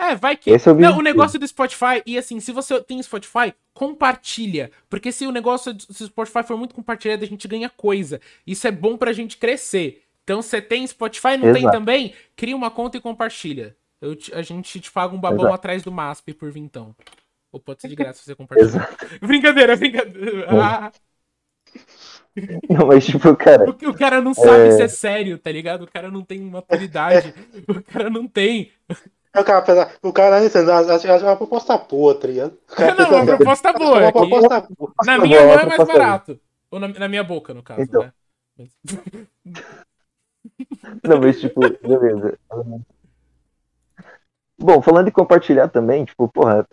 É, 0.00 0.14
vai 0.14 0.34
que. 0.34 0.50
Esse 0.50 0.68
é 0.68 0.72
o 0.72 0.74
Não, 0.74 0.98
o 0.98 1.02
negócio 1.02 1.38
do 1.38 1.46
Spotify, 1.46 2.02
e 2.06 2.16
assim, 2.16 2.40
se 2.40 2.52
você 2.52 2.80
tem 2.80 3.02
Spotify, 3.02 3.52
compartilha. 3.74 4.70
Porque 4.88 5.12
se 5.12 5.26
o 5.26 5.30
negócio, 5.30 5.76
se 5.78 6.04
o 6.04 6.06
Spotify 6.06 6.42
for 6.42 6.56
muito 6.56 6.74
compartilhado, 6.74 7.22
a 7.22 7.26
gente 7.26 7.46
ganha 7.46 7.68
coisa. 7.68 8.18
Isso 8.46 8.66
é 8.66 8.70
bom 8.70 8.96
pra 8.96 9.12
gente 9.12 9.36
crescer. 9.36 10.02
Então, 10.24 10.40
você 10.40 10.62
tem 10.62 10.86
Spotify, 10.86 11.36
não 11.36 11.52
tem 11.52 11.62
Exato. 11.62 11.76
também? 11.76 12.14
Cria 12.34 12.56
uma 12.56 12.70
conta 12.70 12.96
e 12.96 13.00
compartilha. 13.00 13.76
Eu 14.00 14.16
a 14.32 14.40
gente 14.40 14.80
te 14.80 14.90
paga 14.90 15.14
um 15.14 15.20
babão 15.20 15.40
Exato. 15.40 15.54
atrás 15.54 15.82
do 15.82 15.92
MASP 15.92 16.32
por 16.32 16.50
vintão. 16.50 16.94
Ou 17.52 17.60
pode 17.60 17.82
ser 17.82 17.88
de 17.88 17.94
graça 17.96 18.20
se 18.20 18.24
você 18.24 18.34
compartilhar. 18.34 18.88
Brincadeira, 19.20 19.76
brincadeira. 19.76 20.46
Ah, 20.48 20.92
Não, 22.68 22.86
mas 22.86 23.04
tipo, 23.04 23.34
cara, 23.36 23.64
o, 23.68 23.90
o 23.90 23.94
cara 23.94 24.20
não 24.20 24.34
sabe 24.34 24.68
É. 24.68 24.70
ser 24.70 24.88
sério, 24.88 25.38
tá 25.38 25.50
ligado? 25.50 25.82
O 25.82 25.90
cara 25.90 26.10
não 26.10 26.22
tem 26.22 26.40
maturidade. 26.40 27.34
o 27.68 27.82
cara 27.82 28.08
não 28.08 28.26
tem. 28.26 28.70
O 29.36 29.44
cara, 29.44 29.62
pensa- 29.62 29.90
o 30.02 30.12
cara 30.12 30.36
acha 30.38 30.58
acha- 30.94 31.14
acha 31.14 31.24
uma 31.24 31.36
proposta 31.36 31.78
boa, 31.78 32.14
tá 32.14 32.26
ligado? 32.26 32.52
O 32.52 32.58
Não, 32.98 33.10
uma 33.22 33.26
proposta 33.36 33.72
boa. 33.72 33.90
uma 33.98 34.02
é 34.02 34.12
que- 34.12 34.18
proposta 34.18 34.66
boa. 34.76 34.92
Na 35.04 35.18
minha 35.18 35.40
mão 35.46 35.52
é 35.58 35.66
mais 35.66 35.84
barato. 35.88 36.40
Ou 36.70 36.80
na, 36.80 36.88
na 36.88 37.08
minha 37.08 37.22
boca, 37.24 37.54
no 37.54 37.62
caso, 37.62 37.80
Então. 37.82 38.02
né? 38.02 38.12
Mas- 38.58 38.70
Não, 41.04 41.20
mas 41.20 41.40
tipo, 41.40 41.60
beleza. 41.60 42.38
Bom, 44.58 44.82
falando 44.82 45.08
em 45.08 45.12
compartilhar 45.12 45.68
também, 45.68 46.04
tipo, 46.04 46.28
porra, 46.28 46.66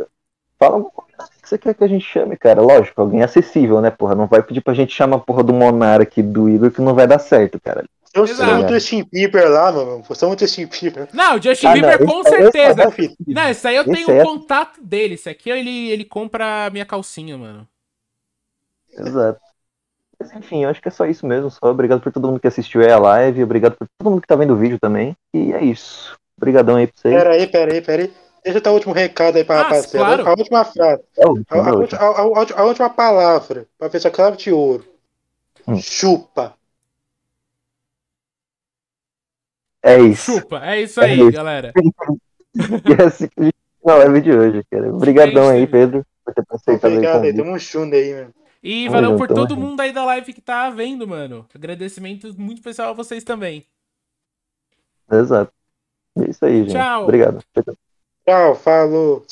fala 0.59 0.75
alguma 0.75 0.91
coisa 0.91 1.31
que 1.41 1.47
você 1.47 1.57
quer 1.57 1.73
que 1.73 1.83
a 1.83 1.87
gente 1.87 2.03
chame, 2.05 2.35
cara. 2.37 2.61
Lógico, 2.61 2.99
alguém 3.01 3.23
acessível, 3.23 3.79
né, 3.81 3.89
porra? 3.89 4.15
Não 4.15 4.27
vai 4.27 4.41
pedir 4.43 4.61
pra 4.61 4.73
gente 4.73 4.93
chamar 4.93 5.17
a 5.17 5.19
porra 5.19 5.43
do 5.43 5.53
Monark 5.53 6.21
do 6.21 6.49
Igor 6.49 6.71
que 6.71 6.81
não 6.81 6.93
vai 6.93 7.07
dar 7.07 7.19
certo, 7.19 7.59
cara. 7.59 7.85
Sou 8.25 8.45
muito 8.55 8.79
Steam 8.79 9.05
Peeper 9.05 9.49
lá, 9.49 9.71
mano. 9.71 10.03
Eu 10.09 10.15
sou 10.15 10.29
muito 10.29 10.47
Steam 10.47 10.67
Peeper. 10.67 11.07
Não, 11.13 11.35
o 11.37 11.41
Justin 11.41 11.67
Ah, 11.67 11.73
Bieber 11.73 11.99
não, 11.99 12.07
com 12.07 12.21
esse- 12.21 12.29
certeza. 12.29 12.93
Não, 13.27 13.49
esse 13.49 13.67
aí 13.67 13.75
eu 13.75 13.83
Esse 13.83 13.91
tenho 13.91 14.11
é- 14.11 14.21
o 14.21 14.25
contato 14.25 14.81
dele. 14.81 15.13
Esse 15.15 15.29
aqui 15.29 15.49
ele, 15.49 15.89
ele 15.89 16.05
compra 16.05 16.65
a 16.65 16.69
minha 16.69 16.85
calcinha, 16.85 17.37
mano. 17.37 17.67
Exato. 18.97 19.39
Mas 20.19 20.31
enfim, 20.33 20.63
eu 20.63 20.69
acho 20.69 20.81
que 20.81 20.87
é 20.87 20.91
só 20.91 21.05
isso 21.05 21.25
mesmo. 21.27 21.49
Só 21.51 21.67
obrigado 21.69 22.01
por 22.01 22.11
todo 22.11 22.27
mundo 22.27 22.39
que 22.39 22.47
assistiu 22.47 22.81
aí 22.81 22.91
a 22.91 22.97
live, 22.97 23.43
obrigado 23.43 23.75
por 23.77 23.87
todo 23.97 24.09
mundo 24.09 24.21
que 24.21 24.27
tá 24.27 24.35
vendo 24.35 24.53
o 24.53 24.57
vídeo 24.57 24.79
também. 24.79 25.15
E 25.33 25.53
é 25.53 25.63
isso. 25.63 26.17
Obrigadão 26.37 26.75
aí 26.77 26.87
pra 26.87 26.95
vocês. 27.01 27.15
Pera 27.15 27.29
aí, 27.33 27.47
pera 27.47 27.73
aí, 27.73 27.81
pera 27.81 28.01
aí. 28.03 28.13
Deixa 28.43 28.59
eu 28.59 28.61
dar 28.63 28.71
o 28.71 28.75
último 28.75 28.93
recado 28.93 29.35
aí 29.35 29.43
pra 29.43 29.59
Ah, 29.59 29.63
rapaziada. 29.63 29.97
claro. 30.23 30.27
A 30.27 30.31
última 30.31 30.63
frase. 30.65 31.03
É 31.17 31.25
o 31.27 31.29
último, 31.31 31.45
A, 31.49 31.57
é 31.57 31.69
a 31.69 31.73
última- 31.73 32.01
a- 32.01 32.05
a- 32.05 32.11
a- 32.21 32.61
a 32.61 32.65
última 32.65 32.89
palavra. 32.89 33.67
Pra 33.77 33.89
fechar 33.89 34.09
claro 34.09 34.37
de 34.37 34.51
ouro. 34.51 34.85
Hum. 35.67 35.77
Chupa. 35.77 36.55
É 39.87 39.99
isso. 40.01 40.33
Chupa, 40.33 40.65
é 40.65 40.81
isso 40.81 41.01
É 41.01 41.05
aí, 41.05 41.19
isso. 41.19 41.31
galera. 41.31 41.71
E 42.55 42.93
é 42.93 43.05
assim 43.05 43.27
que 43.27 43.39
a 43.39 43.43
gente 43.43 43.55
na 43.85 43.95
live 43.95 44.21
de 44.21 44.31
hoje, 44.31 44.63
cara. 44.71 44.93
Obrigadão 44.93 45.47
aí, 45.49 45.67
Pedro, 45.67 46.03
por 46.25 46.33
ter 46.33 46.43
aceitado 46.49 46.91
Obrigado 46.91 47.23
aí. 47.23 47.35
Tamo 47.35 47.51
um 47.53 47.59
chunda 47.59 47.95
aí, 47.95 48.13
mano. 48.13 48.33
E 48.63 48.89
valeu 48.89 49.15
por 49.15 49.27
todo 49.27 49.55
mundo 49.55 49.79
aí 49.79 49.93
da 49.93 50.03
live 50.03 50.33
que 50.33 50.41
tá 50.41 50.69
vendo, 50.69 51.07
mano. 51.07 51.45
Agradecimento 51.53 52.27
muito 52.37 52.57
especial 52.57 52.89
a 52.89 52.93
vocês 52.93 53.23
também. 53.23 53.65
Exato. 55.11 55.51
É 56.17 56.29
isso 56.29 56.45
aí, 56.45 56.63
gente. 56.63 56.71
Tchau. 56.73 57.03
Obrigado. 57.03 57.43
Tchau, 58.25 58.55
falou. 58.55 59.25